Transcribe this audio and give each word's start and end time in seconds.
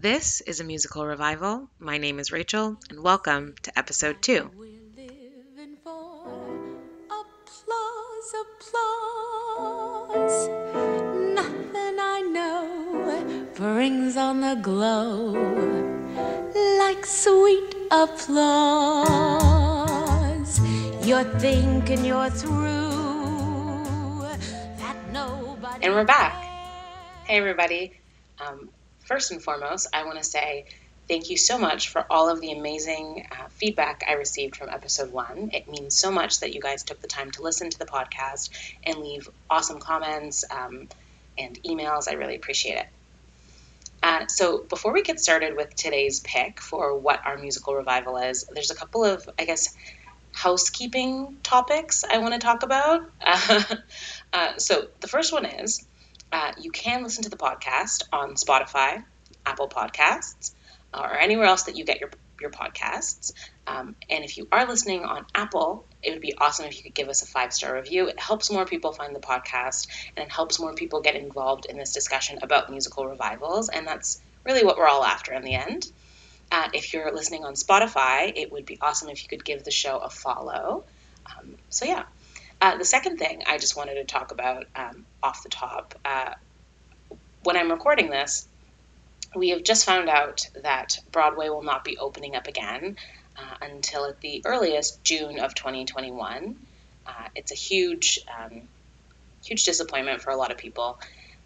This 0.00 0.40
is 0.40 0.60
a 0.60 0.64
musical 0.64 1.04
revival. 1.04 1.68
My 1.78 1.98
name 1.98 2.18
is 2.18 2.32
Rachel, 2.32 2.78
and 2.88 3.02
welcome 3.02 3.54
to 3.64 3.78
episode 3.78 4.22
two. 4.22 4.50
We're 4.56 4.80
living 4.96 5.76
for 5.84 6.24
applause, 7.10 8.34
applause. 9.60 10.48
Nothing 11.34 11.98
I 12.00 12.22
know 12.32 13.46
brings 13.54 14.16
on 14.16 14.40
the 14.40 14.54
glow 14.62 15.32
like 16.78 17.04
sweet 17.04 17.74
applause. 17.90 18.30
You're 21.06 21.24
thinking 21.38 22.06
you're 22.06 22.30
through 22.30 22.62
that 24.78 24.96
nobody. 25.12 25.84
And 25.84 25.92
we're 25.92 26.04
back. 26.04 26.32
Hey, 27.26 27.36
everybody. 27.36 27.92
Um, 28.40 28.70
first 29.10 29.32
and 29.32 29.42
foremost, 29.42 29.88
I 29.92 30.04
want 30.04 30.18
to 30.18 30.24
say 30.24 30.66
thank 31.08 31.30
you 31.30 31.36
so 31.36 31.58
much 31.58 31.88
for 31.88 32.06
all 32.08 32.30
of 32.30 32.40
the 32.40 32.52
amazing 32.52 33.26
uh, 33.32 33.48
feedback 33.48 34.04
I 34.08 34.12
received 34.12 34.54
from 34.54 34.68
episode 34.68 35.10
one. 35.10 35.50
It 35.52 35.68
means 35.68 35.96
so 35.96 36.12
much 36.12 36.38
that 36.40 36.54
you 36.54 36.60
guys 36.60 36.84
took 36.84 37.00
the 37.00 37.08
time 37.08 37.32
to 37.32 37.42
listen 37.42 37.68
to 37.70 37.78
the 37.78 37.86
podcast 37.86 38.50
and 38.84 38.98
leave 38.98 39.28
awesome 39.50 39.80
comments 39.80 40.44
um, 40.48 40.88
and 41.36 41.60
emails. 41.64 42.08
I 42.08 42.12
really 42.12 42.36
appreciate 42.36 42.76
it. 42.76 42.86
Uh, 44.00 44.28
so, 44.28 44.64
before 44.70 44.92
we 44.92 45.02
get 45.02 45.18
started 45.18 45.56
with 45.56 45.74
today's 45.74 46.20
pick 46.20 46.60
for 46.60 46.96
what 46.96 47.20
our 47.26 47.36
musical 47.36 47.74
revival 47.74 48.16
is, 48.16 48.46
there's 48.54 48.70
a 48.70 48.76
couple 48.76 49.04
of, 49.04 49.28
I 49.36 49.44
guess, 49.44 49.74
housekeeping 50.32 51.36
topics 51.42 52.04
I 52.04 52.18
want 52.18 52.34
to 52.34 52.40
talk 52.40 52.62
about. 52.62 53.02
Uh, 54.32 54.56
so, 54.58 54.86
the 55.00 55.08
first 55.08 55.32
one 55.32 55.44
is 55.44 55.84
uh, 56.32 56.52
you 56.60 56.70
can 56.70 57.02
listen 57.02 57.24
to 57.24 57.30
the 57.30 57.36
podcast 57.36 58.04
on 58.12 58.34
Spotify, 58.34 59.04
Apple 59.44 59.68
Podcasts, 59.68 60.52
or 60.92 61.16
anywhere 61.18 61.46
else 61.46 61.64
that 61.64 61.76
you 61.76 61.84
get 61.84 62.00
your 62.00 62.10
your 62.40 62.50
podcasts. 62.50 63.32
Um, 63.66 63.94
and 64.08 64.24
if 64.24 64.38
you 64.38 64.48
are 64.50 64.66
listening 64.66 65.04
on 65.04 65.26
Apple, 65.34 65.84
it 66.02 66.12
would 66.12 66.20
be 66.20 66.34
awesome 66.36 66.66
if 66.66 66.76
you 66.76 66.82
could 66.82 66.94
give 66.94 67.08
us 67.08 67.22
a 67.22 67.26
five 67.26 67.52
star 67.52 67.74
review. 67.74 68.08
It 68.08 68.18
helps 68.18 68.50
more 68.50 68.64
people 68.64 68.92
find 68.92 69.14
the 69.14 69.20
podcast 69.20 69.88
and 70.16 70.26
it 70.26 70.32
helps 70.32 70.58
more 70.58 70.74
people 70.74 71.00
get 71.00 71.16
involved 71.16 71.66
in 71.66 71.76
this 71.76 71.92
discussion 71.92 72.38
about 72.42 72.70
musical 72.70 73.06
revivals. 73.06 73.68
And 73.68 73.86
that's 73.86 74.20
really 74.44 74.64
what 74.64 74.78
we're 74.78 74.88
all 74.88 75.04
after 75.04 75.32
in 75.34 75.42
the 75.42 75.54
end. 75.54 75.90
Uh, 76.50 76.68
if 76.72 76.92
you're 76.92 77.12
listening 77.12 77.44
on 77.44 77.54
Spotify, 77.54 78.32
it 78.34 78.50
would 78.50 78.66
be 78.66 78.78
awesome 78.80 79.08
if 79.08 79.22
you 79.22 79.28
could 79.28 79.44
give 79.44 79.62
the 79.62 79.70
show 79.70 79.98
a 79.98 80.10
follow. 80.10 80.84
Um, 81.26 81.54
so, 81.68 81.84
yeah. 81.84 82.04
Uh, 82.60 82.76
the 82.76 82.84
second 82.84 83.16
thing 83.16 83.42
I 83.46 83.56
just 83.58 83.76
wanted 83.76 83.94
to 83.94 84.04
talk 84.04 84.32
about 84.32 84.66
um, 84.76 85.06
off 85.22 85.42
the 85.42 85.48
top 85.48 85.94
uh, 86.04 86.34
when 87.42 87.56
I'm 87.56 87.70
recording 87.70 88.10
this, 88.10 88.46
we 89.34 89.50
have 89.50 89.62
just 89.62 89.86
found 89.86 90.08
out 90.08 90.46
that 90.62 90.98
Broadway 91.10 91.48
will 91.48 91.62
not 91.62 91.84
be 91.84 91.96
opening 91.96 92.36
up 92.36 92.46
again 92.46 92.96
uh, 93.38 93.54
until 93.62 94.04
at 94.04 94.20
the 94.20 94.42
earliest 94.44 95.02
June 95.04 95.38
of 95.38 95.54
2021. 95.54 96.56
Uh, 97.06 97.12
it's 97.34 97.52
a 97.52 97.54
huge, 97.54 98.18
um, 98.38 98.62
huge 99.44 99.64
disappointment 99.64 100.20
for 100.20 100.30
a 100.30 100.36
lot 100.36 100.50
of 100.50 100.58
people, 100.58 100.98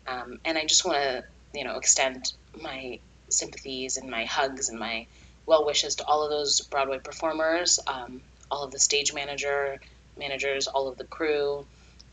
um, 0.07 0.41
and 0.45 0.59
I 0.59 0.65
just 0.65 0.85
want 0.85 0.99
to, 0.99 1.25
you 1.55 1.65
know, 1.65 1.77
extend 1.77 2.33
my 2.61 2.99
sympathies 3.29 3.97
and 3.97 4.11
my 4.11 4.25
hugs 4.25 4.69
and 4.69 4.79
my 4.79 5.07
well 5.47 5.65
wishes 5.65 5.97
to 5.97 6.05
all 6.05 6.25
of 6.25 6.31
those 6.31 6.61
Broadway 6.63 6.99
performers, 6.99 7.79
um, 7.87 8.21
all 8.51 8.65
of 8.65 8.73
the 8.73 8.81
stage 8.81 9.15
manager 9.15 9.79
managers, 10.19 10.67
all 10.67 10.89
of 10.89 10.97
the 10.97 11.05
crew, 11.05 11.67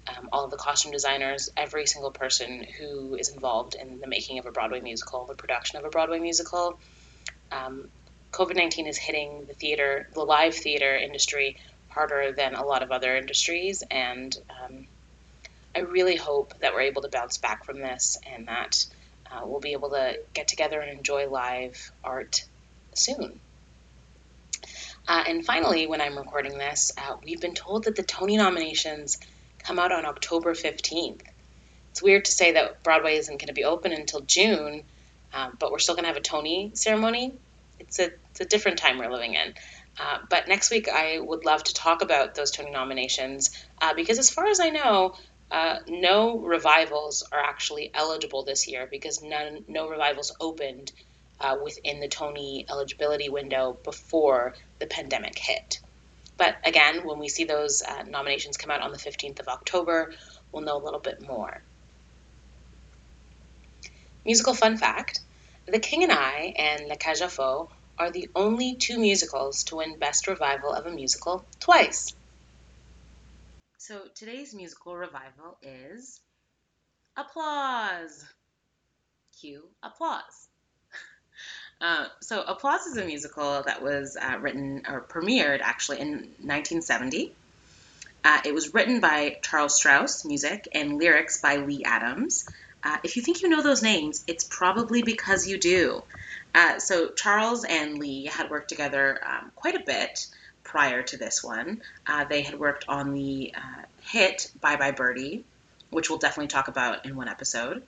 um, 0.07 0.29
all 0.31 0.45
of 0.45 0.51
the 0.51 0.57
costume 0.57 0.91
designers, 0.91 1.49
every 1.55 1.85
single 1.85 2.11
person 2.11 2.65
who 2.77 3.15
is 3.15 3.29
involved 3.29 3.75
in 3.75 3.99
the 3.99 4.07
making 4.07 4.39
of 4.39 4.45
a 4.45 4.51
Broadway 4.51 4.81
musical, 4.81 5.25
the 5.25 5.35
production 5.35 5.77
of 5.77 5.85
a 5.85 5.89
Broadway 5.89 6.19
musical. 6.19 6.79
Um, 7.51 7.89
COVID 8.31 8.55
19 8.55 8.87
is 8.87 8.97
hitting 8.97 9.45
the 9.45 9.53
theater, 9.53 10.07
the 10.13 10.23
live 10.23 10.55
theater 10.55 10.95
industry 10.95 11.57
harder 11.89 12.31
than 12.31 12.55
a 12.55 12.65
lot 12.65 12.83
of 12.83 12.91
other 12.91 13.15
industries. 13.15 13.83
And 13.91 14.35
um, 14.63 14.87
I 15.75 15.79
really 15.79 16.15
hope 16.15 16.57
that 16.59 16.73
we're 16.73 16.81
able 16.81 17.01
to 17.01 17.09
bounce 17.09 17.37
back 17.37 17.65
from 17.65 17.79
this 17.79 18.17
and 18.25 18.47
that 18.47 18.85
uh, 19.29 19.41
we'll 19.45 19.59
be 19.59 19.73
able 19.73 19.89
to 19.91 20.19
get 20.33 20.47
together 20.47 20.79
and 20.79 20.97
enjoy 20.97 21.29
live 21.29 21.91
art 22.03 22.45
soon. 22.93 23.39
Uh, 25.07 25.23
and 25.27 25.45
finally, 25.45 25.87
when 25.87 26.01
I'm 26.01 26.17
recording 26.17 26.57
this, 26.57 26.91
uh, 26.97 27.15
we've 27.23 27.41
been 27.41 27.55
told 27.55 27.85
that 27.85 27.95
the 27.95 28.03
Tony 28.03 28.37
nominations 28.37 29.17
come 29.63 29.79
out 29.79 29.91
on 29.91 30.05
October 30.05 30.53
15th. 30.53 31.21
It's 31.91 32.01
weird 32.01 32.25
to 32.25 32.31
say 32.31 32.53
that 32.53 32.83
Broadway 32.83 33.17
isn't 33.17 33.39
going 33.39 33.47
to 33.47 33.53
be 33.53 33.63
open 33.63 33.91
until 33.91 34.21
June, 34.21 34.83
um, 35.33 35.57
but 35.59 35.71
we're 35.71 35.79
still 35.79 35.95
going 35.95 36.03
to 36.03 36.09
have 36.09 36.17
a 36.17 36.21
Tony 36.21 36.71
ceremony. 36.73 37.33
It's 37.79 37.99
a, 37.99 38.11
it's 38.29 38.41
a 38.41 38.45
different 38.45 38.77
time 38.77 38.97
we're 38.97 39.11
living 39.11 39.33
in. 39.33 39.53
Uh, 39.99 40.19
but 40.29 40.47
next 40.47 40.71
week, 40.71 40.87
I 40.87 41.19
would 41.19 41.45
love 41.45 41.63
to 41.63 41.73
talk 41.73 42.01
about 42.01 42.35
those 42.35 42.51
Tony 42.51 42.71
nominations 42.71 43.51
uh, 43.81 43.93
because, 43.93 44.19
as 44.19 44.29
far 44.29 44.47
as 44.47 44.59
I 44.59 44.69
know, 44.69 45.15
uh, 45.51 45.79
no 45.89 46.37
revivals 46.39 47.23
are 47.31 47.39
actually 47.39 47.91
eligible 47.93 48.43
this 48.43 48.67
year 48.67 48.87
because 48.89 49.21
none, 49.21 49.65
no 49.67 49.89
revivals 49.89 50.33
opened 50.39 50.93
uh, 51.41 51.57
within 51.61 51.99
the 51.99 52.07
Tony 52.07 52.65
eligibility 52.69 53.27
window 53.27 53.77
before 53.83 54.53
the 54.81 54.87
pandemic 54.87 55.37
hit. 55.37 55.79
But 56.37 56.57
again, 56.65 57.05
when 57.05 57.19
we 57.19 57.29
see 57.29 57.45
those 57.45 57.81
uh, 57.87 58.03
nominations 58.03 58.57
come 58.57 58.71
out 58.71 58.81
on 58.81 58.91
the 58.91 58.97
15th 58.97 59.39
of 59.39 59.47
October, 59.47 60.11
we'll 60.51 60.63
know 60.63 60.75
a 60.75 60.83
little 60.83 60.99
bit 60.99 61.25
more. 61.25 61.61
Musical 64.25 64.53
fun 64.53 64.77
fact 64.77 65.21
The 65.67 65.79
King 65.79 66.03
and 66.03 66.11
I 66.11 66.53
and 66.57 66.91
aux 66.91 67.27
Folles 67.27 67.69
are 67.97 68.11
the 68.11 68.27
only 68.35 68.75
two 68.75 68.97
musicals 68.97 69.63
to 69.65 69.77
win 69.77 69.99
Best 69.99 70.27
Revival 70.27 70.73
of 70.73 70.87
a 70.87 70.91
Musical 70.91 71.45
twice. 71.59 72.13
So 73.77 74.01
today's 74.15 74.53
musical 74.53 74.95
revival 74.95 75.57
is 75.61 76.19
Applause. 77.15 78.25
Cue 79.39 79.69
applause. 79.83 80.50
Uh, 81.81 82.05
so, 82.19 82.43
Applause 82.43 82.85
is 82.85 82.97
a 82.97 83.05
musical 83.05 83.63
that 83.63 83.81
was 83.81 84.15
uh, 84.15 84.37
written 84.39 84.83
or 84.87 85.01
premiered 85.01 85.61
actually 85.61 85.99
in 85.99 86.09
1970. 86.09 87.33
Uh, 88.23 88.39
it 88.45 88.53
was 88.53 88.71
written 88.75 88.99
by 88.99 89.39
Charles 89.41 89.75
Strouse, 89.75 90.23
music, 90.23 90.67
and 90.73 90.99
lyrics 90.99 91.41
by 91.41 91.55
Lee 91.55 91.83
Adams. 91.83 92.47
Uh, 92.83 92.97
if 93.03 93.15
you 93.15 93.23
think 93.23 93.41
you 93.41 93.49
know 93.49 93.63
those 93.63 93.81
names, 93.81 94.23
it's 94.27 94.43
probably 94.43 95.01
because 95.01 95.47
you 95.47 95.57
do. 95.57 96.03
Uh, 96.53 96.77
so, 96.77 97.09
Charles 97.09 97.65
and 97.65 97.97
Lee 97.97 98.25
had 98.25 98.51
worked 98.51 98.69
together 98.69 99.19
um, 99.25 99.51
quite 99.55 99.75
a 99.75 99.83
bit 99.83 100.27
prior 100.63 101.01
to 101.01 101.17
this 101.17 101.43
one. 101.43 101.81
They 102.29 102.43
had 102.43 102.59
worked 102.59 102.85
on 102.87 103.13
the 103.13 103.53
hit 104.01 104.51
Bye 104.61 104.75
Bye 104.75 104.91
Birdie, 104.91 105.43
which 105.89 106.11
we'll 106.11 106.19
definitely 106.19 106.49
talk 106.49 106.67
about 106.67 107.07
in 107.07 107.15
one 107.15 107.27
episode 107.27 107.81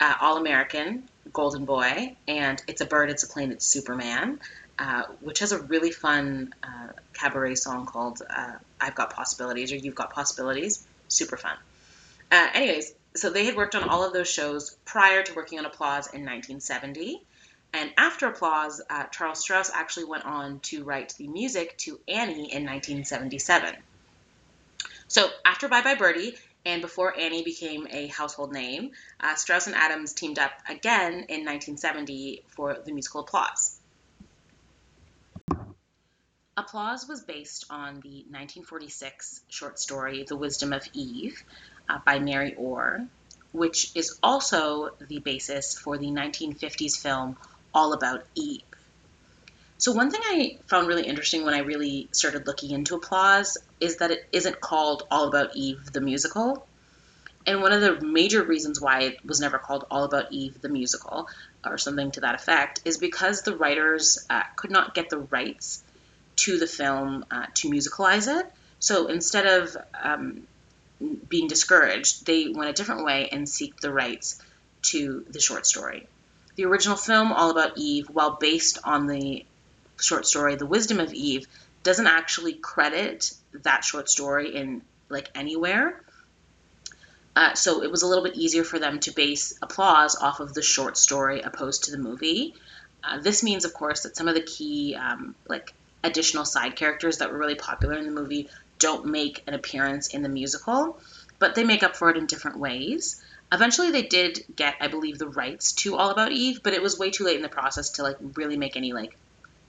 All 0.00 0.38
American, 0.38 1.08
Golden 1.32 1.64
Boy, 1.64 2.16
and 2.28 2.62
It's 2.66 2.80
a 2.80 2.86
Bird, 2.86 3.10
It's 3.10 3.22
a 3.22 3.28
Plane, 3.28 3.52
It's 3.52 3.66
Superman, 3.66 4.40
uh, 4.78 5.04
which 5.20 5.40
has 5.40 5.52
a 5.52 5.62
really 5.62 5.90
fun 5.90 6.54
uh, 6.62 6.88
cabaret 7.12 7.54
song 7.54 7.86
called 7.86 8.22
uh, 8.28 8.52
I've 8.80 8.94
Got 8.94 9.14
Possibilities 9.14 9.72
or 9.72 9.76
You've 9.76 9.94
Got 9.94 10.12
Possibilities. 10.12 10.86
Super 11.08 11.36
fun. 11.36 11.56
Uh, 12.30 12.48
anyways, 12.54 12.92
so 13.14 13.30
they 13.30 13.44
had 13.44 13.56
worked 13.56 13.74
on 13.74 13.88
all 13.88 14.04
of 14.04 14.12
those 14.12 14.28
shows 14.28 14.76
prior 14.84 15.22
to 15.22 15.34
working 15.34 15.58
on 15.58 15.66
Applause 15.66 16.06
in 16.08 16.20
1970. 16.20 17.22
And 17.72 17.90
after 17.96 18.28
Applause, 18.28 18.80
uh, 18.88 19.04
Charles 19.04 19.44
Strouse 19.44 19.70
actually 19.72 20.04
went 20.04 20.24
on 20.24 20.60
to 20.60 20.84
write 20.84 21.14
the 21.18 21.26
music 21.26 21.76
to 21.78 21.98
Annie 22.08 22.52
in 22.52 22.64
1977. 22.64 23.74
So 25.08 25.28
after 25.44 25.68
Bye 25.68 25.82
Bye 25.82 25.96
Birdie, 25.96 26.36
and 26.66 26.80
before 26.80 27.18
Annie 27.18 27.44
became 27.44 27.86
a 27.90 28.06
household 28.06 28.52
name, 28.52 28.92
uh, 29.20 29.34
Strouse 29.34 29.66
and 29.66 29.76
Adams 29.76 30.12
teamed 30.12 30.38
up 30.38 30.52
again 30.68 31.12
in 31.12 31.44
1970 31.44 32.42
for 32.48 32.74
the 32.84 32.92
musical 32.92 33.20
Applause. 33.20 33.80
Applause 36.56 37.08
was 37.08 37.22
based 37.22 37.66
on 37.68 37.94
the 38.00 38.24
1946 38.30 39.40
short 39.48 39.78
story 39.78 40.24
The 40.26 40.36
Wisdom 40.36 40.72
of 40.72 40.86
Eve 40.92 41.42
uh, 41.88 41.98
by 42.06 42.20
Mary 42.20 42.54
Orr, 42.54 43.06
which 43.52 43.90
is 43.96 44.18
also 44.22 44.90
the 45.08 45.18
basis 45.18 45.76
for 45.76 45.98
the 45.98 46.06
1950s 46.06 46.96
film 47.00 47.36
All 47.74 47.92
About 47.92 48.24
Eve. 48.36 48.62
So, 49.78 49.92
one 49.92 50.10
thing 50.10 50.20
I 50.24 50.58
found 50.66 50.86
really 50.86 51.02
interesting 51.02 51.44
when 51.44 51.54
I 51.54 51.58
really 51.58 52.08
started 52.12 52.46
looking 52.46 52.70
into 52.70 52.94
Applause 52.94 53.58
is 53.80 53.98
that 53.98 54.10
it 54.10 54.26
isn't 54.32 54.60
called 54.60 55.04
All 55.10 55.28
About 55.28 55.54
Eve 55.54 55.92
the 55.92 56.00
musical. 56.00 56.66
And 57.46 57.60
one 57.60 57.72
of 57.72 57.80
the 57.82 58.00
major 58.00 58.42
reasons 58.42 58.80
why 58.80 59.02
it 59.02 59.24
was 59.24 59.40
never 59.40 59.58
called 59.58 59.84
All 59.90 60.04
About 60.04 60.32
Eve 60.32 60.60
the 60.60 60.68
musical, 60.68 61.28
or 61.64 61.76
something 61.78 62.10
to 62.12 62.20
that 62.20 62.34
effect, 62.34 62.80
is 62.84 62.98
because 62.98 63.42
the 63.42 63.56
writers 63.56 64.24
uh, 64.30 64.42
could 64.56 64.70
not 64.70 64.94
get 64.94 65.10
the 65.10 65.18
rights 65.18 65.82
to 66.36 66.58
the 66.58 66.66
film 66.66 67.24
uh, 67.30 67.46
to 67.54 67.70
musicalize 67.70 68.28
it. 68.40 68.50
So 68.78 69.06
instead 69.08 69.46
of 69.46 69.76
um, 70.02 70.46
being 71.28 71.48
discouraged, 71.48 72.26
they 72.26 72.48
went 72.48 72.70
a 72.70 72.72
different 72.72 73.04
way 73.04 73.28
and 73.30 73.48
seek 73.48 73.80
the 73.80 73.92
rights 73.92 74.40
to 74.82 75.24
the 75.30 75.40
short 75.40 75.66
story. 75.66 76.06
The 76.56 76.64
original 76.64 76.96
film, 76.96 77.32
All 77.32 77.50
About 77.50 77.76
Eve, 77.76 78.08
while 78.08 78.36
based 78.40 78.78
on 78.84 79.06
the 79.06 79.44
short 80.00 80.26
story 80.26 80.56
The 80.56 80.66
Wisdom 80.66 81.00
of 81.00 81.12
Eve, 81.12 81.46
doesn't 81.84 82.06
actually 82.06 82.54
credit 82.54 83.32
that 83.62 83.84
short 83.84 84.10
story 84.10 84.56
in 84.56 84.82
like 85.08 85.30
anywhere. 85.34 86.00
Uh, 87.36 87.54
so 87.54 87.82
it 87.82 87.90
was 87.90 88.02
a 88.02 88.06
little 88.06 88.24
bit 88.24 88.34
easier 88.34 88.64
for 88.64 88.78
them 88.78 89.00
to 89.00 89.12
base 89.12 89.56
applause 89.60 90.16
off 90.16 90.40
of 90.40 90.54
the 90.54 90.62
short 90.62 90.96
story 90.96 91.40
opposed 91.40 91.84
to 91.84 91.90
the 91.90 91.98
movie. 91.98 92.54
Uh, 93.02 93.20
this 93.20 93.42
means, 93.42 93.64
of 93.64 93.74
course, 93.74 94.04
that 94.04 94.16
some 94.16 94.28
of 94.28 94.34
the 94.34 94.42
key 94.42 94.96
um, 94.96 95.34
like 95.48 95.72
additional 96.02 96.44
side 96.44 96.76
characters 96.76 97.18
that 97.18 97.30
were 97.30 97.38
really 97.38 97.54
popular 97.54 97.96
in 97.96 98.04
the 98.04 98.10
movie 98.10 98.48
don't 98.78 99.06
make 99.06 99.42
an 99.46 99.54
appearance 99.54 100.08
in 100.08 100.22
the 100.22 100.28
musical, 100.28 100.98
but 101.38 101.54
they 101.54 101.64
make 101.64 101.82
up 101.82 101.96
for 101.96 102.10
it 102.10 102.16
in 102.16 102.26
different 102.26 102.58
ways. 102.58 103.22
Eventually, 103.52 103.90
they 103.90 104.02
did 104.02 104.44
get, 104.56 104.76
I 104.80 104.88
believe, 104.88 105.18
the 105.18 105.28
rights 105.28 105.72
to 105.72 105.96
All 105.96 106.10
About 106.10 106.32
Eve, 106.32 106.60
but 106.62 106.72
it 106.72 106.82
was 106.82 106.98
way 106.98 107.10
too 107.10 107.24
late 107.24 107.36
in 107.36 107.42
the 107.42 107.48
process 107.48 107.90
to 107.90 108.02
like 108.02 108.16
really 108.34 108.56
make 108.56 108.76
any 108.76 108.92
like 108.92 109.16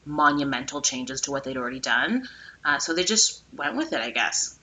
monumental 0.05 0.81
changes 0.81 1.21
to 1.21 1.31
what 1.31 1.43
they'd 1.43 1.57
already 1.57 1.79
done. 1.79 2.27
Uh, 2.63 2.79
so 2.79 2.93
they 2.93 3.03
just 3.03 3.43
went 3.53 3.75
with 3.75 3.93
it, 3.93 4.01
I 4.01 4.11
guess. 4.11 4.57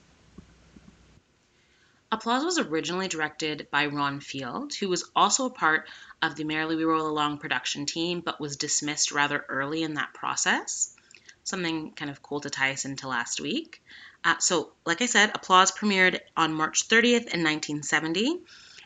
Applause 2.11 2.45
was 2.45 2.59
originally 2.59 3.07
directed 3.07 3.67
by 3.71 3.87
Ron 3.87 4.19
Field, 4.19 4.73
who 4.75 4.87
was 4.87 5.09
also 5.15 5.45
a 5.45 5.49
part 5.49 5.89
of 6.21 6.35
the 6.35 6.43
Merrily 6.43 6.75
We 6.75 6.83
Roll 6.83 7.07
Along 7.07 7.39
production 7.39 7.87
team, 7.87 8.21
but 8.21 8.39
was 8.39 8.55
dismissed 8.55 9.11
rather 9.11 9.43
early 9.49 9.81
in 9.81 9.95
that 9.95 10.13
process. 10.13 10.95
Something 11.43 11.91
kind 11.91 12.11
of 12.11 12.21
cool 12.21 12.39
to 12.41 12.51
tie 12.51 12.71
us 12.71 12.85
into 12.85 13.07
last 13.07 13.41
week. 13.41 13.81
Uh, 14.23 14.37
so, 14.37 14.71
like 14.85 15.01
I 15.01 15.07
said, 15.07 15.31
Applause 15.33 15.71
premiered 15.71 16.19
on 16.37 16.53
March 16.53 16.87
30th 16.87 17.33
in 17.33 17.43
1970 17.43 18.41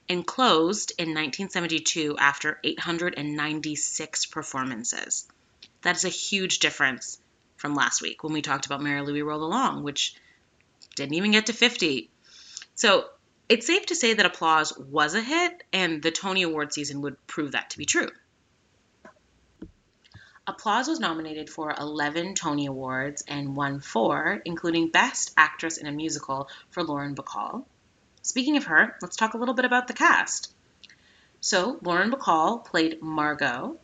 and 0.10 0.26
closed 0.26 0.94
in 0.98 1.10
1972 1.10 2.18
after 2.18 2.60
896 2.64 4.26
performances. 4.28 5.28
That 5.88 5.96
is 5.96 6.04
a 6.04 6.10
huge 6.10 6.60
difference 6.60 7.18
from 7.56 7.74
last 7.74 8.02
week 8.02 8.22
when 8.22 8.34
we 8.34 8.42
talked 8.42 8.66
about 8.66 8.82
Merrily 8.82 9.14
We 9.14 9.22
Roll 9.22 9.42
Along, 9.42 9.84
which 9.84 10.16
didn't 10.98 11.14
even 11.14 11.32
get 11.32 11.46
to 11.46 11.54
50. 11.54 12.10
So 12.76 13.06
it's 13.48 13.68
safe 13.68 13.86
to 13.86 13.96
say 13.96 14.14
that 14.14 14.26
Applause 14.26 14.78
was 14.78 15.16
a 15.16 15.22
hit, 15.22 15.64
and 15.72 16.04
the 16.04 16.12
Tony 16.12 16.44
Award 16.44 16.74
season 16.74 17.00
would 17.04 17.26
prove 17.26 17.54
that 17.54 17.70
to 17.70 17.78
be 17.78 17.86
true. 17.86 18.10
Applause 20.46 20.90
was 20.90 21.00
nominated 21.00 21.50
for 21.50 21.74
11 21.80 22.36
Tony 22.36 22.66
Awards 22.66 23.24
and 23.26 23.56
won 23.56 23.80
four, 23.80 24.42
including 24.44 24.90
Best 24.90 25.34
Actress 25.38 25.78
in 25.78 25.88
a 25.88 25.92
Musical 25.94 26.50
for 26.70 26.84
Lauren 26.84 27.16
Bacall. 27.16 27.64
Speaking 28.24 28.58
of 28.58 28.66
her, 28.66 28.98
let's 29.02 29.16
talk 29.16 29.36
a 29.36 29.38
little 29.38 29.56
bit 29.56 29.64
about 29.64 29.88
the 29.88 29.94
cast. 29.94 30.54
So, 31.40 31.80
Lauren 31.82 32.12
Bacall 32.12 32.66
played 32.66 33.02
Margot, 33.02 33.80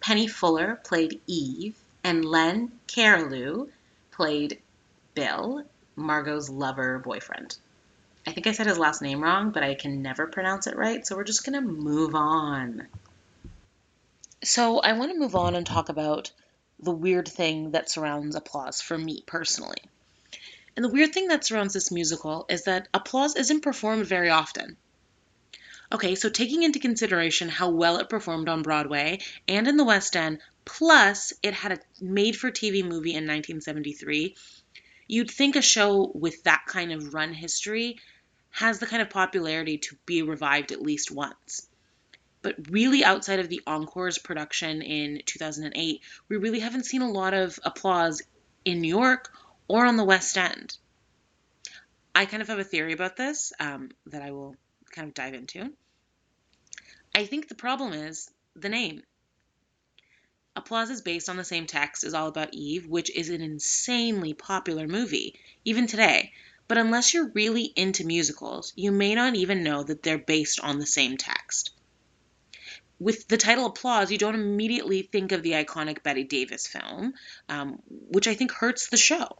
Penny 0.00 0.26
Fuller 0.26 0.80
played 0.84 1.20
Eve, 1.26 1.76
and 2.04 2.24
Len 2.24 2.70
Cariou 2.86 3.68
played 4.12 4.60
Bill, 5.14 5.64
Margot's 5.96 6.48
lover 6.48 6.98
boyfriend. 6.98 7.56
I 8.26 8.32
think 8.32 8.46
I 8.46 8.52
said 8.52 8.66
his 8.66 8.78
last 8.78 9.02
name 9.02 9.22
wrong, 9.22 9.50
but 9.50 9.62
I 9.62 9.74
can 9.74 10.02
never 10.02 10.26
pronounce 10.26 10.66
it 10.66 10.76
right, 10.76 11.06
so 11.06 11.16
we're 11.16 11.24
just 11.24 11.44
going 11.44 11.60
to 11.60 11.68
move 11.68 12.14
on. 12.14 12.86
So, 14.42 14.80
I 14.80 14.92
want 14.92 15.12
to 15.12 15.18
move 15.18 15.36
on 15.36 15.54
and 15.54 15.66
talk 15.66 15.88
about 15.88 16.30
the 16.78 16.92
weird 16.92 17.28
thing 17.28 17.70
that 17.70 17.90
surrounds 17.90 18.36
applause 18.36 18.80
for 18.80 18.98
me 18.98 19.22
personally. 19.26 19.78
And 20.76 20.84
the 20.84 20.90
weird 20.90 21.12
thing 21.12 21.28
that 21.28 21.44
surrounds 21.44 21.72
this 21.72 21.90
musical 21.90 22.46
is 22.48 22.64
that 22.64 22.88
applause 22.92 23.34
isn't 23.34 23.62
performed 23.62 24.06
very 24.06 24.28
often. 24.28 24.76
Okay, 25.92 26.16
so 26.16 26.28
taking 26.28 26.64
into 26.64 26.80
consideration 26.80 27.48
how 27.48 27.70
well 27.70 27.98
it 27.98 28.08
performed 28.08 28.48
on 28.48 28.62
Broadway 28.62 29.20
and 29.46 29.68
in 29.68 29.76
the 29.76 29.84
West 29.84 30.16
End, 30.16 30.40
plus 30.64 31.32
it 31.42 31.54
had 31.54 31.72
a 31.72 31.78
made 32.00 32.36
for 32.36 32.50
TV 32.50 32.82
movie 32.82 33.10
in 33.10 33.24
1973, 33.24 34.34
you'd 35.06 35.30
think 35.30 35.54
a 35.54 35.62
show 35.62 36.10
with 36.14 36.42
that 36.42 36.64
kind 36.66 36.92
of 36.92 37.14
run 37.14 37.32
history 37.32 37.98
has 38.50 38.78
the 38.78 38.86
kind 38.86 39.02
of 39.02 39.10
popularity 39.10 39.78
to 39.78 39.96
be 40.06 40.22
revived 40.22 40.72
at 40.72 40.82
least 40.82 41.10
once. 41.10 41.68
But 42.42 42.70
really, 42.70 43.04
outside 43.04 43.38
of 43.38 43.48
the 43.48 43.60
Encore's 43.66 44.18
production 44.18 44.82
in 44.82 45.22
2008, 45.24 46.00
we 46.28 46.36
really 46.36 46.60
haven't 46.60 46.86
seen 46.86 47.02
a 47.02 47.10
lot 47.10 47.34
of 47.34 47.58
applause 47.64 48.22
in 48.64 48.80
New 48.80 48.88
York 48.88 49.32
or 49.68 49.86
on 49.86 49.96
the 49.96 50.04
West 50.04 50.36
End. 50.36 50.76
I 52.14 52.24
kind 52.24 52.40
of 52.40 52.48
have 52.48 52.58
a 52.58 52.64
theory 52.64 52.92
about 52.92 53.16
this 53.16 53.52
um, 53.60 53.90
that 54.06 54.22
I 54.22 54.30
will 54.30 54.56
kind 54.90 55.08
of 55.08 55.14
dive 55.14 55.34
into. 55.34 55.72
I 57.14 57.24
think 57.26 57.48
the 57.48 57.54
problem 57.54 57.92
is 57.92 58.30
the 58.54 58.68
name. 58.68 59.02
Applause 60.54 60.90
is 60.90 61.02
based 61.02 61.28
on 61.28 61.36
the 61.36 61.44
same 61.44 61.66
text 61.66 62.04
as 62.04 62.14
All 62.14 62.28
About 62.28 62.54
Eve, 62.54 62.86
which 62.86 63.14
is 63.14 63.28
an 63.28 63.42
insanely 63.42 64.32
popular 64.32 64.88
movie, 64.88 65.38
even 65.64 65.86
today. 65.86 66.32
But 66.68 66.78
unless 66.78 67.14
you're 67.14 67.28
really 67.28 67.64
into 67.64 68.04
musicals, 68.06 68.72
you 68.74 68.90
may 68.90 69.14
not 69.14 69.34
even 69.34 69.62
know 69.62 69.82
that 69.82 70.02
they're 70.02 70.18
based 70.18 70.58
on 70.60 70.78
the 70.78 70.86
same 70.86 71.16
text. 71.16 71.70
With 72.98 73.28
the 73.28 73.36
title 73.36 73.66
Applause, 73.66 74.10
you 74.10 74.18
don't 74.18 74.34
immediately 74.34 75.02
think 75.02 75.32
of 75.32 75.42
the 75.42 75.52
iconic 75.52 76.02
Bette 76.02 76.24
Davis 76.24 76.66
film, 76.66 77.12
um, 77.48 77.82
which 77.88 78.26
I 78.26 78.34
think 78.34 78.52
hurts 78.52 78.88
the 78.88 78.96
show. 78.96 79.38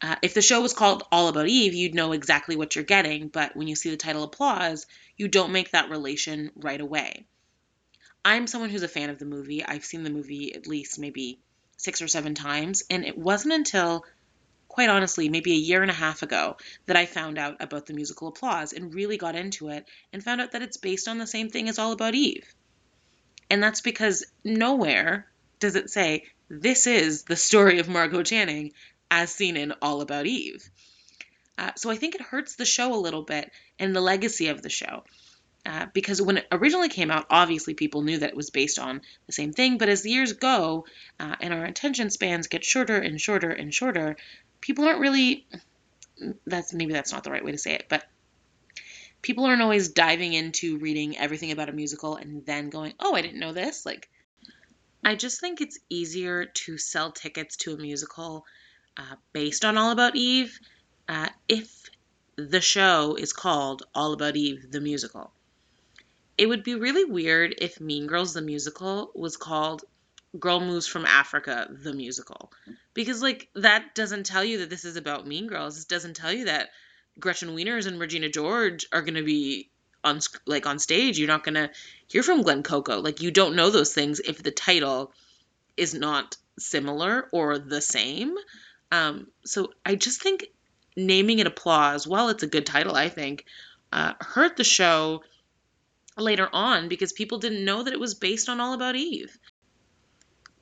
Uh, 0.00 0.16
if 0.22 0.34
the 0.34 0.42
show 0.42 0.60
was 0.60 0.74
called 0.74 1.02
All 1.10 1.28
About 1.28 1.48
Eve, 1.48 1.74
you'd 1.74 1.94
know 1.94 2.12
exactly 2.12 2.56
what 2.56 2.74
you're 2.74 2.84
getting, 2.84 3.28
but 3.28 3.56
when 3.56 3.66
you 3.66 3.74
see 3.74 3.90
the 3.90 3.96
title 3.96 4.22
Applause, 4.22 4.86
you 5.16 5.28
don't 5.28 5.52
make 5.52 5.72
that 5.72 5.90
relation 5.90 6.50
right 6.56 6.80
away. 6.80 7.26
I'm 8.24 8.46
someone 8.46 8.70
who's 8.70 8.82
a 8.82 8.88
fan 8.88 9.10
of 9.10 9.18
the 9.18 9.24
movie. 9.24 9.64
I've 9.64 9.84
seen 9.84 10.04
the 10.04 10.10
movie 10.10 10.54
at 10.54 10.66
least 10.66 10.98
maybe 10.98 11.40
six 11.76 12.02
or 12.02 12.08
seven 12.08 12.34
times, 12.34 12.84
and 12.90 13.04
it 13.04 13.18
wasn't 13.18 13.54
until 13.54 14.04
quite 14.68 14.90
honestly, 14.90 15.28
maybe 15.28 15.52
a 15.52 15.56
year 15.56 15.82
and 15.82 15.90
a 15.90 15.94
half 15.94 16.22
ago, 16.22 16.56
that 16.86 16.96
I 16.96 17.06
found 17.06 17.38
out 17.38 17.56
about 17.58 17.86
the 17.86 17.94
musical 17.94 18.28
Applause 18.28 18.72
and 18.72 18.94
really 18.94 19.16
got 19.16 19.34
into 19.34 19.70
it 19.70 19.88
and 20.12 20.22
found 20.22 20.40
out 20.40 20.52
that 20.52 20.62
it's 20.62 20.76
based 20.76 21.08
on 21.08 21.18
the 21.18 21.26
same 21.26 21.48
thing 21.48 21.68
as 21.68 21.78
All 21.80 21.90
About 21.90 22.14
Eve. 22.14 22.46
And 23.50 23.60
that's 23.62 23.80
because 23.80 24.24
nowhere 24.44 25.26
does 25.58 25.74
it 25.74 25.90
say, 25.90 26.26
this 26.48 26.86
is 26.86 27.24
the 27.24 27.34
story 27.34 27.80
of 27.80 27.88
Margot 27.88 28.22
Channing 28.22 28.72
as 29.10 29.30
seen 29.30 29.56
in 29.56 29.72
All 29.82 30.00
About 30.00 30.26
Eve. 30.26 30.68
Uh, 31.56 31.72
so 31.76 31.90
I 31.90 31.96
think 31.96 32.14
it 32.14 32.20
hurts 32.20 32.54
the 32.54 32.64
show 32.64 32.94
a 32.94 32.96
little 32.96 33.22
bit 33.22 33.50
and 33.78 33.94
the 33.94 34.00
legacy 34.00 34.48
of 34.48 34.62
the 34.62 34.70
show. 34.70 35.04
Uh, 35.66 35.86
because 35.92 36.22
when 36.22 36.38
it 36.38 36.46
originally 36.52 36.88
came 36.88 37.10
out, 37.10 37.26
obviously 37.30 37.74
people 37.74 38.02
knew 38.02 38.18
that 38.18 38.30
it 38.30 38.36
was 38.36 38.50
based 38.50 38.78
on 38.78 39.02
the 39.26 39.32
same 39.32 39.52
thing. 39.52 39.76
But 39.76 39.88
as 39.88 40.02
the 40.02 40.10
years 40.10 40.32
go 40.32 40.86
uh, 41.18 41.34
and 41.40 41.52
our 41.52 41.64
attention 41.64 42.10
spans 42.10 42.46
get 42.46 42.64
shorter 42.64 42.96
and 42.96 43.20
shorter 43.20 43.50
and 43.50 43.74
shorter, 43.74 44.16
people 44.60 44.84
aren't 44.84 45.00
really 45.00 45.46
that's 46.46 46.72
maybe 46.72 46.92
that's 46.92 47.12
not 47.12 47.24
the 47.24 47.30
right 47.30 47.44
way 47.44 47.52
to 47.52 47.58
say 47.58 47.74
it, 47.74 47.86
but 47.88 48.04
people 49.22 49.44
aren't 49.44 49.62
always 49.62 49.88
diving 49.88 50.32
into 50.32 50.78
reading 50.78 51.16
everything 51.16 51.52
about 51.52 51.68
a 51.68 51.72
musical 51.72 52.16
and 52.16 52.44
then 52.46 52.70
going, 52.70 52.94
"Oh, 52.98 53.14
I 53.14 53.22
didn't 53.22 53.40
know 53.40 53.52
this." 53.52 53.86
Like 53.86 54.08
I 55.04 55.14
just 55.14 55.40
think 55.40 55.60
it's 55.60 55.78
easier 55.88 56.46
to 56.46 56.78
sell 56.78 57.12
tickets 57.12 57.56
to 57.58 57.74
a 57.74 57.76
musical 57.76 58.44
uh, 58.98 59.14
based 59.32 59.64
on 59.64 59.78
All 59.78 59.92
About 59.92 60.16
Eve 60.16 60.58
uh, 61.08 61.28
if 61.48 61.90
the 62.36 62.60
show 62.60 63.14
is 63.14 63.32
called 63.32 63.84
All 63.94 64.12
About 64.12 64.36
Eve 64.36 64.70
the 64.70 64.80
musical. 64.80 65.32
It 66.36 66.46
would 66.46 66.62
be 66.62 66.74
really 66.74 67.04
weird 67.04 67.54
if 67.58 67.80
Mean 67.80 68.06
Girls 68.06 68.32
the 68.32 68.42
musical 68.42 69.10
was 69.14 69.36
called 69.36 69.84
Girl 70.38 70.60
Moves 70.60 70.86
from 70.86 71.04
Africa, 71.04 71.68
the 71.70 71.92
musical. 71.92 72.52
Because, 72.94 73.22
like, 73.22 73.48
that 73.54 73.94
doesn't 73.94 74.26
tell 74.26 74.44
you 74.44 74.58
that 74.58 74.70
this 74.70 74.84
is 74.84 74.96
about 74.96 75.26
Mean 75.26 75.48
Girls. 75.48 75.80
It 75.80 75.88
doesn't 75.88 76.14
tell 76.14 76.32
you 76.32 76.44
that 76.44 76.70
Gretchen 77.18 77.50
Wieners 77.50 77.86
and 77.86 77.98
Regina 77.98 78.28
George 78.28 78.86
are 78.92 79.02
going 79.02 79.14
to 79.14 79.24
be 79.24 79.70
on, 80.04 80.20
like, 80.46 80.66
on 80.66 80.78
stage. 80.78 81.18
You're 81.18 81.26
not 81.26 81.44
going 81.44 81.54
to 81.54 81.70
hear 82.06 82.22
from 82.22 82.42
Glenn 82.42 82.62
Coco. 82.62 83.00
Like, 83.00 83.20
you 83.20 83.30
don't 83.32 83.56
know 83.56 83.70
those 83.70 83.92
things 83.92 84.20
if 84.20 84.40
the 84.40 84.52
title 84.52 85.12
is 85.76 85.94
not 85.94 86.36
similar 86.58 87.28
or 87.32 87.58
the 87.58 87.80
same. 87.80 88.36
Um, 88.90 89.28
so 89.44 89.72
I 89.84 89.94
just 89.94 90.22
think 90.22 90.46
naming 90.96 91.38
it 91.38 91.46
Applause, 91.46 92.06
while 92.06 92.28
it's 92.28 92.42
a 92.42 92.48
good 92.48 92.66
title, 92.66 92.94
I 92.94 93.08
think, 93.08 93.44
uh, 93.92 94.14
hurt 94.20 94.56
the 94.56 94.64
show 94.64 95.22
later 96.16 96.48
on 96.52 96.88
because 96.88 97.12
people 97.12 97.38
didn't 97.38 97.64
know 97.64 97.82
that 97.82 97.92
it 97.92 98.00
was 98.00 98.14
based 98.14 98.48
on 98.48 98.60
All 98.60 98.74
About 98.74 98.96
Eve. 98.96 99.36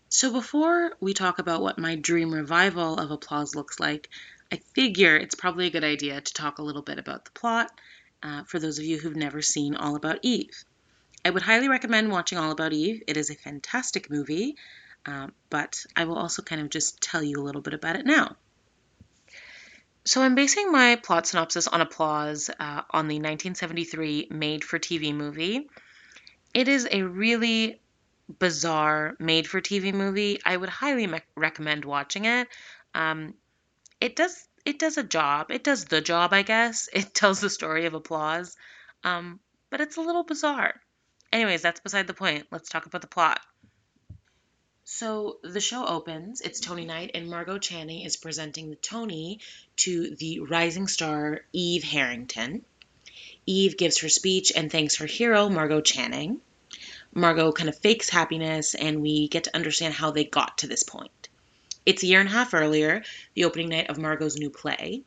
So, 0.09 0.33
before 0.33 0.93
we 1.01 1.15
talk 1.15 1.39
about 1.39 1.63
what 1.63 1.79
my 1.79 1.97
dream 1.97 2.33
revival 2.33 2.97
of 2.97 3.11
Applause 3.11 3.55
looks 3.55 3.81
like, 3.81 4.09
I 4.53 4.57
figure 4.75 5.17
it's 5.17 5.35
probably 5.35 5.67
a 5.67 5.71
good 5.71 5.85
idea 5.85 6.21
to 6.21 6.33
talk 6.33 6.59
a 6.59 6.63
little 6.63 6.83
bit 6.83 6.99
about 6.99 7.25
the 7.25 7.33
plot 7.33 7.73
uh, 8.23 8.45
for 8.45 8.59
those 8.59 8.79
of 8.79 8.85
you 8.85 8.99
who've 8.99 9.17
never 9.17 9.43
seen 9.43 9.75
All 9.75 9.97
About 9.97 10.21
Eve. 10.23 10.65
I 11.25 11.31
would 11.31 11.43
highly 11.43 11.69
recommend 11.69 12.13
watching 12.13 12.39
All 12.39 12.53
About 12.53 12.73
Eve. 12.73 13.03
It 13.09 13.17
is 13.17 13.31
a 13.31 13.35
fantastic 13.35 14.09
movie, 14.11 14.57
uh, 15.07 15.29
but 15.51 15.85
I 15.97 16.05
will 16.05 16.19
also 16.19 16.43
kind 16.43 16.61
of 16.61 16.71
just 16.71 17.01
tell 17.01 17.23
you 17.23 17.41
a 17.41 17.45
little 17.45 17.63
bit 17.63 17.75
about 17.75 17.97
it 17.97 18.07
now. 18.07 18.37
So, 20.07 20.23
I'm 20.23 20.35
basing 20.37 20.71
my 20.73 20.97
plot 20.97 21.27
synopsis 21.27 21.67
on 21.67 21.81
Applause 21.83 22.49
uh, 22.49 22.83
on 22.91 23.09
the 23.09 23.17
1973 23.19 24.29
made 24.31 24.65
for 24.65 24.79
TV 24.79 25.13
movie 25.13 25.69
It 26.55 26.69
is 26.69 26.89
a 26.91 27.03
really 27.03 27.83
bizarre 28.41 29.17
made 29.21 29.49
for 29.49 29.61
TV 29.61 29.93
movie. 29.93 30.41
I 30.45 30.57
would 30.57 30.69
highly 30.71 31.07
me- 31.07 31.21
recommend 31.37 31.85
watching 31.85 32.27
it. 32.27 32.49
Um, 32.95 33.35
it 34.01 34.17
does 34.17 34.49
it 34.65 34.79
does 34.79 34.99
a 34.99 35.05
job. 35.05 35.51
It 35.51 35.65
does 35.65 35.87
the 35.87 36.01
job, 36.01 36.33
I 36.33 36.43
guess. 36.43 36.89
It 36.95 37.15
tells 37.15 37.41
the 37.41 37.51
story 37.51 37.87
of 37.87 37.95
applause. 37.95 38.57
Um, 39.05 39.41
but 39.71 39.81
it's 39.81 39.97
a 39.97 40.03
little 40.03 40.25
bizarre. 40.25 40.81
Anyways, 41.33 41.63
that's 41.63 41.81
beside 41.81 42.07
the 42.09 42.15
point. 42.15 42.47
Let's 42.53 42.69
talk 42.71 42.87
about 42.87 43.03
the 43.03 43.09
plot. 43.09 43.41
So 44.89 45.39
the 45.43 45.61
show 45.61 45.85
opens, 45.85 46.41
it's 46.41 46.61
Tony 46.61 46.83
mm-hmm. 46.83 46.89
night, 46.89 47.11
and 47.15 47.29
Margot 47.29 47.59
Channing 47.59 48.03
is 48.03 48.17
presenting 48.17 48.71
the 48.71 48.77
Tony 48.77 49.41
to 49.79 50.15
the 50.15 50.39
rising 50.39 50.87
star 50.87 51.41
Eve 51.53 51.83
Harrington. 51.83 52.65
Eve 53.47 53.77
gives 53.77 53.99
her 54.03 54.09
speech 54.09 54.53
and 54.55 54.71
thanks 54.71 54.99
her 54.99 55.07
hero, 55.07 55.49
Margot 55.49 55.81
Channing. 55.81 56.41
Margot 57.13 57.51
kind 57.51 57.69
of 57.69 57.77
fakes 57.77 58.09
happiness, 58.09 58.77
and 58.77 59.03
we 59.03 59.27
get 59.27 59.43
to 59.45 59.57
understand 59.57 59.93
how 59.93 60.13
they 60.13 60.23
got 60.23 60.59
to 60.59 60.69
this 60.69 60.85
point. 60.85 61.31
It's 61.85 62.05
a 62.05 62.07
year 62.07 62.21
and 62.21 62.29
a 62.29 62.33
half 62.33 62.55
earlier, 62.55 63.03
the 63.35 63.45
opening 63.45 63.71
night 63.71 63.91
of 63.91 63.99
Margot's 63.99 64.39
new 64.39 64.51
play. 64.51 65.03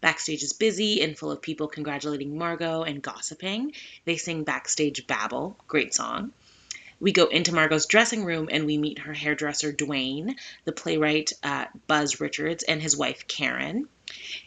Backstage 0.00 0.42
is 0.42 0.54
busy 0.54 1.02
and 1.02 1.16
full 1.16 1.30
of 1.30 1.40
people 1.40 1.68
congratulating 1.68 2.36
Margot 2.36 2.82
and 2.82 3.00
gossiping. 3.00 3.74
They 4.06 4.16
sing 4.16 4.42
Backstage 4.42 5.06
Babble, 5.06 5.56
great 5.68 5.94
song. 5.94 6.32
We 7.00 7.12
go 7.12 7.26
into 7.26 7.54
Margot's 7.54 7.86
dressing 7.86 8.24
room 8.24 8.48
and 8.52 8.66
we 8.66 8.76
meet 8.76 9.00
her 9.00 9.14
hairdresser, 9.14 9.72
Duane, 9.72 10.36
the 10.64 10.72
playwright, 10.72 11.32
uh, 11.42 11.66
Buzz 11.86 12.20
Richards, 12.20 12.62
and 12.62 12.80
his 12.80 12.96
wife, 12.96 13.26
Karen. 13.26 13.88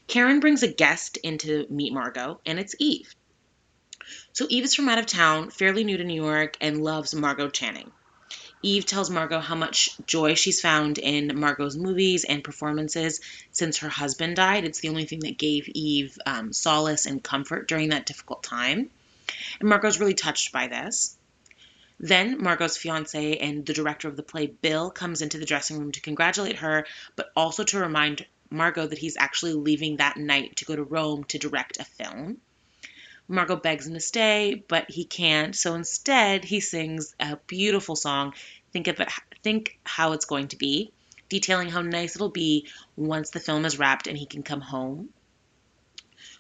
Karen 0.08 0.40
brings 0.40 0.62
a 0.62 0.68
guest 0.68 1.18
in 1.18 1.40
to 1.40 1.66
meet 1.70 1.94
Margot, 1.94 2.40
and 2.46 2.60
it's 2.60 2.76
Eve. 2.78 3.16
So 4.34 4.46
Eve 4.50 4.66
is 4.66 4.76
from 4.76 4.90
out 4.90 5.00
of 5.00 5.06
town, 5.08 5.50
fairly 5.50 5.84
new 5.84 5.98
to 5.98 6.04
New 6.04 6.22
York, 6.22 6.58
and 6.62 6.84
loves 6.84 7.16
Margot 7.16 7.50
Channing. 7.50 7.92
Eve 8.62 8.86
tells 8.86 9.10
Margot 9.10 9.40
how 9.40 9.56
much 9.56 9.90
joy 10.06 10.36
she's 10.36 10.62
found 10.62 10.98
in 10.98 11.38
Margot's 11.38 11.76
movies 11.76 12.24
and 12.24 12.44
performances 12.44 13.20
since 13.52 13.80
her 13.80 13.90
husband 13.90 14.38
died. 14.38 14.64
It's 14.64 14.80
the 14.80 14.90
only 14.90 15.06
thing 15.06 15.20
that 15.22 15.38
gave 15.38 15.68
Eve 15.68 16.18
um, 16.26 16.54
solace 16.54 17.06
and 17.06 17.22
comfort 17.22 17.68
during 17.68 17.90
that 17.90 18.06
difficult 18.06 18.42
time. 18.42 18.90
And 19.60 19.70
Margot's 19.70 20.00
really 20.00 20.14
touched 20.14 20.54
by 20.54 20.68
this. 20.68 21.18
Then 22.04 22.44
Margot's 22.44 22.76
fiance 22.76 23.38
and 23.38 23.66
the 23.66 23.72
director 23.72 24.10
of 24.10 24.18
the 24.18 24.24
play, 24.24 24.48
Bill, 24.48 24.92
comes 24.92 25.22
into 25.22 25.38
the 25.38 25.46
dressing 25.46 25.80
room 25.80 25.94
to 25.94 26.02
congratulate 26.02 26.58
her, 26.58 26.86
but 27.16 27.32
also 27.34 27.64
to 27.64 27.80
remind 27.80 28.26
Margot 28.50 28.88
that 28.88 28.98
he's 28.98 29.16
actually 29.16 29.54
leaving 29.54 29.96
that 29.96 30.18
night 30.18 30.58
to 30.58 30.66
go 30.66 30.76
to 30.76 30.84
Rome 30.84 31.24
to 31.24 31.40
direct 31.40 31.80
a 31.80 31.86
film. 31.86 32.42
Margot 33.30 33.56
begs 33.56 33.88
him 33.88 33.94
to 33.94 34.02
stay, 34.02 34.66
but 34.68 34.92
he 34.92 35.06
can't. 35.06 35.56
So 35.56 35.76
instead, 35.76 36.44
he 36.44 36.60
sings 36.60 37.16
a 37.22 37.38
beautiful 37.48 37.96
song. 37.96 38.34
Think 38.74 38.90
of 38.90 39.00
it, 39.00 39.08
think 39.42 39.80
how 39.86 40.12
it's 40.12 40.26
going 40.26 40.50
to 40.50 40.58
be, 40.58 40.92
detailing 41.30 41.70
how 41.70 41.84
nice 41.84 42.18
it'll 42.18 42.28
be 42.28 42.68
once 42.98 43.30
the 43.30 43.40
film 43.40 43.64
is 43.64 43.80
wrapped 43.80 44.08
and 44.08 44.18
he 44.18 44.26
can 44.26 44.44
come 44.44 44.60
home. 44.60 45.08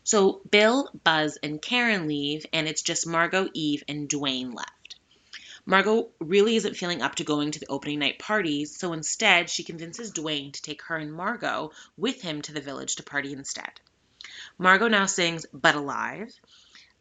So 0.03 0.41
Bill, 0.51 0.89
Buzz, 1.05 1.37
and 1.41 1.61
Karen 1.61 2.05
leave, 2.05 2.45
and 2.51 2.67
it's 2.67 2.81
just 2.81 3.07
Margot, 3.07 3.47
Eve, 3.53 3.85
and 3.87 4.09
Duane 4.09 4.51
left. 4.51 4.82
Margot 5.65 6.09
really 6.19 6.55
isn't 6.55 6.75
feeling 6.75 7.01
up 7.01 7.15
to 7.15 7.23
going 7.23 7.51
to 7.51 7.59
the 7.59 7.69
opening 7.69 7.99
night 7.99 8.19
parties, 8.19 8.75
so 8.77 8.93
instead 8.93 9.49
she 9.49 9.63
convinces 9.63 10.11
Duane 10.11 10.51
to 10.51 10.61
take 10.61 10.81
her 10.83 10.97
and 10.97 11.13
Margot 11.13 11.71
with 11.97 12.21
him 12.21 12.41
to 12.41 12.53
the 12.53 12.61
village 12.61 12.95
to 12.97 13.03
party 13.03 13.33
instead. 13.33 13.71
Margot 14.57 14.87
now 14.87 15.05
sings 15.05 15.45
But 15.53 15.75
Alive, 15.75 16.33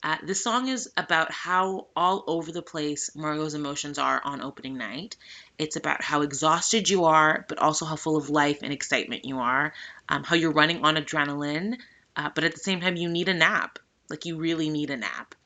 uh, 0.04 0.16
the 0.24 0.34
song 0.34 0.68
is 0.68 0.90
about 0.96 1.30
how 1.30 1.86
all 1.94 2.24
over 2.26 2.50
the 2.50 2.62
place 2.62 3.14
Margot's 3.14 3.54
emotions 3.54 3.98
are 3.98 4.20
on 4.24 4.40
opening 4.40 4.76
night. 4.76 5.16
It's 5.58 5.76
about 5.76 6.02
how 6.02 6.22
exhausted 6.22 6.88
you 6.88 7.04
are, 7.04 7.44
but 7.48 7.58
also 7.58 7.84
how 7.84 7.94
full 7.94 8.16
of 8.16 8.28
life 8.28 8.58
and 8.62 8.72
excitement 8.72 9.24
you 9.24 9.38
are, 9.38 9.72
um, 10.08 10.24
how 10.24 10.34
you're 10.34 10.50
running 10.50 10.84
on 10.84 10.96
adrenaline, 10.96 11.78
uh, 12.16 12.30
but 12.34 12.42
at 12.42 12.52
the 12.52 12.58
same 12.58 12.80
time, 12.80 12.96
you 12.96 13.08
need 13.08 13.28
a 13.28 13.34
nap. 13.34 13.78
Like, 14.10 14.26
you 14.26 14.36
really 14.36 14.70
need 14.70 14.90
a 14.90 14.96
nap. 14.96 15.36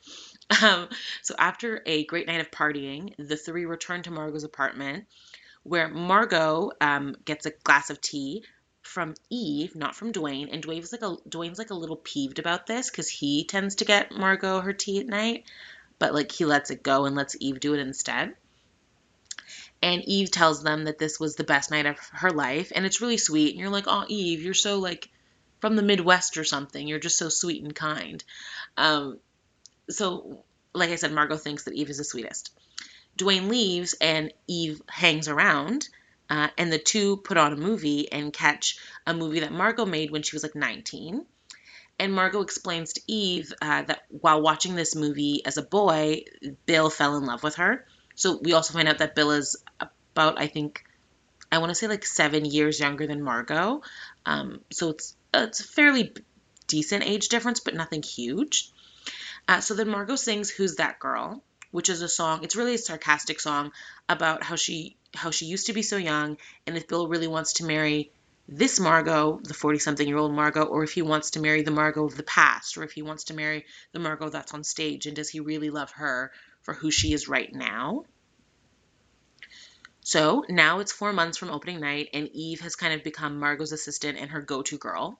Um, 0.62 0.88
so, 1.22 1.34
after 1.38 1.82
a 1.86 2.04
great 2.04 2.28
night 2.28 2.40
of 2.40 2.52
partying, 2.52 3.12
the 3.18 3.36
three 3.36 3.66
return 3.66 4.02
to 4.04 4.12
Margot's 4.12 4.44
apartment, 4.44 5.06
where 5.64 5.88
Margot 5.88 6.70
um, 6.80 7.16
gets 7.24 7.46
a 7.46 7.50
glass 7.50 7.90
of 7.90 8.00
tea, 8.00 8.44
from 8.86 9.14
Eve, 9.28 9.74
not 9.74 9.94
from 9.94 10.12
Duane. 10.12 10.48
And 10.50 10.62
Duane's 10.62 10.92
like 10.92 11.02
a 11.02 11.16
Duane's 11.28 11.58
like 11.58 11.70
a 11.70 11.74
little 11.74 11.96
peeved 11.96 12.38
about 12.38 12.66
this 12.66 12.90
because 12.90 13.08
he 13.08 13.44
tends 13.44 13.76
to 13.76 13.84
get 13.84 14.12
Margot 14.12 14.60
her 14.60 14.72
tea 14.72 15.00
at 15.00 15.06
night, 15.06 15.44
but 15.98 16.14
like 16.14 16.32
he 16.32 16.44
lets 16.44 16.70
it 16.70 16.82
go 16.82 17.04
and 17.04 17.16
lets 17.16 17.36
Eve 17.40 17.60
do 17.60 17.74
it 17.74 17.80
instead. 17.80 18.34
And 19.82 20.02
Eve 20.04 20.30
tells 20.30 20.62
them 20.62 20.84
that 20.84 20.98
this 20.98 21.20
was 21.20 21.36
the 21.36 21.44
best 21.44 21.70
night 21.70 21.86
of 21.86 21.98
her 22.12 22.30
life, 22.30 22.72
and 22.74 22.86
it's 22.86 23.00
really 23.00 23.18
sweet. 23.18 23.50
And 23.50 23.60
you're 23.60 23.70
like, 23.70 23.84
oh, 23.86 24.04
Eve, 24.08 24.42
you're 24.42 24.54
so 24.54 24.78
like 24.78 25.10
from 25.60 25.76
the 25.76 25.82
Midwest 25.82 26.38
or 26.38 26.44
something. 26.44 26.86
You're 26.86 26.98
just 26.98 27.18
so 27.18 27.28
sweet 27.28 27.62
and 27.62 27.74
kind. 27.74 28.22
Um, 28.76 29.18
so, 29.90 30.44
like 30.72 30.90
I 30.90 30.96
said, 30.96 31.12
Margot 31.12 31.36
thinks 31.36 31.64
that 31.64 31.74
Eve 31.74 31.90
is 31.90 31.98
the 31.98 32.04
sweetest. 32.04 32.52
Duane 33.16 33.48
leaves, 33.48 33.94
and 34.00 34.32
Eve 34.46 34.82
hangs 34.88 35.28
around 35.28 35.88
uh, 36.28 36.48
and 36.58 36.72
the 36.72 36.78
two 36.78 37.16
put 37.18 37.36
on 37.36 37.52
a 37.52 37.56
movie 37.56 38.10
and 38.10 38.32
catch 38.32 38.78
a 39.06 39.14
movie 39.14 39.40
that 39.40 39.52
Margot 39.52 39.86
made 39.86 40.10
when 40.10 40.22
she 40.22 40.34
was 40.34 40.42
like 40.42 40.54
19. 40.54 41.24
And 41.98 42.12
Margot 42.12 42.42
explains 42.42 42.94
to 42.94 43.00
Eve 43.06 43.52
uh, 43.62 43.82
that 43.82 44.02
while 44.08 44.42
watching 44.42 44.74
this 44.74 44.94
movie 44.94 45.44
as 45.46 45.56
a 45.56 45.62
boy, 45.62 46.24
Bill 46.66 46.90
fell 46.90 47.16
in 47.16 47.24
love 47.24 47.42
with 47.42 47.56
her. 47.56 47.86
So 48.16 48.38
we 48.42 48.52
also 48.52 48.74
find 48.74 48.88
out 48.88 48.98
that 48.98 49.14
Bill 49.14 49.30
is 49.30 49.56
about, 49.80 50.38
I 50.38 50.46
think, 50.46 50.84
I 51.50 51.58
want 51.58 51.70
to 51.70 51.74
say 51.74 51.86
like 51.86 52.04
seven 52.04 52.44
years 52.44 52.80
younger 52.80 53.06
than 53.06 53.22
Margot. 53.22 53.82
Um, 54.26 54.60
so 54.70 54.90
it's 54.90 55.14
it's 55.32 55.60
a 55.60 55.64
fairly 55.64 56.12
decent 56.66 57.04
age 57.04 57.28
difference, 57.28 57.60
but 57.60 57.74
nothing 57.74 58.02
huge. 58.02 58.70
Uh, 59.48 59.60
so 59.60 59.74
then 59.74 59.88
Margot 59.88 60.16
sings 60.16 60.50
"Who's 60.50 60.76
That 60.76 60.98
Girl," 60.98 61.42
which 61.70 61.88
is 61.88 62.02
a 62.02 62.08
song. 62.08 62.42
It's 62.42 62.56
really 62.56 62.74
a 62.74 62.78
sarcastic 62.78 63.40
song 63.40 63.72
about 64.08 64.42
how 64.42 64.56
she 64.56 64.96
how 65.14 65.30
she 65.30 65.46
used 65.46 65.66
to 65.66 65.72
be 65.72 65.82
so 65.82 65.96
young, 65.96 66.36
and 66.66 66.76
if 66.76 66.88
Bill 66.88 67.08
really 67.08 67.28
wants 67.28 67.54
to 67.54 67.64
marry 67.64 68.10
this 68.48 68.78
Margot, 68.78 69.40
the 69.42 69.54
40 69.54 69.78
something 69.78 70.06
year 70.06 70.18
old 70.18 70.32
Margot, 70.32 70.64
or 70.64 70.84
if 70.84 70.92
he 70.92 71.02
wants 71.02 71.30
to 71.32 71.40
marry 71.40 71.62
the 71.62 71.70
Margot 71.70 72.04
of 72.04 72.16
the 72.16 72.22
past, 72.22 72.76
or 72.76 72.84
if 72.84 72.92
he 72.92 73.02
wants 73.02 73.24
to 73.24 73.34
marry 73.34 73.64
the 73.92 73.98
Margot 73.98 74.28
that's 74.28 74.54
on 74.54 74.62
stage, 74.62 75.06
and 75.06 75.16
does 75.16 75.28
he 75.28 75.40
really 75.40 75.70
love 75.70 75.90
her 75.92 76.32
for 76.62 76.74
who 76.74 76.90
she 76.90 77.12
is 77.12 77.28
right 77.28 77.52
now? 77.52 78.04
So 80.02 80.44
now 80.48 80.78
it's 80.78 80.92
four 80.92 81.12
months 81.12 81.36
from 81.36 81.50
opening 81.50 81.80
night, 81.80 82.10
and 82.14 82.28
Eve 82.28 82.60
has 82.60 82.76
kind 82.76 82.94
of 82.94 83.02
become 83.02 83.40
Margot's 83.40 83.72
assistant 83.72 84.18
and 84.18 84.30
her 84.30 84.40
go 84.40 84.62
to 84.62 84.78
girl. 84.78 85.18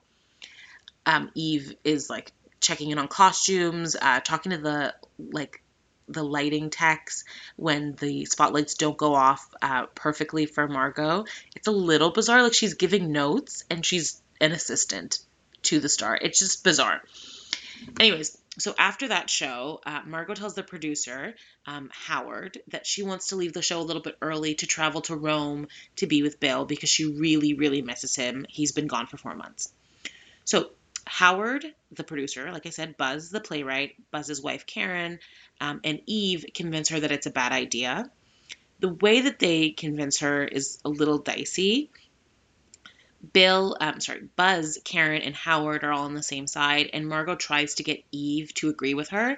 Um, 1.05 1.29
Eve 1.35 1.73
is 1.83 2.09
like 2.09 2.31
checking 2.59 2.91
in 2.91 2.99
on 2.99 3.07
costumes, 3.07 3.95
uh, 3.99 4.19
talking 4.19 4.51
to 4.51 4.57
the 4.57 4.95
like 5.17 5.61
the 6.07 6.23
lighting 6.23 6.69
techs 6.69 7.25
when 7.57 7.95
the 7.95 8.25
spotlights 8.25 8.75
don't 8.75 8.97
go 8.97 9.13
off 9.13 9.45
uh, 9.61 9.87
perfectly 9.87 10.45
for 10.45 10.67
Margot. 10.67 11.25
It's 11.55 11.67
a 11.67 11.71
little 11.71 12.11
bizarre. 12.11 12.43
Like 12.43 12.53
she's 12.53 12.75
giving 12.75 13.11
notes 13.11 13.63
and 13.69 13.85
she's 13.85 14.21
an 14.39 14.51
assistant 14.51 15.19
to 15.63 15.79
the 15.79 15.89
star. 15.89 16.17
It's 16.19 16.39
just 16.39 16.63
bizarre. 16.63 17.01
Anyways, 17.99 18.37
so 18.57 18.73
after 18.77 19.09
that 19.09 19.29
show, 19.29 19.81
uh, 19.85 20.01
Margot 20.05 20.33
tells 20.33 20.55
the 20.55 20.63
producer, 20.63 21.35
um, 21.65 21.89
Howard, 21.93 22.57
that 22.69 22.87
she 22.87 23.03
wants 23.03 23.27
to 23.27 23.35
leave 23.35 23.53
the 23.53 23.61
show 23.61 23.79
a 23.79 23.83
little 23.83 24.01
bit 24.01 24.17
early 24.21 24.55
to 24.55 24.65
travel 24.65 25.01
to 25.01 25.15
Rome 25.15 25.67
to 25.97 26.07
be 26.07 26.23
with 26.23 26.39
Bill 26.39 26.65
because 26.65 26.89
she 26.89 27.05
really, 27.05 27.53
really 27.53 27.81
misses 27.81 28.15
him. 28.15 28.45
He's 28.49 28.71
been 28.71 28.87
gone 28.87 29.07
for 29.07 29.17
four 29.17 29.35
months. 29.35 29.71
So 30.45 30.71
Howard, 31.07 31.65
the 31.91 32.03
producer, 32.03 32.51
like 32.51 32.65
I 32.65 32.69
said, 32.69 32.97
Buzz, 32.97 33.29
the 33.29 33.39
playwright, 33.39 33.95
Buzz's 34.11 34.41
wife, 34.41 34.65
Karen, 34.65 35.19
um, 35.59 35.81
and 35.83 36.01
Eve 36.05 36.45
convince 36.53 36.89
her 36.89 36.99
that 36.99 37.11
it's 37.11 37.25
a 37.25 37.31
bad 37.31 37.51
idea. 37.51 38.09
The 38.79 38.93
way 38.93 39.21
that 39.21 39.39
they 39.39 39.71
convince 39.71 40.19
her 40.19 40.43
is 40.43 40.79
a 40.85 40.89
little 40.89 41.17
dicey. 41.17 41.89
Bill, 43.33 43.75
um, 43.81 43.99
sorry, 43.99 44.29
Buzz, 44.35 44.79
Karen, 44.83 45.23
and 45.23 45.35
Howard 45.35 45.83
are 45.83 45.91
all 45.91 46.05
on 46.05 46.13
the 46.13 46.23
same 46.23 46.47
side, 46.47 46.91
and 46.93 47.07
Margot 47.07 47.35
tries 47.35 47.75
to 47.75 47.83
get 47.83 48.03
Eve 48.11 48.53
to 48.55 48.69
agree 48.69 48.93
with 48.93 49.09
her, 49.09 49.37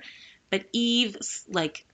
but 0.49 0.65
Eve, 0.73 1.17
like, 1.47 1.85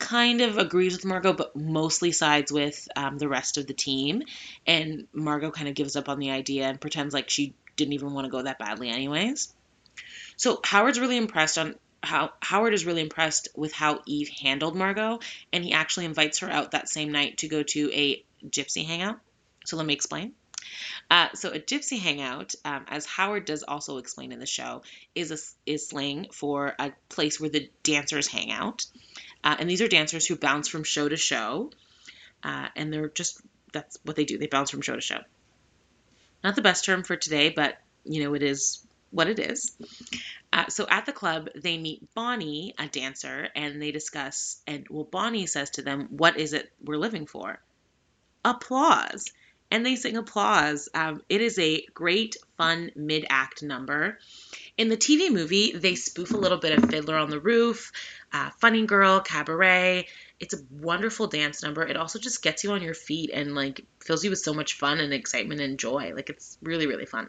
kind 0.00 0.40
of 0.40 0.58
agrees 0.58 0.94
with 0.94 1.04
Margot, 1.04 1.34
but 1.34 1.54
mostly 1.54 2.10
sides 2.10 2.50
with 2.50 2.88
um, 2.96 3.18
the 3.18 3.28
rest 3.28 3.58
of 3.58 3.66
the 3.66 3.74
team. 3.74 4.22
And 4.66 5.06
Margot 5.12 5.50
kind 5.50 5.68
of 5.68 5.74
gives 5.74 5.94
up 5.94 6.08
on 6.08 6.18
the 6.18 6.30
idea 6.30 6.64
and 6.64 6.80
pretends 6.80 7.14
like 7.14 7.30
she 7.30 7.54
didn't 7.76 7.94
even 7.94 8.12
want 8.12 8.26
to 8.26 8.30
go 8.30 8.42
that 8.42 8.58
badly, 8.58 8.88
anyways. 8.88 9.52
So 10.36 10.60
Howard's 10.64 11.00
really 11.00 11.16
impressed 11.16 11.58
on 11.58 11.74
how 12.02 12.32
Howard 12.40 12.72
is 12.72 12.86
really 12.86 13.02
impressed 13.02 13.48
with 13.54 13.72
how 13.72 14.00
Eve 14.06 14.30
handled 14.42 14.74
Margot, 14.74 15.20
and 15.52 15.64
he 15.64 15.72
actually 15.72 16.06
invites 16.06 16.38
her 16.38 16.50
out 16.50 16.70
that 16.70 16.88
same 16.88 17.12
night 17.12 17.38
to 17.38 17.48
go 17.48 17.62
to 17.62 17.90
a 17.92 18.24
gypsy 18.48 18.86
hangout. 18.86 19.18
So 19.66 19.76
let 19.76 19.84
me 19.84 19.92
explain. 19.92 20.32
Uh, 21.10 21.28
so 21.34 21.50
a 21.50 21.58
gypsy 21.58 21.98
hangout, 21.98 22.54
um, 22.64 22.84
as 22.88 23.04
Howard 23.04 23.44
does 23.44 23.62
also 23.62 23.98
explain 23.98 24.32
in 24.32 24.38
the 24.38 24.46
show, 24.46 24.82
is 25.14 25.30
a, 25.30 25.70
is 25.70 25.88
slang 25.88 26.28
for 26.32 26.74
a 26.78 26.92
place 27.08 27.40
where 27.40 27.50
the 27.50 27.68
dancers 27.82 28.26
hang 28.26 28.50
out. 28.50 28.86
Uh, 29.42 29.56
and 29.58 29.68
these 29.68 29.82
are 29.82 29.88
dancers 29.88 30.26
who 30.26 30.36
bounce 30.36 30.68
from 30.68 30.84
show 30.84 31.08
to 31.08 31.16
show. 31.16 31.70
Uh, 32.42 32.68
and 32.76 32.92
they're 32.92 33.08
just, 33.08 33.40
that's 33.72 33.98
what 34.04 34.16
they 34.16 34.24
do. 34.24 34.38
They 34.38 34.46
bounce 34.46 34.70
from 34.70 34.82
show 34.82 34.94
to 34.94 35.00
show. 35.00 35.20
Not 36.42 36.56
the 36.56 36.62
best 36.62 36.84
term 36.84 37.02
for 37.02 37.16
today, 37.16 37.50
but, 37.50 37.78
you 38.04 38.24
know, 38.24 38.34
it 38.34 38.42
is 38.42 38.86
what 39.10 39.28
it 39.28 39.38
is. 39.38 39.76
Uh, 40.52 40.66
so 40.68 40.86
at 40.88 41.06
the 41.06 41.12
club, 41.12 41.48
they 41.54 41.78
meet 41.78 42.12
Bonnie, 42.14 42.74
a 42.78 42.86
dancer, 42.86 43.48
and 43.54 43.80
they 43.80 43.92
discuss. 43.92 44.60
And 44.66 44.86
well, 44.88 45.04
Bonnie 45.04 45.46
says 45.46 45.70
to 45.70 45.82
them, 45.82 46.08
What 46.10 46.38
is 46.38 46.52
it 46.52 46.72
we're 46.82 46.96
living 46.96 47.26
for? 47.26 47.60
Applause. 48.44 49.30
And 49.72 49.86
they 49.86 49.94
sing 49.94 50.16
applause. 50.16 50.88
Um, 50.94 51.22
it 51.28 51.40
is 51.40 51.56
a 51.58 51.86
great, 51.94 52.36
fun 52.56 52.90
mid 52.96 53.26
act 53.30 53.62
number. 53.62 54.18
In 54.76 54.88
the 54.88 54.96
TV 54.96 55.30
movie, 55.30 55.72
they 55.72 55.94
spoof 55.94 56.32
a 56.32 56.36
little 56.36 56.58
bit 56.58 56.76
of 56.76 56.90
Fiddler 56.90 57.16
on 57.16 57.30
the 57.30 57.38
Roof, 57.38 57.92
uh, 58.32 58.50
Funny 58.58 58.84
Girl, 58.86 59.20
Cabaret. 59.20 60.08
It's 60.40 60.54
a 60.54 60.58
wonderful 60.70 61.26
dance 61.26 61.62
number. 61.62 61.86
It 61.86 61.96
also 61.96 62.18
just 62.18 62.42
gets 62.42 62.64
you 62.64 62.72
on 62.72 62.82
your 62.82 62.94
feet 62.94 63.30
and 63.32 63.54
like 63.54 63.84
fills 64.02 64.24
you 64.24 64.30
with 64.30 64.38
so 64.38 64.54
much 64.54 64.74
fun 64.74 64.98
and 64.98 65.12
excitement 65.12 65.60
and 65.60 65.78
joy. 65.78 66.12
Like 66.14 66.30
it's 66.30 66.58
really, 66.62 66.86
really 66.86 67.06
fun. 67.06 67.28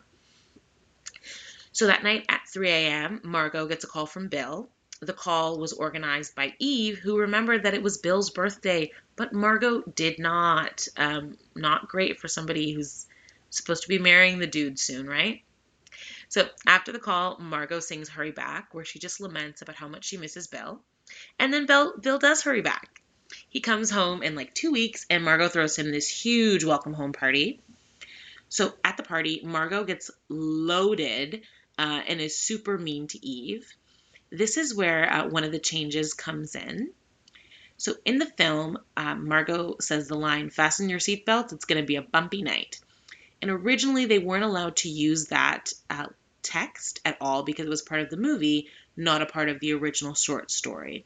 So 1.74 1.88
that 1.88 2.04
night 2.04 2.26
at 2.30 2.42
3 2.48 2.70
a.m., 2.70 3.22
Margot 3.24 3.68
gets 3.68 3.84
a 3.84 3.88
call 3.88 4.06
from 4.06 4.28
Bill. 4.28 4.70
The 5.02 5.14
call 5.14 5.58
was 5.58 5.74
organized 5.74 6.36
by 6.36 6.54
Eve, 6.60 7.00
who 7.00 7.18
remembered 7.18 7.64
that 7.64 7.74
it 7.74 7.82
was 7.82 7.98
Bill's 7.98 8.30
birthday, 8.30 8.92
but 9.16 9.34
Margot 9.34 9.82
did 9.82 10.20
not. 10.20 10.88
Um, 10.96 11.38
not 11.56 11.88
great 11.88 12.20
for 12.20 12.28
somebody 12.28 12.72
who's 12.72 13.08
supposed 13.50 13.84
to 13.84 13.90
be 13.90 14.00
marrying 14.00 14.40
the 14.40 14.48
dude 14.48 14.80
soon, 14.80 15.08
right? 15.08 15.42
So 16.30 16.48
after 16.66 16.92
the 16.92 17.00
call, 17.00 17.38
Margot 17.40 17.80
sings 17.80 18.10
Hurry 18.10 18.32
Back, 18.32 18.74
where 18.74 18.86
she 18.86 19.00
just 19.00 19.20
laments 19.20 19.62
about 19.62 19.76
how 19.76 19.88
much 19.88 20.06
she 20.06 20.18
misses 20.18 20.48
Bill. 20.48 20.82
And 21.40 21.54
then 21.54 21.66
Bill, 21.66 21.98
Bill 21.98 22.20
does 22.20 22.42
hurry 22.42 22.62
back. 22.62 23.01
He 23.50 23.60
comes 23.60 23.90
home 23.90 24.24
in 24.24 24.36
like 24.36 24.54
two 24.54 24.72
weeks, 24.72 25.06
and 25.10 25.24
Margot 25.24 25.50
throws 25.50 25.78
him 25.78 25.92
this 25.92 26.08
huge 26.08 26.64
welcome 26.64 26.94
home 26.94 27.14
party. 27.14 27.60
So 28.50 28.74
at 28.84 28.98
the 28.98 29.04
party, 29.04 29.42
Margot 29.44 29.84
gets 29.86 30.12
loaded 30.30 31.44
uh, 31.78 32.02
and 32.08 32.20
is 32.20 32.38
super 32.38 32.78
mean 32.78 33.08
to 33.08 33.26
Eve. 33.26 33.72
This 34.30 34.58
is 34.58 34.76
where 34.76 35.12
uh, 35.12 35.28
one 35.28 35.44
of 35.44 35.52
the 35.52 35.60
changes 35.60 36.14
comes 36.14 36.56
in. 36.56 36.92
So 37.78 37.96
in 38.06 38.20
the 38.20 38.26
film, 38.26 38.78
uh, 38.96 39.16
Margot 39.16 39.78
says 39.80 40.08
the 40.08 40.16
line, 40.16 40.50
Fasten 40.50 40.90
your 40.90 41.00
seatbelt, 41.00 41.52
it's 41.52 41.66
going 41.66 41.82
to 41.82 41.88
be 41.88 41.96
a 41.96 42.02
bumpy 42.02 42.44
night. 42.44 42.80
And 43.42 43.50
originally, 43.50 44.06
they 44.06 44.20
weren't 44.20 44.44
allowed 44.44 44.76
to 44.78 44.90
use 44.90 45.28
that 45.28 45.74
uh, 45.90 46.08
text 46.44 47.00
at 47.06 47.18
all 47.20 47.44
because 47.44 47.66
it 47.66 47.70
was 47.70 47.82
part 47.82 48.02
of 48.02 48.10
the 48.10 48.18
movie, 48.18 48.68
not 48.96 49.22
a 49.22 49.26
part 49.26 49.50
of 49.50 49.60
the 49.60 49.74
original 49.74 50.14
short 50.14 50.52
story. 50.52 51.06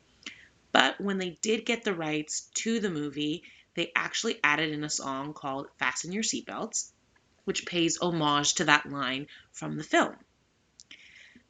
But 0.75 0.99
when 0.99 1.19
they 1.19 1.37
did 1.41 1.65
get 1.65 1.85
the 1.85 1.93
rights 1.93 2.49
to 2.55 2.81
the 2.81 2.89
movie, 2.89 3.43
they 3.75 3.93
actually 3.95 4.41
added 4.43 4.73
in 4.73 4.83
a 4.83 4.89
song 4.89 5.31
called 5.31 5.69
Fasten 5.79 6.11
Your 6.11 6.21
Seatbelts, 6.21 6.91
which 7.45 7.65
pays 7.65 7.97
homage 8.01 8.55
to 8.55 8.65
that 8.65 8.91
line 8.91 9.27
from 9.53 9.77
the 9.77 9.85
film. 9.85 10.13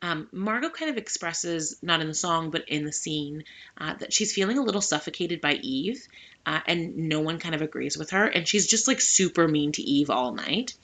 Um, 0.03 0.29
Margot 0.31 0.69
kind 0.69 0.91
of 0.91 0.97
expresses, 0.97 1.79
not 1.81 2.01
in 2.01 2.07
the 2.07 2.13
song, 2.13 2.51
but 2.51 2.69
in 2.69 2.85
the 2.85 2.91
scene, 2.91 3.45
uh, 3.79 3.95
that 3.95 4.13
she's 4.13 4.31
feeling 4.31 4.59
a 4.59 4.63
little 4.63 4.79
suffocated 4.79 5.41
by 5.41 5.53
Eve, 5.53 6.07
uh, 6.45 6.59
and 6.67 6.95
no 7.09 7.21
one 7.21 7.39
kind 7.39 7.55
of 7.55 7.63
agrees 7.63 7.97
with 7.97 8.11
her, 8.11 8.27
and 8.27 8.47
she's 8.47 8.67
just 8.67 8.87
like 8.87 9.01
super 9.01 9.47
mean 9.47 9.71
to 9.71 9.81
Eve 9.81 10.11
all 10.11 10.33
night. 10.33 10.75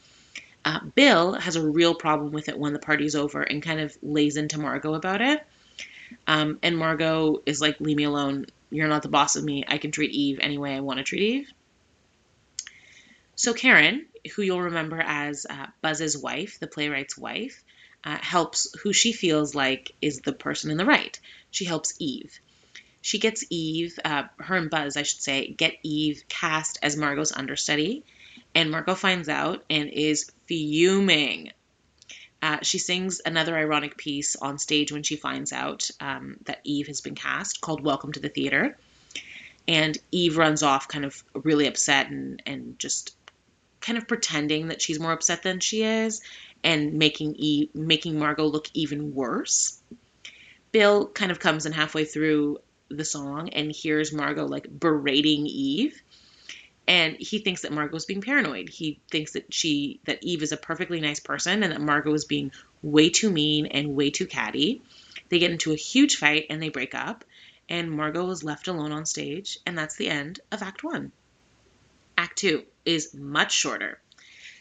Uh, 0.66 0.80
Bill 0.96 1.34
has 1.34 1.58
a 1.58 1.70
real 1.70 1.94
problem 1.94 2.32
with 2.32 2.50
it 2.50 2.58
when 2.58 2.74
the 2.74 2.80
party's 2.80 3.16
over 3.16 3.44
and 3.44 3.62
kind 3.62 3.82
of 3.82 3.96
lays 4.02 4.36
into 4.36 4.60
Margot 4.60 4.96
about 4.96 5.22
it. 5.22 5.46
Um, 6.28 6.60
and 6.64 6.78
Margot 6.78 7.42
is 7.46 7.62
like, 7.62 7.80
Leave 7.80 7.98
me 7.98 8.04
alone. 8.04 8.46
You're 8.70 8.88
not 8.88 9.04
the 9.04 9.10
boss 9.10 9.36
of 9.36 9.44
me. 9.44 9.66
I 9.68 9.78
can 9.78 9.92
treat 9.92 10.12
Eve 10.12 10.40
any 10.42 10.58
way 10.58 10.76
I 10.76 10.80
want 10.80 10.98
to 10.98 11.04
treat 11.04 11.22
Eve. 11.22 11.52
So, 13.36 13.54
Karen, 13.54 14.06
who 14.36 14.42
you'll 14.42 14.62
remember 14.62 15.02
as 15.02 15.46
uh, 15.50 15.68
Buzz's 15.82 16.18
wife, 16.18 16.60
the 16.60 16.68
playwright's 16.68 17.18
wife, 17.18 17.64
uh, 18.04 18.18
helps 18.22 18.74
who 18.82 18.94
she 18.94 19.14
feels 19.14 19.54
like 19.56 19.92
is 20.02 20.22
the 20.22 20.34
person 20.34 20.72
in 20.72 20.78
the 20.78 20.86
right. 20.86 21.20
She 21.50 21.66
helps 21.66 21.94
Eve. 22.00 22.40
She 23.02 23.20
gets 23.20 23.44
Eve, 23.50 23.98
uh, 24.06 24.26
her 24.38 24.56
and 24.56 24.70
Buzz, 24.70 24.96
I 24.96 25.04
should 25.04 25.22
say, 25.22 25.48
get 25.48 25.74
Eve 25.84 26.24
cast 26.30 26.78
as 26.84 26.96
Margot's 26.96 27.32
understudy. 27.32 28.04
And 28.54 28.70
Margot 28.70 28.96
finds 28.96 29.28
out 29.28 29.64
and 29.70 29.90
is 29.90 30.32
fuming. 30.46 31.52
Uh, 32.42 32.58
she 32.64 32.80
sings 32.80 33.22
another 33.24 33.56
ironic 33.56 33.98
piece 33.98 34.36
on 34.36 34.58
stage 34.58 34.92
when 34.92 35.04
she 35.04 35.16
finds 35.16 35.54
out 35.54 35.90
um, 36.00 36.38
that 36.46 36.60
Eve 36.64 36.88
has 36.88 37.02
been 37.02 37.16
cast 37.16 37.62
called 37.62 37.84
Welcome 37.84 38.14
to 38.14 38.20
the 38.20 38.30
Theater. 38.30 38.78
And 39.68 39.98
Eve 40.12 40.38
runs 40.38 40.64
off 40.64 40.88
kind 40.88 41.06
of 41.06 41.24
really 41.36 41.68
upset 41.68 42.10
and, 42.10 42.42
and 42.46 42.80
just 42.80 43.16
kind 43.80 43.98
of 43.98 44.08
pretending 44.08 44.68
that 44.68 44.82
she's 44.82 45.00
more 45.00 45.12
upset 45.12 45.44
than 45.44 45.60
she 45.60 45.84
is 45.84 46.22
and 46.64 46.94
making 46.94 47.36
Eve, 47.36 47.76
making 47.76 48.18
Margot 48.18 48.46
look 48.46 48.70
even 48.74 49.14
worse. 49.14 49.80
Bill 50.72 51.08
kind 51.08 51.32
of 51.32 51.40
comes 51.40 51.66
in 51.66 51.74
halfway 51.74 52.06
through 52.06 52.60
the 52.90 53.06
song 53.06 53.50
and 53.50 53.72
hears 53.72 54.14
Margot 54.14 54.46
like 54.46 54.68
berating 54.80 55.46
Eve. 55.46 56.02
And 56.88 57.16
he 57.18 57.40
thinks 57.40 57.62
that 57.62 57.72
Margot's 57.72 58.06
being 58.06 58.22
paranoid. 58.22 58.70
He 58.70 59.00
thinks 59.10 59.34
that 59.34 59.54
she 59.54 60.00
that 60.06 60.24
Eve 60.24 60.44
is 60.44 60.52
a 60.52 60.58
perfectly 60.58 61.00
nice 61.00 61.20
person 61.20 61.64
and 61.64 61.72
that 61.72 61.82
Margot 61.82 62.14
is 62.14 62.26
being 62.26 62.52
way 62.82 63.10
too 63.10 63.32
mean 63.32 63.68
and 63.68 63.96
way 63.96 64.10
too 64.10 64.26
catty. 64.26 64.82
They 65.30 65.40
get 65.40 65.52
into 65.52 65.72
a 65.72 65.78
huge 65.78 66.18
fight 66.18 66.48
and 66.50 66.62
they 66.62 66.70
break 66.70 66.94
up. 66.94 67.24
And 67.70 67.92
Margot 67.92 68.30
is 68.32 68.44
left 68.44 68.68
alone 68.68 68.92
on 68.92 69.06
stage, 69.06 69.58
and 69.66 69.78
that's 69.78 69.96
the 69.96 70.10
end 70.10 70.42
of 70.52 70.62
Act 70.62 70.84
One. 70.84 71.14
Act 72.18 72.38
Two 72.38 72.66
is 72.84 73.14
much 73.14 73.54
shorter. 73.54 74.02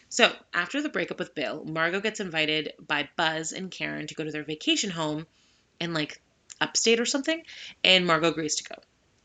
So, 0.08 0.32
after 0.54 0.80
the 0.80 0.88
breakup 0.88 1.18
with 1.18 1.34
Bill, 1.34 1.64
Margot 1.64 2.00
gets 2.00 2.20
invited 2.20 2.72
by 2.78 3.08
Buzz 3.16 3.52
and 3.52 3.70
Karen 3.70 4.06
to 4.06 4.14
go 4.14 4.22
to 4.22 4.30
their 4.30 4.44
vacation 4.44 4.90
home 4.90 5.26
in 5.80 5.92
like 5.92 6.20
upstate 6.60 7.00
or 7.00 7.06
something, 7.06 7.42
and 7.82 8.06
Margot 8.06 8.28
agrees 8.28 8.56
to 8.56 8.64
go. 8.64 8.76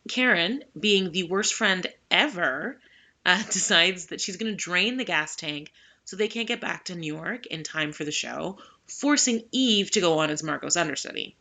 Karen, 0.10 0.64
being 0.80 1.12
the 1.12 1.24
worst 1.24 1.54
friend 1.54 1.88
ever, 2.12 2.80
uh, 3.26 3.44
decides 3.52 4.08
that 4.08 4.22
she's 4.22 4.38
going 4.38 4.52
to 4.52 4.58
drain 4.58 4.98
the 4.98 5.04
gas 5.06 5.36
tank 5.36 5.72
so 6.06 6.16
they 6.16 6.28
can't 6.28 6.48
get 6.48 6.62
back 6.62 6.86
to 6.86 6.96
New 6.96 7.14
York 7.14 7.48
in 7.48 7.64
time 7.64 7.92
for 7.92 8.04
the 8.04 8.12
show, 8.12 8.60
forcing 8.88 9.44
Eve 9.52 9.90
to 9.92 10.02
go 10.02 10.20
on 10.20 10.30
as 10.30 10.44
Margot's 10.44 10.78
understudy. 10.78 11.36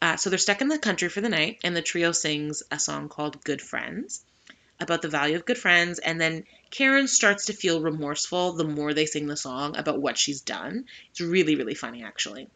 Uh, 0.00 0.16
so 0.16 0.30
they're 0.30 0.38
stuck 0.38 0.60
in 0.60 0.68
the 0.68 0.78
country 0.78 1.08
for 1.08 1.20
the 1.20 1.28
night, 1.28 1.58
and 1.62 1.76
the 1.76 1.82
trio 1.82 2.12
sings 2.12 2.62
a 2.70 2.78
song 2.78 3.08
called 3.08 3.44
Good 3.44 3.60
Friends 3.60 4.24
about 4.80 5.02
the 5.02 5.08
value 5.08 5.36
of 5.36 5.44
good 5.44 5.58
friends. 5.58 5.98
And 5.98 6.20
then 6.20 6.44
Karen 6.70 7.08
starts 7.08 7.46
to 7.46 7.52
feel 7.52 7.80
remorseful 7.80 8.52
the 8.52 8.64
more 8.64 8.92
they 8.92 9.06
sing 9.06 9.26
the 9.26 9.36
song 9.36 9.76
about 9.76 10.00
what 10.00 10.18
she's 10.18 10.40
done. 10.40 10.86
It's 11.10 11.20
really, 11.20 11.56
really 11.56 11.74
funny, 11.74 12.02
actually. 12.02 12.48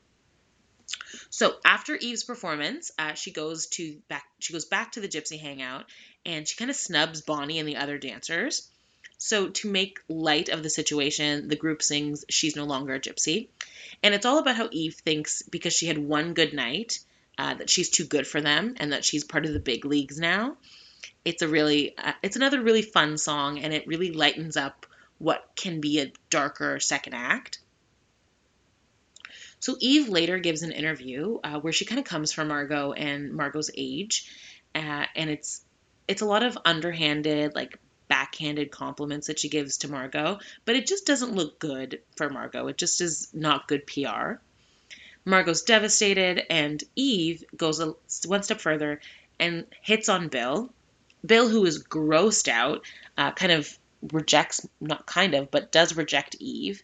So 1.31 1.57
after 1.65 1.95
Eve's 1.95 2.25
performance, 2.25 2.91
uh, 2.99 3.15
she 3.15 3.31
goes 3.31 3.67
to 3.69 3.99
back. 4.09 4.25
She 4.41 4.53
goes 4.53 4.65
back 4.65 4.93
to 4.93 5.01
the 5.01 5.09
Gypsy 5.09 5.39
hangout, 5.39 5.87
and 6.25 6.47
she 6.47 6.57
kind 6.57 6.71
of 6.71 6.77
snubs 6.77 7.21
Bonnie 7.21 7.59
and 7.59 7.69
the 7.69 7.77
other 7.77 7.99
dancers. 7.99 8.69
So 9.19 9.49
to 9.49 9.71
make 9.71 9.99
light 10.09 10.49
of 10.49 10.63
the 10.63 10.71
situation, 10.71 11.49
the 11.49 11.57
group 11.57 11.83
sings 11.83 12.25
"She's 12.29 12.57
No 12.57 12.65
Longer 12.65 12.95
a 12.95 13.01
Gypsy," 13.01 13.49
and 14.03 14.15
it's 14.15 14.27
all 14.27 14.39
about 14.39 14.57
how 14.57 14.69
Eve 14.71 14.95
thinks 14.95 15.43
because 15.43 15.75
she 15.75 15.87
had 15.87 15.99
one 15.99 16.35
good 16.35 16.53
night 16.53 17.01
uh, 17.37 17.55
that 17.55 17.71
she's 17.71 17.91
too 17.91 18.05
good 18.05 18.27
for 18.27 18.41
them 18.41 18.75
and 18.79 18.93
that 18.93 19.05
she's 19.05 19.25
part 19.25 19.47
of 19.47 19.53
the 19.53 19.61
big 19.61 19.85
leagues 19.85 20.19
now 20.19 20.57
it's 21.25 21.43
a 21.43 21.49
really 21.49 21.97
uh, 21.99 22.13
it's 22.23 22.37
another 22.37 22.61
really 22.61 22.83
fun 22.83 23.19
song 23.19 23.59
and 23.59 23.73
it 23.73 23.87
really 23.87 24.13
lightens 24.13 24.57
up 24.57 24.87
what 25.19 25.51
can 25.57 25.81
be 25.81 26.01
a 26.01 26.13
darker 26.31 26.81
second 26.81 27.15
act 27.15 27.59
so 29.61 29.77
eve 29.81 30.09
later 30.09 30.39
gives 30.39 30.63
an 30.63 30.73
interview 30.73 31.39
uh, 31.45 31.59
where 31.61 31.73
she 31.73 31.85
kind 31.85 31.99
of 31.99 32.05
comes 32.05 32.33
for 32.33 32.45
margot 32.45 32.93
and 32.93 33.33
margot's 33.33 33.71
age 33.77 34.31
uh, 34.75 35.05
and 35.17 35.31
it's 35.31 35.63
it's 36.07 36.23
a 36.23 36.27
lot 36.27 36.43
of 36.43 36.59
underhanded 36.65 37.55
like 37.55 37.79
backhanded 38.09 38.71
compliments 38.71 39.27
that 39.27 39.39
she 39.39 39.49
gives 39.49 39.79
to 39.79 39.91
margot 39.91 40.39
but 40.65 40.77
it 40.77 40.87
just 40.87 41.07
doesn't 41.07 41.35
look 41.35 41.59
good 41.59 42.01
for 42.17 42.31
margot. 42.31 42.69
It 42.69 42.79
just 42.79 43.01
is 43.01 43.29
not 43.35 43.69
good 43.69 43.87
pr 43.87 44.41
margot's 45.25 45.63
devastated 45.63 46.43
and 46.51 46.83
eve 46.97 47.45
goes 47.57 47.81
a, 47.81 47.95
one 48.27 48.43
step 48.43 48.61
further 48.61 49.01
and 49.39 49.67
hits 49.83 50.09
on 50.09 50.29
bill. 50.29 50.73
Bill, 51.25 51.49
who 51.49 51.65
is 51.65 51.85
grossed 51.85 52.49
out, 52.49 52.83
uh, 53.17 53.33
kind 53.33 53.53
of 53.53 53.77
rejects, 54.13 54.67
not 54.81 55.07
kind 55.07 55.35
of, 55.35 55.51
but 55.51 55.73
does 55.73 55.97
reject 55.97 56.37
Eve 56.39 56.83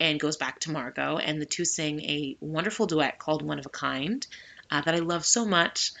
and 0.00 0.18
goes 0.18 0.36
back 0.36 0.60
to 0.60 0.70
Margot. 0.72 1.18
And 1.18 1.40
the 1.40 1.46
two 1.46 1.64
sing 1.64 2.00
a 2.00 2.36
wonderful 2.40 2.86
duet 2.86 3.18
called 3.18 3.42
One 3.42 3.58
of 3.58 3.66
a 3.66 3.70
Kind 3.70 4.26
uh, 4.70 4.80
that 4.80 4.94
I 4.94 4.98
love 4.98 5.24
so 5.24 5.44
much. 5.44 5.92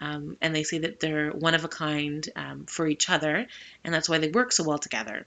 Um, 0.00 0.36
and 0.42 0.54
they 0.54 0.64
say 0.64 0.78
that 0.78 0.98
they're 0.98 1.30
one 1.30 1.54
of 1.54 1.64
a 1.64 1.68
kind 1.68 2.28
um, 2.34 2.66
for 2.66 2.86
each 2.86 3.08
other, 3.08 3.46
and 3.84 3.94
that's 3.94 4.08
why 4.08 4.18
they 4.18 4.28
work 4.28 4.50
so 4.52 4.64
well 4.64 4.78
together. 4.78 5.24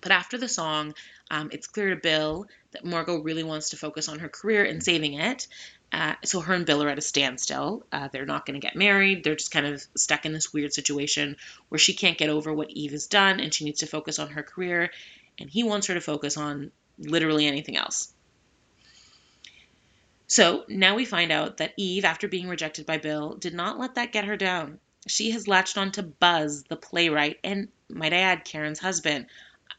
But 0.00 0.10
after 0.10 0.38
the 0.38 0.48
song, 0.48 0.94
um, 1.30 1.50
it's 1.52 1.66
clear 1.66 1.90
to 1.90 2.00
Bill 2.00 2.46
that 2.72 2.84
Margot 2.84 3.18
really 3.18 3.44
wants 3.44 3.70
to 3.70 3.76
focus 3.76 4.08
on 4.08 4.20
her 4.20 4.28
career 4.28 4.64
and 4.64 4.82
saving 4.82 5.14
it, 5.14 5.46
Uh, 5.92 6.14
so 6.24 6.40
her 6.40 6.54
and 6.54 6.64
Bill 6.64 6.82
are 6.82 6.88
at 6.88 6.98
a 6.98 7.02
standstill. 7.02 7.84
Uh, 7.92 8.08
they're 8.10 8.24
not 8.24 8.46
going 8.46 8.58
to 8.58 8.66
get 8.66 8.74
married. 8.74 9.22
They're 9.22 9.36
just 9.36 9.52
kind 9.52 9.66
of 9.66 9.84
stuck 9.94 10.24
in 10.24 10.32
this 10.32 10.52
weird 10.52 10.72
situation 10.72 11.36
where 11.68 11.78
she 11.78 11.92
can't 11.92 12.16
get 12.16 12.30
over 12.30 12.52
what 12.52 12.70
Eve 12.70 12.92
has 12.92 13.06
done 13.08 13.40
and 13.40 13.52
she 13.52 13.66
needs 13.66 13.80
to 13.80 13.86
focus 13.86 14.18
on 14.18 14.30
her 14.30 14.42
career. 14.42 14.90
And 15.38 15.50
he 15.50 15.62
wants 15.64 15.88
her 15.88 15.94
to 15.94 16.00
focus 16.00 16.38
on 16.38 16.72
literally 17.02 17.46
anything 17.46 17.76
else. 17.76 18.12
So 20.26 20.64
now 20.68 20.94
we 20.94 21.04
find 21.04 21.30
out 21.30 21.58
that 21.58 21.74
Eve, 21.76 22.06
after 22.06 22.26
being 22.26 22.48
rejected 22.48 22.86
by 22.86 22.98
Bill, 22.98 23.34
did 23.34 23.52
not 23.52 23.78
let 23.78 23.96
that 23.96 24.12
get 24.12 24.24
her 24.24 24.36
down. 24.36 24.78
She 25.06 25.32
has 25.32 25.48
latched 25.48 25.76
on 25.76 25.92
to 25.92 26.02
Buzz, 26.02 26.62
the 26.64 26.76
playwright, 26.76 27.38
and 27.44 27.68
might 27.90 28.12
I 28.12 28.18
add, 28.18 28.44
Karen's 28.44 28.78
husband. 28.78 29.26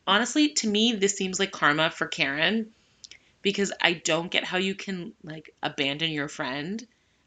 Honestly, 0.06 0.50
to 0.50 0.68
me, 0.68 0.94
this 0.94 1.18
seems 1.18 1.40
like 1.40 1.52
karma 1.52 1.90
for 1.90 2.08
Karen 2.08 2.72
because 3.42 3.72
I 3.82 3.94
don't 3.94 4.32
get 4.32 4.44
how 4.44 4.58
you 4.58 4.76
can 4.76 5.14
like 5.24 5.54
abandon 5.64 6.12
your 6.12 6.28
friend 6.28 6.86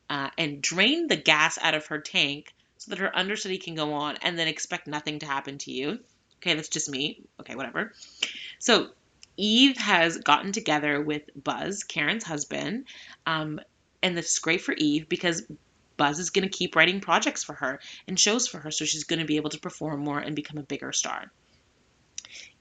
uh, 0.09 0.31
and 0.39 0.63
drain 0.63 1.09
the 1.09 1.17
gas 1.17 1.59
out 1.61 1.75
of 1.75 1.87
her 1.87 1.99
tank 1.99 2.53
so 2.79 2.91
that 2.91 2.99
her 2.99 3.17
understudy 3.17 3.59
can 3.59 3.75
go 3.75 3.95
on 3.95 4.19
and 4.23 4.39
then 4.39 4.49
expect 4.49 4.87
nothing 4.87 5.21
to 5.21 5.27
happen 5.27 5.59
to 5.59 5.73
you. 5.73 5.99
Okay, 6.37 6.55
that's 6.55 6.69
just 6.69 6.91
me. 6.91 7.23
Okay, 7.41 7.55
whatever. 7.55 7.93
So 8.59 8.89
Eve 9.37 9.77
has 9.77 10.19
gotten 10.19 10.53
together 10.53 11.01
with 11.01 11.23
Buzz, 11.35 11.85
Karen's 11.85 12.25
husband, 12.25 12.87
um, 13.27 13.61
and 14.03 14.17
this 14.17 14.33
is 14.33 14.39
great 14.39 14.63
for 14.63 14.73
Eve 14.73 15.09
because 15.09 15.43
Buzz 15.97 16.19
is 16.19 16.31
going 16.31 16.49
to 16.49 16.57
keep 16.57 16.77
writing 16.77 17.01
projects 17.01 17.45
for 17.45 17.55
her 17.55 17.81
and 18.07 18.19
shows 18.19 18.47
for 18.47 18.59
her, 18.59 18.71
so 18.71 18.85
she's 18.85 19.05
going 19.05 19.21
to 19.21 19.27
be 19.27 19.37
able 19.37 19.51
to 19.51 19.61
perform 19.61 20.01
more 20.01 20.19
and 20.19 20.37
become 20.37 20.59
a 20.59 20.63
bigger 20.63 20.93
star. 20.93 21.31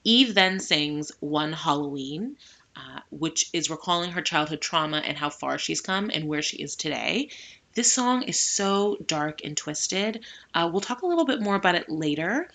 Eve 0.03 0.33
then 0.33 0.59
sings 0.59 1.11
One 1.19 1.51
Halloween, 1.51 2.37
uh, 2.75 2.99
which 3.09 3.49
is 3.53 3.69
recalling 3.69 4.11
her 4.11 4.21
childhood 4.21 4.61
trauma 4.61 4.97
and 4.97 5.17
how 5.17 5.29
far 5.29 5.57
she's 5.57 5.81
come 5.81 6.11
and 6.13 6.27
where 6.27 6.41
she 6.41 6.57
is 6.57 6.75
today. 6.75 7.29
This 7.73 7.91
song 7.91 8.23
is 8.23 8.39
so 8.39 8.97
dark 9.05 9.43
and 9.43 9.57
twisted. 9.57 10.23
Uh, 10.53 10.69
we'll 10.71 10.81
talk 10.81 11.01
a 11.01 11.07
little 11.07 11.25
bit 11.25 11.41
more 11.41 11.55
about 11.55 11.75
it 11.75 11.89
later, 11.89 12.49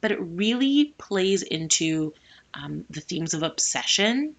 but 0.00 0.12
it 0.12 0.18
really 0.20 0.94
plays 0.96 1.42
into 1.42 2.14
um, 2.54 2.84
the 2.90 3.00
themes 3.00 3.34
of 3.34 3.42
obsession 3.42 4.34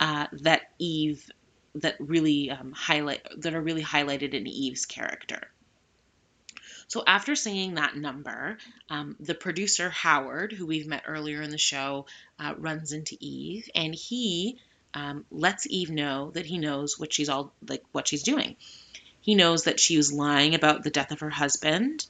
uh, 0.00 0.26
that 0.32 0.62
Eve 0.78 1.30
that 1.76 1.96
really 1.98 2.50
um, 2.50 2.72
highlight 2.72 3.20
that 3.38 3.54
are 3.54 3.60
really 3.60 3.82
highlighted 3.82 4.32
in 4.32 4.46
Eve's 4.46 4.86
character. 4.86 5.48
So 6.88 7.02
after 7.06 7.34
singing 7.34 7.74
that 7.74 7.96
number, 7.96 8.58
um, 8.90 9.16
the 9.18 9.34
producer 9.34 9.90
Howard, 9.90 10.52
who 10.52 10.66
we've 10.66 10.86
met 10.86 11.02
earlier 11.06 11.42
in 11.42 11.50
the 11.50 11.58
show, 11.58 12.06
uh, 12.38 12.54
runs 12.56 12.92
into 12.92 13.16
Eve, 13.18 13.68
and 13.74 13.94
he 13.94 14.58
um, 14.94 15.24
lets 15.30 15.66
Eve 15.68 15.90
know 15.90 16.30
that 16.30 16.46
he 16.46 16.58
knows 16.58 16.98
what 16.98 17.12
she's 17.12 17.28
all 17.28 17.52
like 17.68 17.82
what 17.92 18.08
she's 18.08 18.22
doing. 18.22 18.56
He 19.20 19.34
knows 19.34 19.64
that 19.64 19.80
she 19.80 19.96
was 19.96 20.12
lying 20.12 20.54
about 20.54 20.84
the 20.84 20.90
death 20.90 21.10
of 21.10 21.20
her 21.20 21.30
husband. 21.30 22.06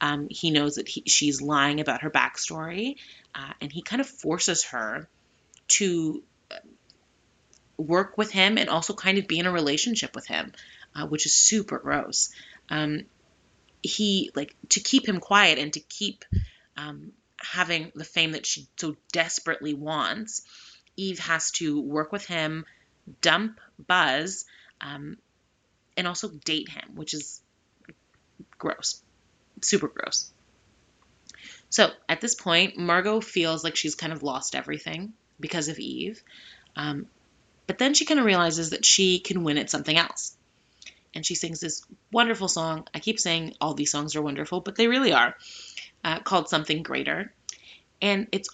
Um, 0.00 0.28
he 0.30 0.50
knows 0.50 0.76
that 0.76 0.88
he, 0.88 1.02
she's 1.06 1.42
lying 1.42 1.80
about 1.80 2.02
her 2.02 2.10
backstory, 2.10 2.96
uh, 3.38 3.52
and 3.60 3.72
he 3.72 3.82
kind 3.82 4.00
of 4.00 4.08
forces 4.08 4.64
her 4.64 5.08
to 5.68 6.22
work 7.76 8.18
with 8.18 8.32
him 8.32 8.58
and 8.58 8.68
also 8.68 8.92
kind 8.92 9.18
of 9.18 9.28
be 9.28 9.38
in 9.38 9.46
a 9.46 9.52
relationship 9.52 10.14
with 10.14 10.26
him, 10.26 10.52
uh, 10.96 11.06
which 11.06 11.24
is 11.24 11.34
super 11.34 11.78
gross. 11.78 12.30
Um, 12.68 13.04
he 13.82 14.32
like 14.34 14.54
to 14.70 14.80
keep 14.80 15.08
him 15.08 15.20
quiet 15.20 15.58
and 15.58 15.72
to 15.72 15.80
keep 15.80 16.24
um, 16.76 17.12
having 17.40 17.92
the 17.94 18.04
fame 18.04 18.32
that 18.32 18.44
she 18.44 18.66
so 18.76 18.96
desperately 19.12 19.72
wants. 19.72 20.42
Eve 20.96 21.20
has 21.20 21.52
to 21.52 21.80
work 21.80 22.10
with 22.10 22.26
him, 22.26 22.66
dump 23.20 23.60
Buzz, 23.86 24.46
um, 24.80 25.16
and 25.96 26.08
also 26.08 26.28
date 26.28 26.68
him, 26.68 26.96
which 26.96 27.14
is 27.14 27.40
gross, 28.58 29.00
super 29.62 29.86
gross. 29.86 30.32
So 31.70 31.90
at 32.08 32.20
this 32.20 32.34
point, 32.34 32.78
Margot 32.78 33.20
feels 33.20 33.62
like 33.62 33.76
she's 33.76 33.94
kind 33.94 34.12
of 34.12 34.22
lost 34.22 34.54
everything 34.54 35.12
because 35.38 35.68
of 35.68 35.78
Eve. 35.78 36.22
Um, 36.76 37.06
but 37.66 37.78
then 37.78 37.94
she 37.94 38.06
kind 38.06 38.18
of 38.18 38.26
realizes 38.26 38.70
that 38.70 38.84
she 38.84 39.18
can 39.18 39.44
win 39.44 39.58
at 39.58 39.70
something 39.70 39.96
else 39.96 40.36
and 41.14 41.24
she 41.24 41.34
sings 41.34 41.60
this 41.60 41.82
wonderful 42.12 42.48
song. 42.48 42.86
I 42.94 43.00
keep 43.00 43.18
saying 43.18 43.54
all 43.60 43.74
these 43.74 43.90
songs 43.90 44.16
are 44.16 44.22
wonderful, 44.22 44.60
but 44.60 44.76
they 44.76 44.86
really 44.86 45.12
are. 45.12 45.34
Uh, 46.04 46.20
called 46.20 46.48
Something 46.48 46.84
Greater, 46.84 47.32
and 48.00 48.28
it's 48.30 48.48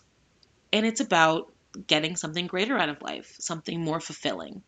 and 0.73 0.87
it's 0.87 1.01
about 1.01 1.53
getting 1.87 2.17
something 2.17 2.47
greater 2.47 2.79
out 2.79 2.89
of 2.89 3.03
life, 3.03 3.37
something 3.39 3.79
more 3.79 4.01
fulfilling. 4.01 4.63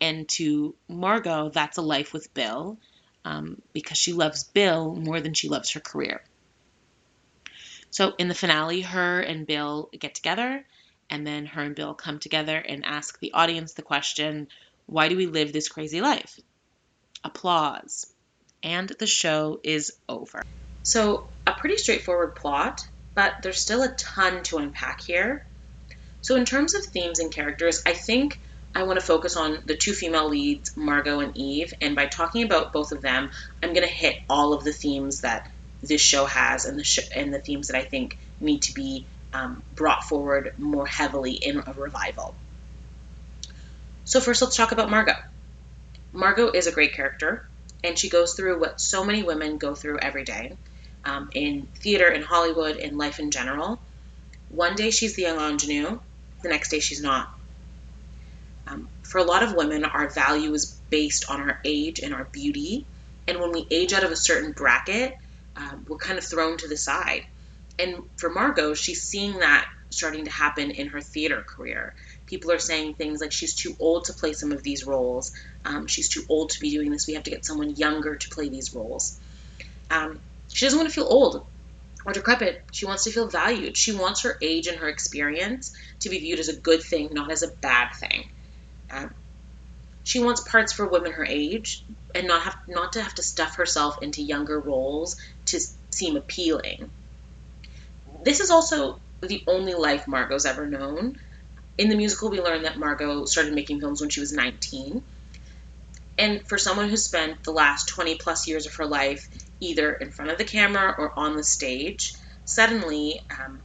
And 0.00 0.28
to 0.30 0.74
Margot, 0.88 1.48
that's 1.48 1.78
a 1.78 1.82
life 1.82 2.12
with 2.12 2.34
Bill, 2.34 2.76
um, 3.24 3.62
because 3.72 3.96
she 3.96 4.12
loves 4.12 4.44
Bill 4.44 4.94
more 4.94 5.22
than 5.22 5.32
she 5.32 5.48
loves 5.48 5.70
her 5.70 5.80
career. 5.80 6.22
So 7.90 8.14
in 8.18 8.28
the 8.28 8.34
finale, 8.34 8.82
her 8.82 9.20
and 9.20 9.46
Bill 9.46 9.90
get 9.98 10.14
together, 10.14 10.64
and 11.10 11.26
then 11.26 11.46
her 11.46 11.62
and 11.62 11.74
Bill 11.74 11.94
come 11.94 12.18
together 12.18 12.56
and 12.56 12.84
ask 12.84 13.18
the 13.18 13.32
audience 13.32 13.72
the 13.72 13.82
question, 13.82 14.48
why 14.86 15.08
do 15.08 15.16
we 15.16 15.26
live 15.26 15.52
this 15.52 15.68
crazy 15.68 16.00
life? 16.00 16.38
applause, 17.24 18.12
and 18.62 18.88
the 18.98 19.06
show 19.06 19.60
is 19.62 19.92
over. 20.08 20.42
So, 20.82 21.28
a 21.46 21.52
pretty 21.52 21.76
straightforward 21.76 22.34
plot, 22.34 22.86
but 23.14 23.34
there's 23.42 23.60
still 23.60 23.82
a 23.82 23.88
ton 23.88 24.42
to 24.44 24.58
unpack 24.58 25.00
here. 25.00 25.44
So, 26.22 26.36
in 26.36 26.44
terms 26.44 26.74
of 26.74 26.84
themes 26.84 27.18
and 27.18 27.30
characters, 27.30 27.82
I 27.84 27.92
think 27.92 28.40
I 28.74 28.84
want 28.84 28.98
to 28.98 29.04
focus 29.04 29.36
on 29.36 29.62
the 29.66 29.76
two 29.76 29.92
female 29.92 30.28
leads, 30.28 30.76
Margot 30.76 31.20
and 31.20 31.36
Eve, 31.36 31.74
and 31.80 31.96
by 31.96 32.06
talking 32.06 32.42
about 32.42 32.72
both 32.72 32.92
of 32.92 33.00
them, 33.00 33.30
I'm 33.62 33.72
going 33.72 33.86
to 33.86 33.92
hit 33.92 34.18
all 34.28 34.52
of 34.52 34.64
the 34.64 34.72
themes 34.72 35.22
that 35.22 35.50
this 35.82 36.00
show 36.00 36.26
has 36.26 36.64
and 36.64 36.78
the 36.78 36.84
sh- 36.84 37.08
and 37.14 37.32
the 37.32 37.38
themes 37.38 37.68
that 37.68 37.76
I 37.76 37.84
think 37.84 38.18
need 38.40 38.62
to 38.62 38.74
be 38.74 39.06
um, 39.32 39.62
brought 39.74 40.04
forward 40.04 40.52
more 40.58 40.86
heavily 40.86 41.32
in 41.32 41.62
a 41.66 41.72
revival. 41.76 42.34
So 44.04 44.20
first, 44.20 44.40
let's 44.40 44.56
talk 44.56 44.72
about 44.72 44.90
Margot. 44.90 45.14
Margot 46.12 46.50
is 46.50 46.66
a 46.66 46.72
great 46.72 46.94
character, 46.94 47.44
and 47.84 47.98
she 47.98 48.08
goes 48.08 48.34
through 48.34 48.58
what 48.58 48.80
so 48.80 49.04
many 49.04 49.22
women 49.22 49.58
go 49.58 49.74
through 49.74 49.98
every 49.98 50.24
day 50.24 50.52
um, 51.04 51.30
in 51.34 51.66
theater, 51.76 52.08
in 52.08 52.22
Hollywood, 52.22 52.76
in 52.76 52.96
life 52.96 53.18
in 53.20 53.30
general. 53.30 53.80
One 54.48 54.74
day 54.74 54.90
she's 54.90 55.14
the 55.14 55.22
young 55.22 55.38
ingenue, 55.38 56.00
the 56.42 56.48
next 56.48 56.70
day 56.70 56.80
she's 56.80 57.02
not. 57.02 57.30
Um, 58.66 58.88
for 59.02 59.18
a 59.18 59.24
lot 59.24 59.42
of 59.42 59.54
women, 59.54 59.84
our 59.84 60.08
value 60.08 60.52
is 60.54 60.80
based 60.90 61.26
on 61.30 61.40
our 61.40 61.58
age 61.64 62.00
and 62.00 62.14
our 62.14 62.24
beauty. 62.24 62.86
And 63.26 63.40
when 63.40 63.52
we 63.52 63.66
age 63.70 63.92
out 63.92 64.04
of 64.04 64.10
a 64.10 64.16
certain 64.16 64.52
bracket, 64.52 65.14
um, 65.58 65.84
we're 65.88 65.98
kind 65.98 66.18
of 66.18 66.24
thrown 66.24 66.56
to 66.58 66.68
the 66.68 66.76
side. 66.76 67.22
And 67.78 67.96
for 68.16 68.30
Margot, 68.30 68.74
she's 68.74 69.02
seeing 69.02 69.38
that 69.40 69.66
starting 69.90 70.24
to 70.24 70.30
happen 70.30 70.70
in 70.70 70.88
her 70.88 71.00
theater 71.00 71.44
career 71.46 71.94
people 72.28 72.52
are 72.52 72.58
saying 72.58 72.94
things 72.94 73.20
like 73.20 73.32
she's 73.32 73.54
too 73.54 73.74
old 73.80 74.04
to 74.04 74.12
play 74.12 74.32
some 74.32 74.52
of 74.52 74.62
these 74.62 74.84
roles. 74.84 75.32
Um, 75.64 75.86
she's 75.86 76.08
too 76.08 76.22
old 76.28 76.50
to 76.50 76.60
be 76.60 76.70
doing 76.70 76.90
this. 76.90 77.06
We 77.06 77.14
have 77.14 77.24
to 77.24 77.30
get 77.30 77.44
someone 77.44 77.74
younger 77.74 78.14
to 78.14 78.28
play 78.28 78.48
these 78.48 78.74
roles. 78.74 79.18
Um, 79.90 80.20
she 80.48 80.66
doesn't 80.66 80.78
want 80.78 80.90
to 80.90 80.94
feel 80.94 81.08
old 81.08 81.44
or 82.04 82.12
decrepit. 82.12 82.62
She 82.72 82.86
wants 82.86 83.04
to 83.04 83.10
feel 83.10 83.28
valued. 83.28 83.76
She 83.76 83.92
wants 83.92 84.22
her 84.22 84.36
age 84.40 84.66
and 84.66 84.78
her 84.78 84.88
experience 84.88 85.72
to 86.00 86.10
be 86.10 86.18
viewed 86.18 86.38
as 86.38 86.48
a 86.48 86.56
good 86.56 86.82
thing, 86.82 87.08
not 87.12 87.30
as 87.30 87.42
a 87.42 87.48
bad 87.48 87.88
thing. 87.98 88.24
Um, 88.90 89.10
she 90.04 90.20
wants 90.20 90.40
parts 90.48 90.72
for 90.72 90.86
women 90.86 91.12
her 91.12 91.24
age 91.24 91.84
and 92.18 92.28
not 92.28 92.42
have 92.42 92.56
not 92.68 92.92
to 92.92 93.02
have 93.02 93.14
to 93.14 93.22
stuff 93.22 93.56
herself 93.56 94.02
into 94.02 94.22
younger 94.22 94.60
roles 94.60 95.16
to 95.46 95.60
seem 95.90 96.16
appealing. 96.16 96.90
This 98.24 98.40
is 98.40 98.50
also 98.50 98.98
the 99.22 99.42
only 99.46 99.74
life 99.74 100.06
Margot's 100.06 100.44
ever 100.44 100.66
known 100.66 101.16
in 101.78 101.88
the 101.88 101.96
musical, 101.96 102.28
we 102.28 102.40
learn 102.40 102.64
that 102.64 102.76
Margot 102.76 103.24
started 103.24 103.54
making 103.54 103.80
films 103.80 104.00
when 104.00 104.10
she 104.10 104.20
was 104.20 104.32
19. 104.32 105.00
And 106.18 106.46
for 106.46 106.58
someone 106.58 106.88
who 106.88 106.96
spent 106.96 107.44
the 107.44 107.52
last 107.52 107.88
20 107.88 108.16
plus 108.16 108.48
years 108.48 108.66
of 108.66 108.74
her 108.74 108.86
life 108.86 109.28
either 109.60 109.92
in 109.92 110.10
front 110.10 110.32
of 110.32 110.38
the 110.38 110.44
camera 110.44 110.92
or 110.98 111.16
on 111.16 111.36
the 111.36 111.44
stage, 111.44 112.12
suddenly 112.44 113.20
um, 113.30 113.60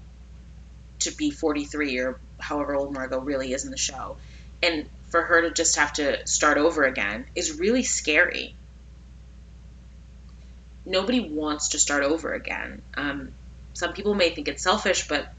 to 1.00 1.12
be 1.16 1.32
43 1.32 2.00
or 2.00 2.20
however 2.40 2.76
old 2.76 2.94
Margot 2.94 3.20
really 3.20 3.52
is 3.52 3.66
in 3.66 3.72
the 3.72 3.78
show, 3.78 4.18
and 4.62 4.88
for 5.14 5.22
her 5.22 5.44
to 5.44 5.52
just 5.52 5.76
have 5.76 5.94
to 5.94 6.18
start 6.26 6.58
over 6.58 6.86
again 6.86 7.24
is 7.36 7.60
really 7.60 7.84
scary. 7.84 8.56
Nobody 10.88 11.20
wants 11.20 11.70
to 11.70 11.80
start 11.80 12.04
over 12.04 12.34
again. 12.34 12.82
Um, 12.98 13.30
some 13.74 13.94
people 13.94 14.16
may 14.16 14.32
think 14.32 14.48
it's 14.48 14.64
selfish, 14.64 15.08
but 15.08 15.32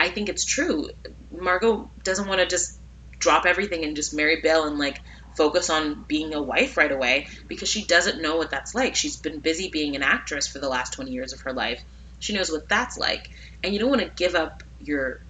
I 0.00 0.08
think 0.08 0.30
it's 0.30 0.44
true. 0.44 0.90
Margot 1.30 1.88
doesn't 2.02 2.26
want 2.26 2.40
to 2.40 2.46
just 2.48 2.76
drop 3.20 3.46
everything 3.46 3.84
and 3.84 3.94
just 3.94 4.12
marry 4.12 4.40
Bill 4.40 4.66
and 4.66 4.80
like 4.80 5.00
focus 5.36 5.70
on 5.70 6.04
being 6.08 6.34
a 6.34 6.42
wife 6.42 6.76
right 6.76 6.90
away 6.90 7.28
because 7.46 7.68
she 7.68 7.84
doesn't 7.84 8.20
know 8.20 8.36
what 8.36 8.50
that's 8.50 8.74
like. 8.74 8.96
She's 8.96 9.16
been 9.16 9.38
busy 9.38 9.68
being 9.68 9.94
an 9.94 10.02
actress 10.02 10.48
for 10.48 10.58
the 10.58 10.68
last 10.68 10.94
20 10.94 11.12
years 11.12 11.32
of 11.32 11.42
her 11.42 11.52
life. 11.52 11.80
She 12.18 12.34
knows 12.34 12.50
what 12.50 12.68
that's 12.68 12.98
like. 12.98 13.30
And 13.62 13.72
you 13.72 13.78
don't 13.78 13.90
want 13.90 14.02
to 14.02 14.10
give 14.16 14.34
up 14.34 14.64
your 14.80 15.20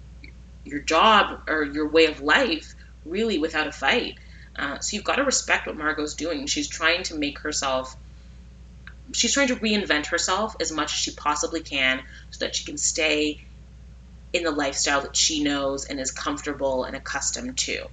your 0.63 0.79
job 0.79 1.41
or 1.47 1.63
your 1.63 1.87
way 1.89 2.05
of 2.05 2.21
life 2.21 2.73
really 3.05 3.37
without 3.37 3.67
a 3.67 3.71
fight. 3.71 4.17
Uh, 4.55 4.79
so 4.79 4.95
you've 4.95 5.05
got 5.05 5.15
to 5.15 5.23
respect 5.23 5.67
what 5.67 5.77
Margot's 5.77 6.15
doing. 6.15 6.45
She's 6.47 6.67
trying 6.67 7.03
to 7.03 7.15
make 7.15 7.39
herself, 7.39 7.95
she's 9.13 9.33
trying 9.33 9.47
to 9.47 9.55
reinvent 9.55 10.07
herself 10.07 10.55
as 10.59 10.71
much 10.71 10.93
as 10.93 10.99
she 10.99 11.11
possibly 11.11 11.61
can 11.61 12.01
so 12.31 12.45
that 12.45 12.55
she 12.55 12.65
can 12.65 12.77
stay 12.77 13.39
in 14.33 14.43
the 14.43 14.51
lifestyle 14.51 15.01
that 15.01 15.15
she 15.15 15.43
knows 15.43 15.85
and 15.85 15.99
is 15.99 16.11
comfortable 16.11 16.83
and 16.83 16.95
accustomed 16.95 17.57
to. 17.57 17.85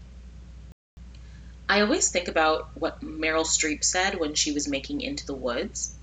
I 1.68 1.82
always 1.82 2.08
think 2.08 2.28
about 2.28 2.70
what 2.74 3.02
Meryl 3.02 3.44
Streep 3.44 3.84
said 3.84 4.18
when 4.18 4.34
she 4.34 4.52
was 4.52 4.68
making 4.68 5.02
Into 5.02 5.26
the 5.26 5.34
Woods. 5.34 5.94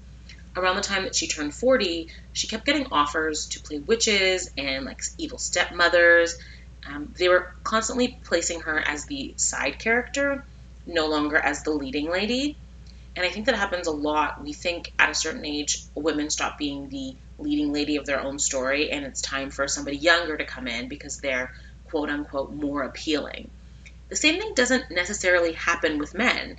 Around 0.56 0.76
the 0.76 0.82
time 0.84 1.04
that 1.04 1.16
she 1.16 1.28
turned 1.28 1.56
40, 1.56 2.10
she 2.34 2.48
kept 2.48 2.66
getting 2.66 2.88
offers 2.92 3.48
to 3.48 3.60
play 3.60 3.80
witches 3.80 4.50
and 4.58 4.86
like 4.86 5.02
evil 5.18 5.38
stepmothers. 5.38 6.36
Um, 6.88 7.14
they 7.18 7.30
were 7.30 7.48
constantly 7.64 8.20
placing 8.24 8.62
her 8.62 8.80
as 8.80 9.06
the 9.06 9.34
side 9.38 9.80
character, 9.80 10.44
no 10.86 11.08
longer 11.08 11.38
as 11.38 11.64
the 11.64 11.72
leading 11.72 12.10
lady. 12.12 12.58
And 13.16 13.26
I 13.26 13.30
think 13.30 13.46
that 13.46 13.56
happens 13.56 13.88
a 13.88 13.92
lot. 13.92 14.44
We 14.44 14.54
think 14.54 14.92
at 15.00 15.10
a 15.10 15.16
certain 15.16 15.46
age, 15.46 15.84
women 15.96 16.30
stop 16.30 16.58
being 16.58 16.90
the 16.90 17.16
leading 17.40 17.74
lady 17.74 17.96
of 17.98 18.06
their 18.06 18.22
own 18.22 18.40
story, 18.40 18.92
and 18.92 19.06
it's 19.06 19.22
time 19.22 19.50
for 19.50 19.68
somebody 19.68 19.98
younger 19.98 20.38
to 20.38 20.46
come 20.46 20.68
in 20.68 20.90
because 20.90 21.18
they're 21.18 21.52
quote 21.86 22.10
unquote 22.10 22.54
more 22.54 22.84
appealing. 22.84 23.50
The 24.10 24.16
same 24.16 24.40
thing 24.40 24.54
doesn't 24.56 24.92
necessarily 24.92 25.54
happen 25.54 25.98
with 25.98 26.14
men. 26.14 26.58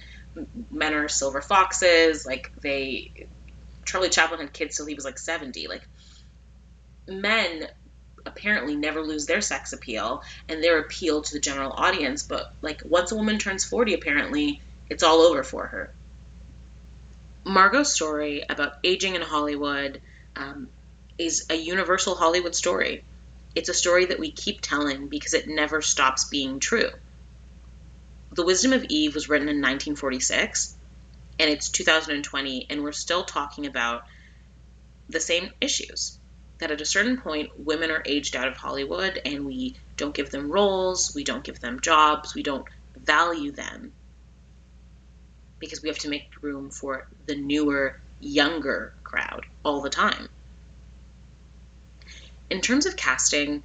Men 0.71 0.95
are 0.95 1.09
silver 1.09 1.41
foxes, 1.41 2.27
like 2.27 2.51
they. 2.61 3.11
Charlie 3.85 4.09
Chaplin 4.09 4.41
had 4.41 4.53
kids 4.53 4.77
till 4.77 4.87
he 4.87 4.95
was 4.95 5.05
like 5.05 5.19
70. 5.19 5.69
Like, 5.69 5.87
men 7.07 7.69
apparently 8.27 8.77
never 8.77 9.03
lose 9.03 9.27
their 9.27 9.41
sex 9.41 9.73
appeal 9.73 10.23
and 10.49 10.63
their 10.63 10.79
appeal 10.79 11.23
to 11.23 11.35
the 11.35 11.41
general 11.41 11.73
audience, 11.73 12.23
but 12.23 12.55
like 12.63 12.83
once 12.85 13.13
a 13.13 13.17
woman 13.17 13.39
turns 13.39 13.65
40, 13.65 13.95
apparently 13.95 14.61
it's 14.91 15.03
all 15.03 15.21
over 15.21 15.43
for 15.43 15.67
her. 15.67 15.93
Margot's 17.45 17.95
story 17.95 18.43
about 18.49 18.73
aging 18.83 19.15
in 19.15 19.23
Hollywood 19.23 20.01
um, 20.35 20.69
is 21.17 21.47
a 21.49 21.55
universal 21.55 22.15
Hollywood 22.15 22.55
story. 22.55 23.05
It's 23.55 23.69
a 23.69 23.75
story 23.75 24.07
that 24.07 24.19
we 24.19 24.31
keep 24.31 24.61
telling 24.61 25.09
because 25.09 25.33
it 25.33 25.47
never 25.47 25.81
stops 25.81 26.29
being 26.29 26.59
true. 26.61 26.91
The 28.33 28.45
Wisdom 28.45 28.73
of 28.73 28.85
Eve 28.89 29.15
was 29.15 29.29
written 29.29 29.49
in 29.49 29.57
1946, 29.57 30.77
and 31.39 31.49
it's 31.49 31.71
2020, 31.71 32.67
and 32.69 32.83
we're 32.83 32.93
still 32.93 33.23
talking 33.25 33.67
about 33.67 34.03
the 35.09 35.21
same 35.21 35.51
issues. 35.61 36.16
That 36.59 36.71
at 36.71 36.81
a 36.81 36.87
certain 36.87 37.21
point, 37.21 37.51
women 37.59 37.91
are 37.91 38.03
aged 38.07 38.35
out 38.35 38.49
of 38.49 38.57
Hollywood, 38.57 39.21
and 39.25 39.45
we 39.45 39.77
don't 39.97 40.15
give 40.15 40.31
them 40.31 40.51
roles, 40.51 41.13
we 41.15 41.25
don't 41.25 41.45
give 41.45 41.61
them 41.61 41.81
jobs, 41.81 42.35
we 42.35 42.43
don't 42.43 42.67
value 42.97 43.53
them 43.53 43.93
because 45.59 45.83
we 45.83 45.89
have 45.89 45.99
to 45.99 46.09
make 46.09 46.31
room 46.43 46.71
for 46.71 47.07
the 47.27 47.37
newer, 47.37 47.99
younger 48.21 48.93
crowd 49.05 49.45
all 49.65 49.81
the 49.81 49.91
time. 49.91 50.29
In 52.51 52.61
terms 52.61 52.87
of 52.87 52.97
casting, 52.97 53.63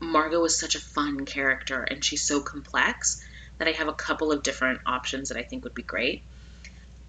Margot 0.00 0.44
is 0.44 0.58
such 0.58 0.74
a 0.74 0.80
fun 0.80 1.24
character 1.26 1.82
and 1.82 2.04
she's 2.04 2.24
so 2.24 2.40
complex 2.40 3.22
that 3.58 3.68
I 3.68 3.72
have 3.72 3.88
a 3.88 3.92
couple 3.92 4.32
of 4.32 4.42
different 4.42 4.80
options 4.86 5.28
that 5.28 5.38
I 5.38 5.42
think 5.42 5.64
would 5.64 5.74
be 5.74 5.82
great. 5.82 6.22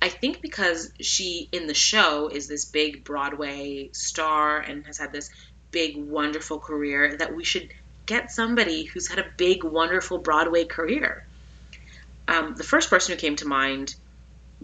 I 0.02 0.10
think 0.10 0.42
because 0.42 0.92
she 1.00 1.48
in 1.52 1.68
the 1.68 1.76
show 1.76 2.28
is 2.28 2.48
this 2.48 2.66
big 2.66 3.04
Broadway 3.04 3.90
star 3.94 4.60
and 4.60 4.86
has 4.88 4.98
had 4.98 5.14
this 5.14 5.30
big 5.70 5.96
wonderful 5.96 6.60
career 6.60 7.16
that 7.18 7.36
we 7.36 7.44
should 7.44 7.70
get 8.08 8.32
somebody 8.32 8.84
who's 8.86 9.08
had 9.08 9.20
a 9.20 9.26
big 9.38 9.64
wonderful 9.64 10.18
Broadway 10.18 10.66
career. 10.66 11.24
Um, 12.28 12.56
the 12.56 12.64
first 12.64 12.90
person 12.90 13.14
who 13.14 13.20
came 13.20 13.36
to 13.38 13.48
mind, 13.48 13.96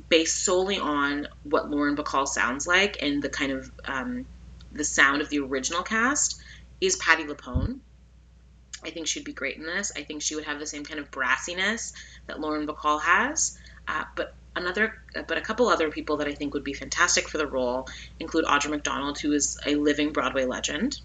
based 0.10 0.44
solely 0.44 0.80
on 0.80 1.28
what 1.44 1.70
Lauren 1.70 1.96
Bacall 1.96 2.28
sounds 2.28 2.66
like 2.66 2.98
and 3.02 3.22
the 3.22 3.30
kind 3.30 3.52
of 3.52 3.72
um, 3.86 4.26
the 4.72 4.84
sound 4.84 5.22
of 5.22 5.30
the 5.30 5.40
original 5.40 5.84
cast, 5.84 6.42
is 6.82 6.96
Patti 6.96 7.26
LuPone. 7.26 7.80
I 8.84 8.90
think 8.90 9.08
she'd 9.08 9.24
be 9.24 9.34
great 9.34 9.58
in 9.58 9.64
this. 9.64 9.92
I 9.96 10.04
think 10.04 10.22
she 10.22 10.36
would 10.36 10.46
have 10.46 10.60
the 10.60 10.68
same 10.68 10.84
kind 10.84 11.00
of 11.00 11.12
brassiness 11.12 11.94
that 12.28 12.40
Lauren 12.40 12.68
Bacall 12.68 13.02
has. 13.02 13.58
Uh, 13.88 14.04
but 14.16 14.34
another, 14.58 14.94
but 15.28 15.38
a 15.38 15.42
couple 15.42 15.68
other 15.68 15.90
people 15.90 16.18
that 16.18 16.28
I 16.28 16.34
think 16.34 16.54
would 16.54 16.64
be 16.64 16.74
fantastic 16.74 17.28
for 17.28 17.38
the 17.38 17.48
role 17.48 17.88
include 18.20 18.46
Audra 18.46 18.70
McDonald, 18.70 19.20
who 19.20 19.32
is 19.32 19.58
a 19.66 19.76
living 19.76 20.12
Broadway 20.12 20.46
legend. 20.46 21.00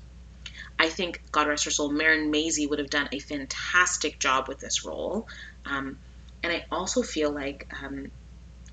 I 0.79 0.89
think, 0.89 1.21
God 1.31 1.47
rest 1.47 1.65
her 1.67 1.71
soul, 1.71 1.91
Marin 1.91 2.33
Mazzie 2.33 2.69
would 2.69 2.79
have 2.79 2.91
done 2.91 3.09
a 3.13 3.19
fantastic 3.19 4.19
job 4.19 4.49
with 4.49 4.59
this 4.59 4.85
role. 4.85 5.29
Um, 5.65 5.99
and 6.43 6.53
I 6.53 6.65
also 6.71 7.03
feel 7.03 7.31
like 7.31 7.73
um, 7.83 8.11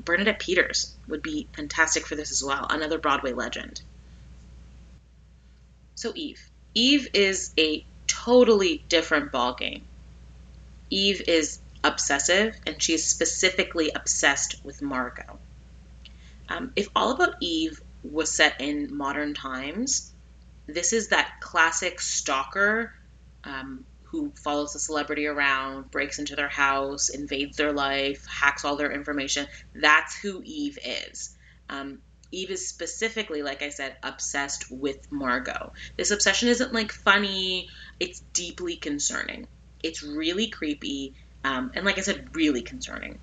Bernadette 0.03 0.39
Peters 0.39 0.95
would 1.07 1.21
be 1.21 1.47
fantastic 1.53 2.07
for 2.07 2.15
this 2.15 2.31
as 2.31 2.43
well, 2.43 2.65
another 2.69 2.97
Broadway 2.97 3.33
legend. 3.33 3.81
So, 5.95 6.13
Eve. 6.15 6.41
Eve 6.73 7.09
is 7.13 7.53
a 7.59 7.85
totally 8.07 8.83
different 8.89 9.31
ballgame. 9.31 9.81
Eve 10.89 11.21
is 11.27 11.59
obsessive, 11.83 12.55
and 12.65 12.81
she 12.81 12.93
is 12.93 13.05
specifically 13.05 13.91
obsessed 13.95 14.55
with 14.63 14.81
Margot. 14.81 15.39
Um, 16.49 16.71
if 16.75 16.89
All 16.95 17.11
About 17.11 17.35
Eve 17.41 17.79
was 18.03 18.31
set 18.31 18.59
in 18.59 18.95
modern 18.95 19.33
times, 19.33 20.11
this 20.67 20.93
is 20.93 21.09
that 21.09 21.31
classic 21.41 21.99
stalker 21.99 22.91
um, 23.43 23.85
who 24.03 24.31
follows 24.35 24.73
the 24.73 24.79
celebrity 24.79 25.27
around, 25.27 25.91
breaks 25.91 26.19
into 26.19 26.35
their 26.35 26.49
house, 26.49 27.09
invades 27.09 27.57
their 27.57 27.73
life, 27.73 28.25
hacks 28.27 28.65
all 28.65 28.75
their 28.75 28.91
information. 28.91 29.47
That's 29.75 30.17
who 30.17 30.41
Eve 30.43 30.79
is. 30.83 31.35
Um, 31.69 31.99
Eve 32.31 32.51
is 32.51 32.67
specifically, 32.67 33.41
like 33.41 33.61
I 33.61 33.69
said, 33.69 33.95
obsessed 34.03 34.71
with 34.71 35.11
Margot. 35.11 35.73
This 35.97 36.11
obsession 36.11 36.49
isn't 36.49 36.73
like 36.73 36.91
funny, 36.91 37.69
it's 37.99 38.21
deeply 38.33 38.75
concerning. 38.75 39.47
It's 39.83 40.03
really 40.03 40.47
creepy, 40.47 41.13
um, 41.49 41.71
and 41.73 41.83
like 41.83 41.97
I 41.97 42.01
said, 42.01 42.35
really 42.35 42.61
concerning. 42.61 43.17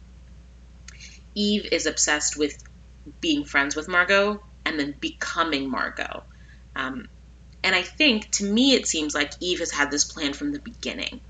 Eve 1.37 1.69
is 1.71 1.87
obsessed 1.87 2.37
with 2.37 2.61
being 3.21 3.45
friends 3.45 3.77
with 3.77 3.87
Margot 3.87 4.43
and 4.65 4.81
then 4.81 4.97
becoming 5.01 5.71
Margot. 5.71 6.25
Um, 6.75 7.09
and 7.63 7.75
I 7.75 7.83
think, 7.83 8.31
to 8.33 8.45
me, 8.45 8.75
it 8.75 8.89
seems 8.89 9.15
like 9.15 9.33
Eve 9.39 9.61
has 9.61 9.71
had 9.71 9.93
this 9.93 10.05
plan 10.05 10.33
from 10.33 10.53
the 10.53 10.59
beginning 10.59 11.21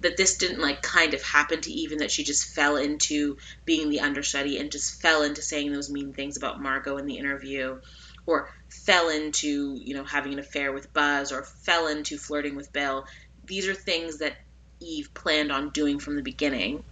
that 0.00 0.16
this 0.16 0.38
didn't 0.38 0.60
like 0.60 0.82
kind 0.82 1.12
of 1.12 1.22
happen 1.22 1.60
to 1.60 1.70
Eve 1.70 1.92
and 1.92 2.00
that 2.00 2.10
she 2.10 2.24
just 2.24 2.54
fell 2.54 2.76
into 2.76 3.36
being 3.66 3.90
the 3.90 4.00
understudy 4.00 4.58
and 4.58 4.72
just 4.72 5.00
fell 5.02 5.22
into 5.22 5.42
saying 5.42 5.72
those 5.72 5.90
mean 5.90 6.14
things 6.14 6.38
about 6.38 6.60
Margot 6.60 6.96
in 6.96 7.06
the 7.06 7.18
interview 7.18 7.78
or 8.26 8.50
fell 8.70 9.10
into, 9.10 9.78
you 9.82 9.94
know, 9.94 10.04
having 10.04 10.32
an 10.32 10.38
affair 10.38 10.72
with 10.72 10.92
Buzz 10.94 11.32
or 11.32 11.44
fell 11.44 11.86
into 11.88 12.16
flirting 12.16 12.56
with 12.56 12.72
Bill. 12.72 13.04
These 13.46 13.68
are 13.68 13.74
things 13.74 14.18
that 14.18 14.36
Eve 14.84 15.12
planned 15.14 15.50
on 15.50 15.70
doing 15.70 15.98
from 15.98 16.16
the 16.16 16.22
beginning. 16.22 16.84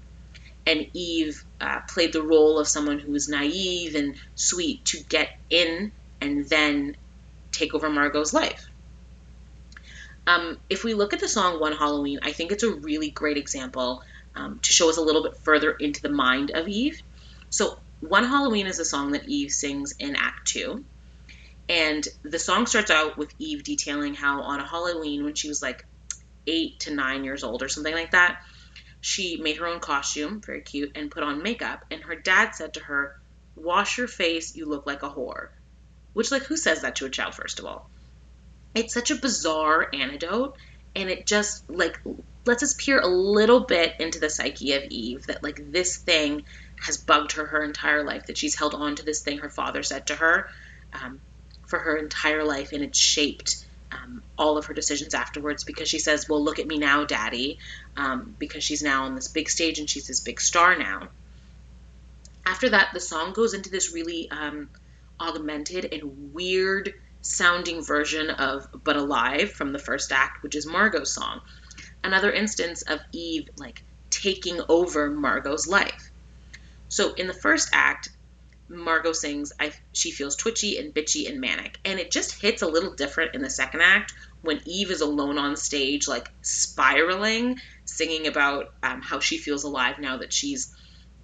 And 0.66 0.87
Eve 0.92 1.44
uh, 1.61 1.81
played 1.88 2.12
the 2.12 2.22
role 2.22 2.59
of 2.59 2.68
someone 2.68 2.98
who 2.98 3.12
was 3.12 3.28
naive 3.28 3.94
and 3.94 4.16
sweet 4.35 4.85
to 4.87 5.02
get 5.02 5.31
in 5.50 5.92
and 6.20 6.48
then 6.48 6.96
take 7.50 7.74
over 7.74 7.90
Margot's 7.90 8.33
life. 8.33 8.68
Um, 10.26 10.59
if 10.70 10.85
we 10.85 10.94
look 10.94 11.12
at 11.12 11.20
the 11.20 11.28
song 11.28 11.59
One 11.59 11.72
Halloween, 11.72 12.20
I 12.22 12.33
think 12.33 12.52
it's 12.52 12.62
a 12.62 12.72
really 12.72 13.11
great 13.11 13.37
example 13.37 14.02
um, 14.37 14.61
to 14.61 14.72
show 14.72 14.88
us 14.88 14.96
a 14.96 15.02
little 15.02 15.22
bit 15.22 15.37
further 15.38 15.72
into 15.72 16.00
the 16.00 16.09
mind 16.09 16.52
of 16.52 16.68
Eve. 16.68 17.00
So, 17.50 17.78
One 18.00 18.24
Halloween 18.24 18.66
is 18.66 18.78
a 18.78 18.85
song 18.85 19.12
that 19.12 19.28
Eve 19.28 19.50
sings 19.50 19.94
in 19.98 20.14
Act 20.14 20.46
Two. 20.46 20.85
And 21.68 22.07
the 22.22 22.38
song 22.38 22.66
starts 22.66 22.90
out 22.90 23.16
with 23.16 23.33
Eve 23.38 23.64
detailing 23.64 24.14
how 24.14 24.42
on 24.42 24.61
a 24.61 24.66
Halloween, 24.66 25.24
when 25.24 25.35
she 25.35 25.48
was 25.48 25.61
like 25.61 25.85
eight 26.46 26.81
to 26.81 26.94
nine 26.94 27.24
years 27.24 27.44
old 27.44 27.62
or 27.62 27.68
something 27.68 27.94
like 27.94 28.12
that, 28.12 28.38
she 29.00 29.37
made 29.37 29.57
her 29.57 29.66
own 29.66 29.81
costume, 29.81 30.40
very 30.44 30.62
cute, 30.62 30.92
and 30.94 31.11
put 31.11 31.22
on 31.22 31.42
makeup. 31.42 31.85
And 31.90 32.02
her 32.02 32.16
dad 32.16 32.55
said 32.55 32.74
to 32.74 32.81
her, 32.81 33.12
Wash 33.57 33.98
your 33.98 34.09
face, 34.09 34.55
you 34.55 34.66
look 34.66 34.87
like 34.87 35.02
a 35.02 35.11
whore. 35.11 35.48
Which, 36.14 36.31
like, 36.31 36.42
who 36.44 36.57
says 36.57 36.83
that 36.83 36.96
to 36.96 37.07
a 37.07 37.11
child, 37.11 37.35
first 37.35 37.59
of 37.59 37.66
all? 37.66 37.90
it's 38.74 38.94
such 38.94 39.11
a 39.11 39.16
bizarre 39.16 39.88
anecdote 39.92 40.57
and 40.94 41.11
it 41.11 41.26
just 41.26 41.68
like 41.70 41.98
lets 42.44 42.62
us 42.62 42.74
peer 42.74 43.00
a 43.00 43.07
little 43.07 43.61
bit 43.61 43.94
into 43.98 44.18
the 44.18 44.31
psyche 44.31 44.74
of 44.74 44.85
Eve 44.90 45.26
that 45.26 45.42
like 45.42 45.61
this 45.70 45.98
thing 45.98 46.42
has 46.81 46.96
bugged 46.96 47.33
her 47.33 47.46
her 47.46 47.62
entire 47.62 48.05
life 48.05 48.26
that 48.26 48.38
she's 48.38 48.59
held 48.59 48.74
on 48.74 48.96
to 48.96 49.05
this 49.05 49.22
thing 49.22 49.38
her 49.38 49.50
father 49.50 49.83
said 49.83 50.07
to 50.07 50.14
her 50.14 50.48
um, 50.92 51.20
for 51.66 51.78
her 51.78 51.96
entire 51.96 52.44
life 52.44 52.72
and 52.72 52.83
it's 52.83 52.98
shaped 52.98 53.66
um, 53.92 54.22
all 54.38 54.59
of 54.59 54.66
her 54.66 54.74
decisions 54.74 55.14
afterwards 55.14 55.64
because 55.64 55.88
she 55.88 55.98
says 55.98 56.28
well 56.28 56.42
look 56.42 56.59
at 56.59 56.66
me 56.66 56.78
now 56.78 57.05
daddy 57.05 57.59
um, 57.96 58.35
because 58.38 58.64
she's 58.64 58.83
now 58.83 59.05
on 59.05 59.14
this 59.14 59.28
big 59.28 59.48
stage 59.48 59.78
and 59.78 59.88
she's 59.88 60.07
this 60.07 60.20
big 60.20 60.40
star 60.40 60.76
now 60.76 61.09
after 62.46 62.70
that 62.70 62.88
the 62.92 63.00
song 63.00 63.33
goes 63.33 63.55
into 63.55 63.70
this 63.70 63.92
really 63.92 64.31
um, 64.31 64.68
augmented 65.20 65.92
and 65.92 66.33
weird 66.33 66.92
sounding 67.22 67.83
version 67.83 68.31
of 68.31 68.66
But 68.85 68.96
Alive 68.96 69.52
from 69.52 69.72
the 69.72 69.78
first 69.78 70.12
act, 70.12 70.42
which 70.42 70.55
is 70.55 70.66
Margot's 70.66 71.14
song. 71.14 71.40
Another 72.05 72.31
instance 72.33 72.83
of 72.83 73.00
Eve 73.12 73.48
like 73.57 73.83
taking 74.11 74.61
over 74.68 75.09
Margot's 75.09 75.66
life. 75.66 76.11
So 76.88 77.14
in 77.14 77.28
the 77.28 77.35
first 77.35 77.70
act, 77.72 78.09
Margot 78.73 79.13
sings, 79.13 79.53
I, 79.61 79.73
she 79.93 80.11
feels 80.11 80.37
twitchy 80.37 80.79
and 80.79 80.95
bitchy 80.95 81.29
and 81.29 81.41
manic. 81.41 81.79
And 81.85 82.01
it 82.01 82.11
just 82.11 82.41
hits 82.41 82.63
a 82.63 82.67
little 82.67 82.95
different 82.95 83.35
in 83.35 83.43
the 83.43 83.51
second 83.51 83.83
act 83.83 84.13
when 84.41 84.61
Eve 84.67 84.91
is 84.91 85.01
alone 85.01 85.39
on 85.39 85.57
stage, 85.57 86.09
like 86.09 86.29
spiraling, 86.43 87.59
singing 87.85 88.27
about 88.27 88.67
um, 88.83 89.03
how 89.03 89.21
she 89.21 89.39
feels 89.39 89.65
alive 89.65 89.97
now 89.99 90.19
that 90.19 90.33
she's 90.33 90.73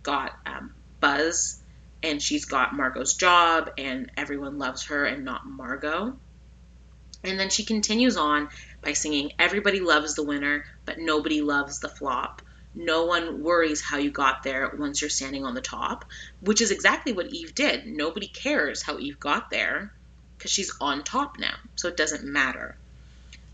got 0.03 0.33
um, 0.47 0.75
Buzz 1.01 1.61
and 2.03 2.23
she's 2.23 2.45
got 2.45 2.75
Margot's 2.75 3.17
job 3.17 3.71
and 3.77 4.11
everyone 4.17 4.59
loves 4.59 4.87
her 4.87 5.05
and 5.05 5.25
not 5.25 5.43
Margot. 5.45 6.15
And 7.25 7.41
then 7.41 7.51
she 7.51 7.65
continues 7.65 8.17
on 8.17 8.49
by 8.83 8.93
singing, 8.93 9.33
Everybody 9.39 9.81
loves 9.81 10.15
the 10.15 10.25
winner, 10.25 10.65
but 10.85 10.99
nobody 10.99 11.41
loves 11.41 11.81
the 11.81 11.89
flop. 11.89 12.43
No 12.81 13.07
one 13.07 13.43
worries 13.43 13.81
how 13.81 13.97
you 13.99 14.13
got 14.13 14.45
there 14.45 14.71
once 14.79 15.01
you're 15.01 15.11
standing 15.11 15.45
on 15.45 15.55
the 15.55 15.61
top, 15.61 16.05
which 16.41 16.61
is 16.61 16.71
exactly 16.71 17.13
what 17.13 17.27
Eve 17.27 17.53
did. 17.53 17.89
Nobody 17.89 18.29
cares 18.29 18.83
how 18.83 19.01
Eve 19.01 19.19
got 19.19 19.51
there 19.51 19.93
because 20.37 20.53
she's 20.53 20.73
on 20.81 21.03
top 21.03 21.41
now, 21.41 21.57
so 21.75 21.89
it 21.89 21.97
doesn't 21.97 22.23
matter. 22.25 22.77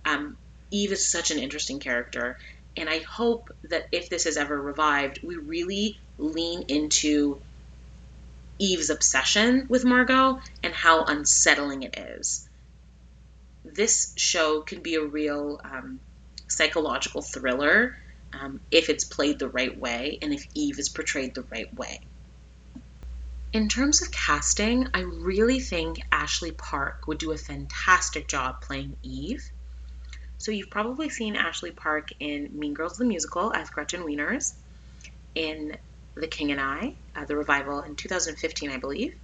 Um, 0.04 0.36
Eve 0.70 0.92
is 0.92 1.08
such 1.08 1.30
an 1.30 1.38
interesting 1.38 1.80
character, 1.80 2.36
and 2.76 2.86
I 2.86 2.98
hope 2.98 3.50
that 3.70 3.88
if 3.92 4.10
this 4.10 4.26
is 4.26 4.36
ever 4.36 4.60
revived, 4.60 5.20
we 5.22 5.36
really 5.36 5.98
lean 6.18 6.66
into 6.68 7.40
Eve's 8.58 8.90
obsession 8.90 9.64
with 9.70 9.86
Margot 9.86 10.38
and 10.62 10.74
how 10.74 11.04
unsettling 11.04 11.82
it 11.82 11.98
is. 11.98 12.46
This 13.64 14.12
show 14.16 14.60
can 14.60 14.82
be 14.82 14.96
a 14.96 15.02
real 15.02 15.62
um, 15.64 15.98
psychological 16.46 17.22
thriller 17.22 17.96
um, 18.40 18.60
if 18.70 18.88
it's 18.88 19.04
played 19.04 19.38
the 19.38 19.48
right 19.48 19.78
way 19.78 20.18
and 20.20 20.32
if 20.32 20.46
Eve 20.54 20.78
is 20.78 20.88
portrayed 20.88 21.34
the 21.34 21.44
right 21.50 21.72
way. 21.74 22.00
In 23.52 23.68
terms 23.68 24.02
of 24.02 24.10
casting, 24.10 24.88
I 24.92 25.00
really 25.00 25.60
think 25.60 26.00
Ashley 26.10 26.50
Park 26.50 27.06
would 27.06 27.18
do 27.18 27.30
a 27.30 27.38
fantastic 27.38 28.26
job 28.26 28.60
playing 28.60 28.96
Eve. 29.02 29.48
So 30.38 30.50
you've 30.50 30.70
probably 30.70 31.08
seen 31.08 31.36
Ashley 31.36 31.70
Park 31.70 32.08
in 32.18 32.50
Mean 32.58 32.74
Girls 32.74 32.96
the 32.96 33.04
Musical 33.04 33.54
as 33.54 33.70
Gretchen 33.70 34.02
Wieners, 34.02 34.54
in 35.34 35.76
The 36.16 36.26
King 36.26 36.50
and 36.50 36.60
I, 36.60 36.94
uh, 37.14 37.24
the 37.24 37.36
revival 37.36 37.80
in 37.80 37.96
2015, 37.96 38.70
I 38.70 38.76
believe, 38.78 39.14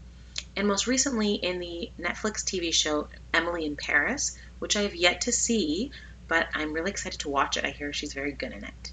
and 0.57 0.67
most 0.67 0.87
recently 0.87 1.35
in 1.35 1.59
the 1.59 1.91
Netflix 1.99 2.45
TV 2.45 2.73
show 2.73 3.09
Emily 3.33 3.65
in 3.67 3.77
Paris, 3.77 4.39
which 4.61 4.77
I 4.77 4.83
have 4.83 4.95
yet 4.95 5.23
to 5.23 5.33
see, 5.33 5.91
but 6.29 6.49
I'm 6.55 6.73
really 6.73 6.91
excited 6.91 7.21
to 7.21 7.29
watch 7.29 7.57
it. 7.57 7.65
I 7.65 7.71
hear 7.71 7.93
she's 7.93 8.13
very 8.13 8.33
good 8.33 8.53
in 8.53 8.65
it. 8.65 8.93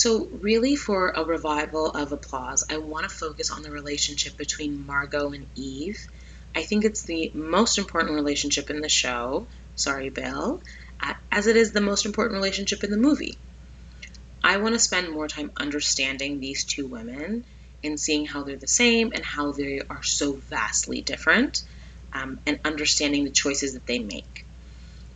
So, 0.00 0.28
really, 0.30 0.76
for 0.76 1.08
a 1.08 1.24
revival 1.24 1.90
of 1.90 2.12
Applause, 2.12 2.62
I 2.70 2.76
want 2.76 3.02
to 3.02 3.08
focus 3.12 3.50
on 3.50 3.62
the 3.62 3.72
relationship 3.72 4.36
between 4.36 4.86
Margot 4.86 5.32
and 5.32 5.48
Eve. 5.56 6.06
I 6.54 6.62
think 6.62 6.84
it's 6.84 7.02
the 7.02 7.32
most 7.34 7.78
important 7.78 8.14
relationship 8.14 8.70
in 8.70 8.80
the 8.80 8.88
show, 8.88 9.48
sorry, 9.74 10.10
Bill, 10.10 10.62
as 11.32 11.48
it 11.48 11.56
is 11.56 11.72
the 11.72 11.80
most 11.80 12.06
important 12.06 12.36
relationship 12.36 12.84
in 12.84 12.92
the 12.92 12.96
movie. 12.96 13.38
I 14.40 14.58
want 14.58 14.76
to 14.76 14.78
spend 14.78 15.10
more 15.10 15.26
time 15.26 15.50
understanding 15.56 16.38
these 16.38 16.62
two 16.62 16.86
women 16.86 17.44
and 17.82 17.98
seeing 17.98 18.24
how 18.24 18.44
they're 18.44 18.56
the 18.56 18.68
same 18.68 19.10
and 19.12 19.24
how 19.24 19.50
they 19.50 19.80
are 19.90 20.04
so 20.04 20.34
vastly 20.48 21.00
different, 21.00 21.64
um, 22.12 22.38
and 22.46 22.60
understanding 22.64 23.24
the 23.24 23.32
choices 23.32 23.72
that 23.72 23.86
they 23.86 23.98
make. 23.98 24.46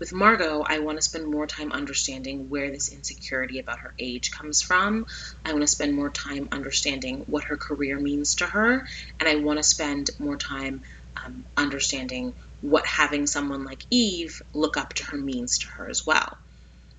With 0.03 0.13
Margot, 0.13 0.65
I 0.69 0.81
want 0.81 0.99
to 0.99 1.03
spend 1.03 1.31
more 1.31 1.47
time 1.47 1.71
understanding 1.71 2.51
where 2.51 2.73
this 2.73 2.89
insecurity 2.89 3.61
about 3.61 3.79
her 3.79 3.95
age 4.01 4.33
comes 4.33 4.61
from. 4.61 5.07
I 5.45 5.53
want 5.53 5.63
to 5.63 5.69
spend 5.69 5.95
more 5.95 6.11
time 6.11 6.49
understanding 6.51 7.23
what 7.29 7.45
her 7.45 7.57
career 7.57 8.01
means 8.01 8.35
to 8.37 8.47
her. 8.49 8.85
And 9.21 9.29
I 9.29 9.37
want 9.37 9.61
to 9.61 9.63
spend 9.63 10.11
more 10.19 10.37
time 10.37 10.83
um, 11.25 11.45
understanding 11.57 12.35
what 12.63 12.85
having 12.85 13.29
someone 13.29 13.65
like 13.65 13.87
Eve 13.91 14.43
look 14.53 14.77
up 14.77 14.93
to 14.95 15.05
her 15.05 15.17
means 15.17 15.59
to 15.59 15.69
her 15.69 15.89
as 15.89 16.05
well. 16.05 16.37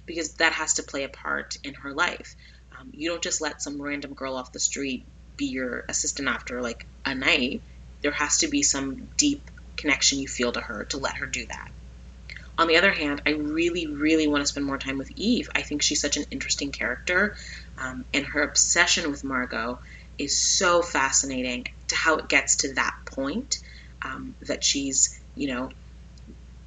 Because 0.06 0.36
that 0.36 0.54
has 0.54 0.76
to 0.76 0.84
play 0.84 1.04
a 1.04 1.10
part 1.10 1.58
in 1.62 1.74
her 1.74 1.92
life. 1.92 2.38
Um, 2.80 2.92
you 2.94 3.10
don't 3.10 3.22
just 3.22 3.42
let 3.42 3.62
some 3.62 3.82
random 3.82 4.14
girl 4.14 4.38
off 4.38 4.54
the 4.54 4.62
street 4.62 5.06
be 5.36 5.48
your 5.48 5.84
assistant 5.90 6.30
after 6.30 6.62
like 6.62 6.88
a 7.04 7.14
night. 7.14 7.64
There 8.02 8.12
has 8.12 8.38
to 8.38 8.48
be 8.48 8.64
some 8.64 9.10
deep 9.18 9.52
connection 9.76 10.20
you 10.20 10.30
feel 10.30 10.54
to 10.54 10.62
her 10.62 10.86
to 10.86 10.98
let 11.00 11.18
her 11.18 11.26
do 11.26 11.46
that. 11.48 11.70
On 12.58 12.68
the 12.68 12.78
other 12.78 12.92
hand, 12.92 13.22
I 13.26 13.32
really, 13.32 13.88
really 13.88 14.28
want 14.28 14.42
to 14.42 14.48
spend 14.48 14.66
more 14.66 14.78
time 14.78 14.98
with 14.98 15.12
Eve. 15.16 15.50
I 15.56 15.64
think 15.64 15.82
she's 15.82 16.02
such 16.02 16.18
an 16.18 16.26
interesting 16.30 16.72
character, 16.72 17.36
um, 17.80 18.06
and 18.14 18.26
her 18.26 18.44
obsession 18.44 19.10
with 19.10 19.24
Margot 19.24 19.80
is 20.20 20.38
so 20.38 20.82
fascinating 20.82 21.66
to 21.88 21.96
how 21.96 22.18
it 22.18 22.30
gets 22.30 22.58
to 22.58 22.74
that 22.76 22.96
point 23.06 23.58
um, 24.04 24.36
that 24.42 24.64
she's, 24.64 25.20
you 25.36 25.48
know, 25.48 25.72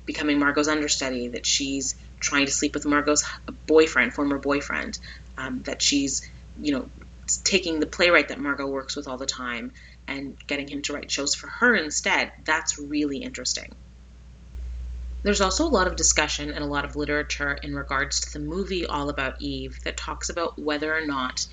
becoming 0.07 0.39
Margot's 0.39 0.69
understudy, 0.69 1.29
that 1.29 1.47
she's 1.47 1.95
trying 2.19 2.47
to 2.47 2.53
sleep 2.53 2.75
with 2.75 2.85
Margot's 2.85 3.25
boyfriend, 3.67 4.13
former 4.13 4.39
boyfriend, 4.39 4.99
um, 5.39 5.63
that 5.63 5.83
she's, 5.83 6.29
you 6.61 6.73
know, 6.73 6.89
taking 7.45 7.79
the 7.79 7.87
playwright 7.87 8.29
that 8.29 8.41
Margot 8.41 8.67
works 8.67 8.97
with 8.97 9.07
all 9.07 9.19
the 9.19 9.27
time 9.27 9.73
and 10.09 10.37
getting 10.47 10.69
him 10.69 10.83
to 10.83 10.93
write 10.93 11.11
shows 11.11 11.35
for 11.35 11.49
her 11.49 11.75
instead. 11.75 12.33
That's 12.45 12.79
really 12.79 13.19
interesting. 13.19 13.73
There's 15.27 15.41
also 15.41 15.67
a 15.67 15.69
lot 15.69 15.89
of 15.89 15.97
discussion 15.97 16.53
and 16.53 16.63
a 16.63 16.69
lot 16.69 16.85
of 16.85 16.95
literature 16.95 17.59
in 17.61 17.75
regards 17.75 18.21
to 18.21 18.33
the 18.35 18.39
movie 18.39 18.87
All 18.87 19.09
About 19.09 19.43
Eve 19.43 19.77
that 19.83 19.97
talks 19.97 20.29
about 20.29 20.57
whether 20.57 20.97
or 20.97 21.05
not 21.05 21.49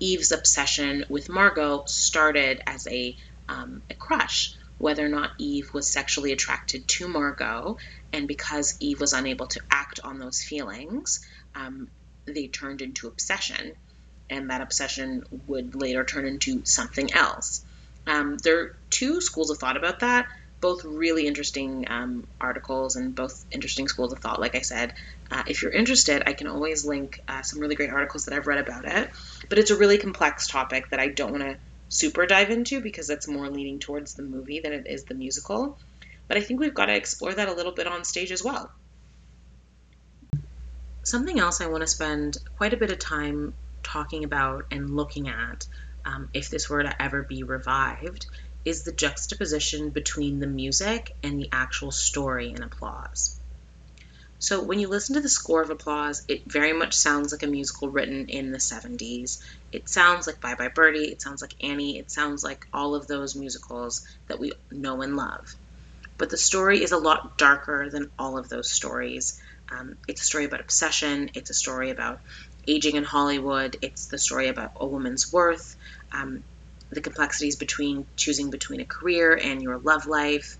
Eve's 0.00 0.32
obsession 0.32 1.04
with 1.10 1.28
Margot 1.28 1.82
started 1.84 2.62
as 2.66 2.86
a, 2.86 3.14
um, 3.46 3.82
a 3.90 3.94
crush, 3.94 4.54
whether 4.78 5.04
or 5.04 5.10
not 5.10 5.32
Eve 5.36 5.68
was 5.74 5.92
sexually 5.92 6.32
attracted 6.32 6.88
to 6.88 7.06
Margot, 7.06 7.76
and 8.14 8.26
because 8.26 8.74
Eve 8.80 9.02
was 9.02 9.12
unable 9.12 9.48
to 9.48 9.60
act 9.70 10.00
on 10.02 10.18
those 10.18 10.42
feelings, 10.42 11.20
um, 11.54 11.88
they 12.24 12.46
turned 12.46 12.80
into 12.80 13.06
obsession, 13.06 13.72
and 14.30 14.48
that 14.48 14.62
obsession 14.62 15.24
would 15.46 15.74
later 15.74 16.04
turn 16.04 16.26
into 16.26 16.64
something 16.64 17.12
else. 17.12 17.66
Um, 18.06 18.38
there 18.38 18.60
are 18.60 18.76
two 18.88 19.20
schools 19.20 19.50
of 19.50 19.58
thought 19.58 19.76
about 19.76 20.00
that 20.00 20.26
both 20.64 20.82
really 20.86 21.26
interesting 21.26 21.84
um, 21.90 22.26
articles 22.40 22.96
and 22.96 23.14
both 23.14 23.44
interesting 23.50 23.86
schools 23.86 24.14
of 24.14 24.20
thought. 24.20 24.40
Like 24.40 24.54
I 24.54 24.62
said, 24.62 24.94
uh, 25.30 25.42
if 25.46 25.60
you're 25.60 25.70
interested, 25.70 26.22
I 26.26 26.32
can 26.32 26.46
always 26.46 26.86
link 26.86 27.20
uh, 27.28 27.42
some 27.42 27.60
really 27.60 27.74
great 27.74 27.90
articles 27.90 28.24
that 28.24 28.34
I've 28.34 28.46
read 28.46 28.66
about 28.66 28.86
it. 28.86 29.10
But 29.50 29.58
it's 29.58 29.70
a 29.70 29.76
really 29.76 29.98
complex 29.98 30.46
topic 30.46 30.88
that 30.88 31.00
I 31.00 31.08
don't 31.08 31.32
want 31.32 31.42
to 31.44 31.58
super 31.90 32.24
dive 32.24 32.48
into 32.48 32.80
because 32.80 33.10
it's 33.10 33.28
more 33.28 33.50
leaning 33.50 33.78
towards 33.78 34.14
the 34.14 34.22
movie 34.22 34.60
than 34.60 34.72
it 34.72 34.86
is 34.86 35.04
the 35.04 35.12
musical. 35.12 35.78
But 36.28 36.38
I 36.38 36.40
think 36.40 36.60
we've 36.60 36.72
got 36.72 36.86
to 36.86 36.96
explore 36.96 37.34
that 37.34 37.48
a 37.50 37.52
little 37.52 37.72
bit 37.72 37.86
on 37.86 38.02
stage 38.02 38.32
as 38.32 38.42
well. 38.42 38.70
Something 41.02 41.40
else 41.40 41.60
I 41.60 41.66
want 41.66 41.82
to 41.82 41.86
spend 41.86 42.38
quite 42.56 42.72
a 42.72 42.78
bit 42.78 42.90
of 42.90 42.98
time 42.98 43.52
talking 43.82 44.24
about 44.24 44.64
and 44.70 44.96
looking 44.96 45.28
at 45.28 45.66
um, 46.06 46.30
if 46.32 46.48
this 46.48 46.70
were 46.70 46.82
to 46.82 47.02
ever 47.02 47.22
be 47.22 47.42
revived 47.42 48.28
is 48.64 48.82
the 48.82 48.92
juxtaposition 48.92 49.90
between 49.90 50.40
the 50.40 50.46
music 50.46 51.12
and 51.22 51.38
the 51.38 51.48
actual 51.52 51.90
story 51.90 52.50
in 52.50 52.62
Applause. 52.62 53.38
So 54.38 54.62
when 54.62 54.78
you 54.78 54.88
listen 54.88 55.14
to 55.14 55.22
the 55.22 55.28
score 55.28 55.62
of 55.62 55.70
Applause, 55.70 56.22
it 56.28 56.42
very 56.46 56.72
much 56.72 56.94
sounds 56.94 57.32
like 57.32 57.42
a 57.42 57.46
musical 57.46 57.88
written 57.88 58.28
in 58.28 58.52
the 58.52 58.58
70s. 58.58 59.38
It 59.72 59.88
sounds 59.88 60.26
like 60.26 60.40
Bye 60.40 60.54
Bye 60.54 60.68
Birdie, 60.68 61.10
it 61.10 61.22
sounds 61.22 61.40
like 61.40 61.54
Annie, 61.62 61.98
it 61.98 62.10
sounds 62.10 62.44
like 62.44 62.66
all 62.72 62.94
of 62.94 63.06
those 63.06 63.36
musicals 63.36 64.02
that 64.28 64.38
we 64.38 64.52
know 64.70 65.00
and 65.02 65.16
love. 65.16 65.56
But 66.18 66.30
the 66.30 66.36
story 66.36 66.82
is 66.82 66.92
a 66.92 66.98
lot 66.98 67.38
darker 67.38 67.88
than 67.90 68.10
all 68.18 68.38
of 68.38 68.48
those 68.48 68.70
stories. 68.70 69.40
Um, 69.70 69.96
it's 70.06 70.22
a 70.22 70.26
story 70.26 70.44
about 70.44 70.60
obsession, 70.60 71.30
it's 71.34 71.50
a 71.50 71.54
story 71.54 71.90
about 71.90 72.20
aging 72.68 72.96
in 72.96 73.04
Hollywood, 73.04 73.76
it's 73.82 74.06
the 74.08 74.18
story 74.18 74.48
about 74.48 74.72
a 74.76 74.86
woman's 74.86 75.32
worth. 75.32 75.76
Um, 76.12 76.44
the 76.94 77.00
complexities 77.00 77.56
between 77.56 78.06
choosing 78.16 78.50
between 78.50 78.80
a 78.80 78.84
career 78.84 79.34
and 79.34 79.62
your 79.62 79.78
love 79.78 80.06
life. 80.06 80.58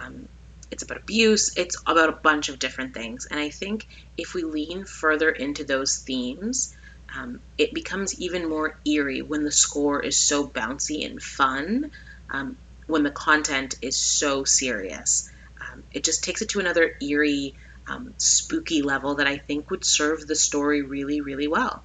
Um, 0.00 0.28
it's 0.70 0.82
about 0.82 0.98
abuse. 0.98 1.52
It's 1.56 1.76
about 1.86 2.08
a 2.08 2.18
bunch 2.22 2.48
of 2.48 2.58
different 2.58 2.94
things. 2.94 3.26
And 3.30 3.38
I 3.38 3.50
think 3.50 3.86
if 4.16 4.34
we 4.34 4.42
lean 4.42 4.84
further 4.84 5.28
into 5.30 5.64
those 5.64 5.96
themes, 5.98 6.74
um, 7.14 7.40
it 7.58 7.74
becomes 7.74 8.18
even 8.18 8.48
more 8.48 8.74
eerie 8.86 9.20
when 9.20 9.44
the 9.44 9.52
score 9.52 10.02
is 10.02 10.18
so 10.18 10.48
bouncy 10.48 11.04
and 11.04 11.22
fun, 11.22 11.90
um, 12.30 12.56
when 12.86 13.02
the 13.02 13.10
content 13.10 13.74
is 13.82 13.96
so 14.00 14.44
serious. 14.44 15.28
Um, 15.60 15.82
it 15.92 16.04
just 16.04 16.24
takes 16.24 16.40
it 16.42 16.48
to 16.50 16.60
another 16.60 16.92
eerie, 17.02 17.54
um, 17.86 18.14
spooky 18.16 18.80
level 18.82 19.16
that 19.16 19.26
I 19.26 19.36
think 19.36 19.70
would 19.70 19.84
serve 19.84 20.26
the 20.26 20.36
story 20.36 20.82
really, 20.82 21.20
really 21.20 21.48
well. 21.48 21.84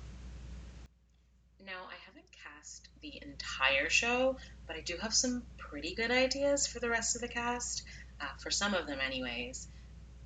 Entire 3.59 3.89
show, 3.89 4.37
but 4.67 4.75
I 4.75 4.81
do 4.81 4.97
have 5.01 5.13
some 5.13 5.41
pretty 5.57 5.95
good 5.95 6.11
ideas 6.11 6.67
for 6.67 6.79
the 6.79 6.89
rest 6.89 7.15
of 7.15 7.21
the 7.21 7.27
cast, 7.27 7.83
uh, 8.21 8.25
for 8.37 8.51
some 8.51 8.75
of 8.75 8.85
them, 8.85 8.99
anyways. 9.03 9.67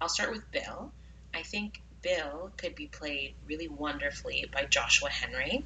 I'll 0.02 0.10
start 0.10 0.32
with 0.32 0.52
Bill. 0.52 0.92
I 1.34 1.44
think 1.44 1.82
Bill 2.02 2.52
could 2.58 2.76
be 2.76 2.88
played 2.88 3.34
really 3.48 3.70
wonderfully 3.70 4.46
by 4.52 4.66
Joshua 4.66 5.10
Henry 5.10 5.64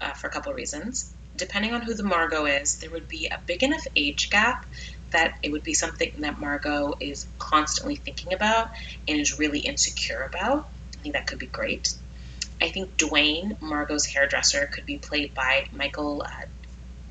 uh, 0.00 0.12
for 0.12 0.26
a 0.26 0.30
couple 0.30 0.52
reasons. 0.52 1.14
Depending 1.36 1.72
on 1.72 1.80
who 1.80 1.94
the 1.94 2.02
Margot 2.02 2.44
is, 2.44 2.80
there 2.80 2.90
would 2.90 3.08
be 3.08 3.28
a 3.28 3.40
big 3.46 3.62
enough 3.62 3.86
age 3.96 4.28
gap 4.28 4.66
that 5.10 5.38
it 5.42 5.50
would 5.50 5.62
be 5.62 5.72
something 5.72 6.12
that 6.18 6.38
Margot 6.38 6.96
is 7.00 7.26
constantly 7.38 7.96
thinking 7.96 8.34
about 8.34 8.70
and 9.06 9.18
is 9.18 9.38
really 9.38 9.60
insecure 9.60 10.22
about. 10.22 10.68
I 10.94 11.02
think 11.02 11.14
that 11.14 11.26
could 11.26 11.38
be 11.38 11.46
great. 11.46 11.94
I 12.60 12.70
think 12.70 12.96
Duane, 12.96 13.56
Margot's 13.60 14.04
hairdresser, 14.06 14.66
could 14.66 14.84
be 14.84 14.98
played 14.98 15.32
by 15.32 15.68
Michael 15.72 16.22
uh, 16.22 16.46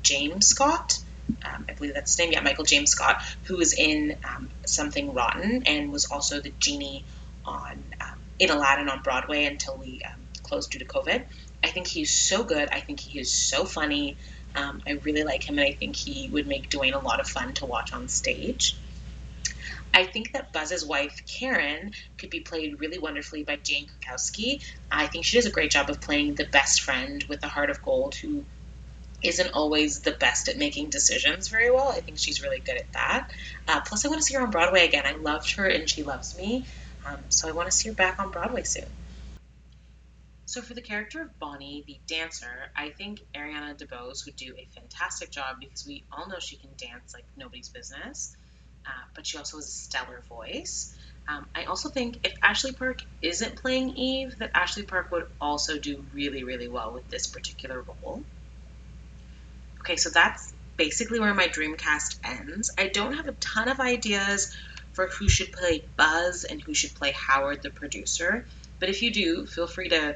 James 0.08 0.46
Scott. 0.46 0.98
Um, 1.44 1.66
I 1.68 1.74
believe 1.74 1.92
that's 1.92 2.12
his 2.12 2.18
name. 2.18 2.32
Yeah, 2.32 2.40
Michael 2.40 2.64
James 2.64 2.90
Scott, 2.90 3.20
who 3.44 3.58
was 3.58 3.74
in 3.74 4.16
um, 4.24 4.48
Something 4.64 5.12
Rotten 5.12 5.64
and 5.66 5.92
was 5.92 6.06
also 6.06 6.40
the 6.40 6.52
genie 6.58 7.04
on 7.44 7.72
um, 8.00 8.18
in 8.38 8.50
Aladdin 8.50 8.88
on 8.88 9.02
Broadway 9.02 9.44
until 9.44 9.76
we 9.76 10.00
um, 10.06 10.20
closed 10.42 10.70
due 10.70 10.78
to 10.78 10.86
COVID. 10.86 11.22
I 11.62 11.68
think 11.68 11.86
he's 11.86 12.10
so 12.10 12.44
good. 12.44 12.70
I 12.72 12.80
think 12.80 13.00
he 13.00 13.18
is 13.18 13.32
so 13.32 13.66
funny. 13.66 14.16
Um, 14.56 14.80
I 14.86 14.92
really 15.04 15.24
like 15.24 15.46
him, 15.46 15.58
and 15.58 15.68
I 15.68 15.72
think 15.72 15.96
he 15.96 16.30
would 16.30 16.46
make 16.46 16.70
Duane 16.70 16.94
a 16.94 16.98
lot 16.98 17.20
of 17.20 17.28
fun 17.28 17.52
to 17.54 17.66
watch 17.66 17.92
on 17.92 18.08
stage. 18.08 18.76
I 19.92 20.04
think 20.04 20.32
that 20.32 20.52
Buzz's 20.52 20.86
wife, 20.86 21.22
Karen, 21.26 21.92
could 22.16 22.30
be 22.30 22.40
played 22.40 22.80
really 22.80 22.98
wonderfully 22.98 23.42
by 23.42 23.56
Jane 23.56 23.86
Krakowski. 23.86 24.62
I 24.90 25.06
think 25.06 25.24
she 25.24 25.36
does 25.36 25.46
a 25.46 25.50
great 25.50 25.70
job 25.70 25.90
of 25.90 26.00
playing 26.00 26.34
the 26.34 26.44
best 26.44 26.82
friend 26.82 27.24
with 27.28 27.40
the 27.40 27.48
heart 27.48 27.70
of 27.70 27.82
gold 27.82 28.14
who 28.14 28.44
isn't 29.22 29.50
always 29.52 30.00
the 30.00 30.12
best 30.12 30.48
at 30.48 30.56
making 30.56 30.90
decisions 30.90 31.48
very 31.48 31.70
well. 31.70 31.88
I 31.88 32.00
think 32.00 32.18
she's 32.18 32.42
really 32.42 32.60
good 32.60 32.76
at 32.76 32.92
that. 32.92 33.30
Uh, 33.66 33.80
plus, 33.80 34.04
I 34.04 34.08
want 34.08 34.20
to 34.20 34.24
see 34.24 34.34
her 34.34 34.42
on 34.42 34.50
Broadway 34.50 34.86
again. 34.86 35.04
I 35.06 35.16
loved 35.16 35.56
her 35.56 35.66
and 35.66 35.88
She 35.88 36.02
Loves 36.02 36.36
Me, 36.38 36.66
um, 37.06 37.18
so 37.28 37.48
I 37.48 37.52
want 37.52 37.70
to 37.70 37.76
see 37.76 37.88
her 37.88 37.94
back 37.94 38.18
on 38.18 38.30
Broadway 38.30 38.62
soon. 38.62 38.86
So, 40.46 40.62
for 40.62 40.72
the 40.72 40.80
character 40.80 41.20
of 41.20 41.38
Bonnie, 41.38 41.84
the 41.86 41.98
dancer, 42.06 42.70
I 42.74 42.90
think 42.90 43.20
Ariana 43.34 43.76
DeBose 43.76 44.24
would 44.24 44.36
do 44.36 44.54
a 44.56 44.66
fantastic 44.80 45.30
job 45.30 45.56
because 45.60 45.86
we 45.86 46.04
all 46.10 46.26
know 46.28 46.38
she 46.38 46.56
can 46.56 46.70
dance 46.78 47.12
like 47.12 47.24
nobody's 47.36 47.68
business, 47.68 48.34
uh, 48.86 48.90
but 49.14 49.26
she 49.26 49.36
also 49.36 49.58
has 49.58 49.66
a 49.66 49.70
stellar 49.70 50.22
voice. 50.28 50.94
Um, 51.28 51.44
I 51.54 51.64
also 51.64 51.90
think 51.90 52.20
if 52.24 52.32
Ashley 52.42 52.72
Park 52.72 53.02
isn't 53.20 53.56
playing 53.56 53.90
Eve, 53.96 54.38
that 54.38 54.52
Ashley 54.54 54.84
Park 54.84 55.12
would 55.12 55.26
also 55.38 55.78
do 55.78 56.02
really, 56.14 56.42
really 56.42 56.68
well 56.68 56.94
with 56.94 57.10
this 57.10 57.26
particular 57.26 57.84
role. 58.02 58.22
Okay, 59.88 59.96
so 59.96 60.10
that's 60.10 60.52
basically 60.76 61.18
where 61.18 61.32
my 61.32 61.46
dream 61.46 61.74
cast 61.74 62.20
ends. 62.22 62.70
I 62.76 62.88
don't 62.88 63.14
have 63.14 63.26
a 63.26 63.32
ton 63.32 63.68
of 63.68 63.80
ideas 63.80 64.54
for 64.92 65.06
who 65.06 65.30
should 65.30 65.50
play 65.50 65.82
Buzz 65.96 66.44
and 66.44 66.60
who 66.60 66.74
should 66.74 66.94
play 66.94 67.12
Howard, 67.12 67.62
the 67.62 67.70
producer. 67.70 68.44
But 68.80 68.90
if 68.90 69.00
you 69.00 69.10
do, 69.10 69.46
feel 69.46 69.66
free 69.66 69.88
to 69.88 70.14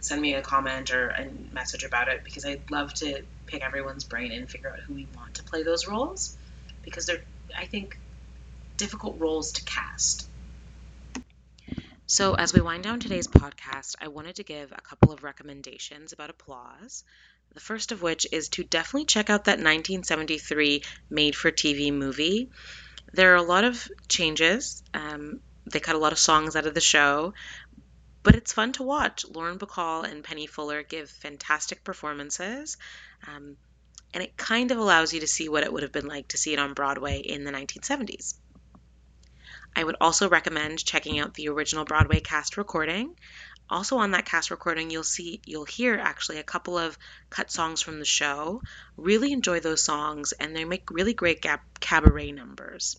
send 0.00 0.20
me 0.20 0.34
a 0.34 0.42
comment 0.42 0.90
or 0.90 1.08
a 1.08 1.26
message 1.54 1.84
about 1.84 2.08
it 2.08 2.22
because 2.22 2.44
I'd 2.44 2.70
love 2.70 2.92
to 2.94 3.22
pick 3.46 3.64
everyone's 3.64 4.04
brain 4.04 4.30
and 4.30 4.46
figure 4.46 4.68
out 4.68 4.80
who 4.80 4.92
we 4.92 5.06
want 5.16 5.36
to 5.36 5.42
play 5.42 5.62
those 5.62 5.88
roles 5.88 6.36
because 6.82 7.06
they're, 7.06 7.22
I 7.58 7.64
think, 7.64 7.98
difficult 8.76 9.18
roles 9.18 9.52
to 9.52 9.64
cast. 9.64 10.28
So, 12.06 12.34
as 12.34 12.52
we 12.52 12.60
wind 12.60 12.84
down 12.84 13.00
today's 13.00 13.26
podcast, 13.26 13.96
I 14.02 14.08
wanted 14.08 14.36
to 14.36 14.42
give 14.42 14.70
a 14.70 14.82
couple 14.82 15.10
of 15.12 15.24
recommendations 15.24 16.12
about 16.12 16.28
applause. 16.28 17.02
The 17.52 17.60
first 17.60 17.92
of 17.92 18.02
which 18.02 18.26
is 18.32 18.48
to 18.50 18.64
definitely 18.64 19.06
check 19.06 19.30
out 19.30 19.44
that 19.44 19.58
1973 19.58 20.82
made 21.10 21.36
for 21.36 21.50
TV 21.50 21.92
movie. 21.92 22.50
There 23.12 23.32
are 23.32 23.36
a 23.36 23.42
lot 23.42 23.64
of 23.64 23.86
changes. 24.08 24.82
Um, 24.92 25.40
they 25.66 25.80
cut 25.80 25.94
a 25.94 25.98
lot 25.98 26.12
of 26.12 26.18
songs 26.18 26.56
out 26.56 26.66
of 26.66 26.74
the 26.74 26.80
show, 26.80 27.34
but 28.22 28.34
it's 28.34 28.52
fun 28.52 28.72
to 28.72 28.82
watch. 28.82 29.24
Lauren 29.24 29.58
Bacall 29.58 30.04
and 30.04 30.24
Penny 30.24 30.46
Fuller 30.46 30.82
give 30.82 31.10
fantastic 31.10 31.84
performances. 31.84 32.76
Um, 33.26 33.56
and 34.12 34.22
it 34.22 34.36
kind 34.36 34.70
of 34.70 34.78
allows 34.78 35.12
you 35.12 35.20
to 35.20 35.26
see 35.26 35.48
what 35.48 35.64
it 35.64 35.72
would 35.72 35.82
have 35.82 35.92
been 35.92 36.06
like 36.06 36.28
to 36.28 36.38
see 36.38 36.52
it 36.52 36.58
on 36.58 36.74
Broadway 36.74 37.18
in 37.18 37.44
the 37.44 37.52
1970s. 37.52 38.34
I 39.76 39.82
would 39.82 39.96
also 40.00 40.28
recommend 40.28 40.84
checking 40.84 41.18
out 41.18 41.34
the 41.34 41.48
original 41.48 41.84
Broadway 41.84 42.20
cast 42.20 42.56
recording. 42.56 43.16
Also 43.74 43.98
on 43.98 44.12
that 44.12 44.24
cast 44.24 44.50
recording, 44.50 44.88
you'll 44.88 45.04
see 45.04 45.42
you'll 45.44 45.66
hear 45.66 45.96
actually 45.96 46.38
a 46.38 46.44
couple 46.44 46.78
of 46.78 46.96
cut 47.28 47.50
songs 47.50 47.82
from 47.82 47.98
the 47.98 48.06
show. 48.06 48.62
Really 48.96 49.32
enjoy 49.32 49.60
those 49.60 49.84
songs, 49.84 50.32
and 50.32 50.56
they 50.56 50.64
make 50.64 50.90
really 50.90 51.12
great 51.12 51.42
gab- 51.42 51.60
cabaret 51.80 52.32
numbers. 52.32 52.96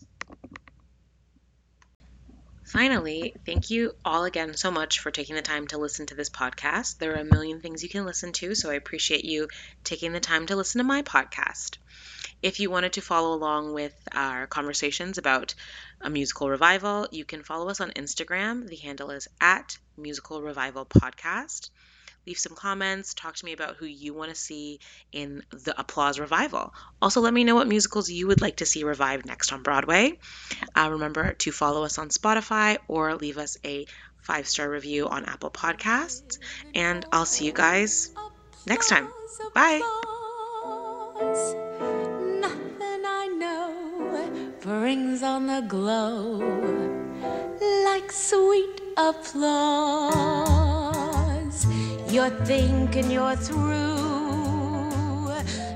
Finally, 2.66 3.32
thank 3.46 3.70
you 3.70 3.92
all 4.04 4.24
again 4.24 4.56
so 4.56 4.72
much 4.72 4.98
for 4.98 5.12
taking 5.12 5.36
the 5.36 5.42
time 5.42 5.68
to 5.68 5.78
listen 5.78 6.04
to 6.04 6.16
this 6.16 6.28
podcast. 6.28 6.98
There 6.98 7.12
are 7.12 7.20
a 7.20 7.24
million 7.24 7.60
things 7.60 7.84
you 7.84 7.88
can 7.88 8.04
listen 8.04 8.32
to, 8.32 8.56
so 8.56 8.70
I 8.70 8.74
appreciate 8.74 9.24
you 9.24 9.46
taking 9.84 10.12
the 10.12 10.18
time 10.18 10.46
to 10.46 10.56
listen 10.56 10.80
to 10.80 10.84
my 10.84 11.02
podcast. 11.02 11.76
If 12.42 12.58
you 12.58 12.68
wanted 12.68 12.94
to 12.94 13.00
follow 13.00 13.34
along 13.34 13.72
with 13.72 13.94
our 14.10 14.48
conversations 14.48 15.16
about 15.16 15.54
a 16.00 16.10
musical 16.10 16.50
revival, 16.50 17.06
you 17.12 17.24
can 17.24 17.44
follow 17.44 17.68
us 17.68 17.80
on 17.80 17.92
Instagram. 17.92 18.66
The 18.66 18.76
handle 18.76 19.12
is 19.12 19.28
at 19.40 19.78
Musical 19.96 20.42
Revival 20.42 20.86
Podcast. 20.86 21.70
Leave 22.26 22.38
some 22.38 22.54
comments, 22.54 23.14
talk 23.14 23.36
to 23.36 23.44
me 23.44 23.52
about 23.52 23.76
who 23.76 23.86
you 23.86 24.12
want 24.12 24.30
to 24.30 24.34
see 24.34 24.80
in 25.12 25.42
the 25.50 25.78
Applause 25.78 26.18
Revival. 26.18 26.74
Also, 27.00 27.20
let 27.20 27.32
me 27.32 27.44
know 27.44 27.54
what 27.54 27.68
musicals 27.68 28.10
you 28.10 28.26
would 28.26 28.40
like 28.40 28.56
to 28.56 28.66
see 28.66 28.84
revived 28.84 29.26
next 29.26 29.52
on 29.52 29.62
Broadway. 29.62 30.18
Uh, 30.74 30.88
remember 30.90 31.34
to 31.34 31.52
follow 31.52 31.84
us 31.84 31.98
on 31.98 32.08
Spotify 32.08 32.78
or 32.88 33.14
leave 33.14 33.38
us 33.38 33.58
a 33.64 33.86
five 34.22 34.48
star 34.48 34.68
review 34.68 35.08
on 35.08 35.24
Apple 35.24 35.50
Podcasts. 35.50 36.38
And 36.74 37.06
I'll 37.12 37.26
see 37.26 37.46
you 37.46 37.52
guys 37.52 38.10
next 38.66 38.88
time. 38.88 39.08
Bye. 39.54 39.80
Nothing 42.40 43.04
I 43.06 43.28
know 43.38 44.58
brings 44.60 45.22
on 45.22 45.46
the 45.46 45.60
glow 45.68 46.56
like 47.96 48.12
sweet 48.12 48.80
applause. 48.96 50.55
You're 52.16 52.30
thinking 52.46 53.10
you're 53.10 53.36
through, 53.36 53.68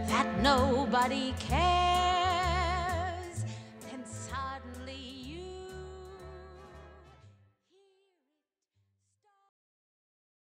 that 0.08 0.26
nobody 0.40 1.34
cares. 1.38 1.89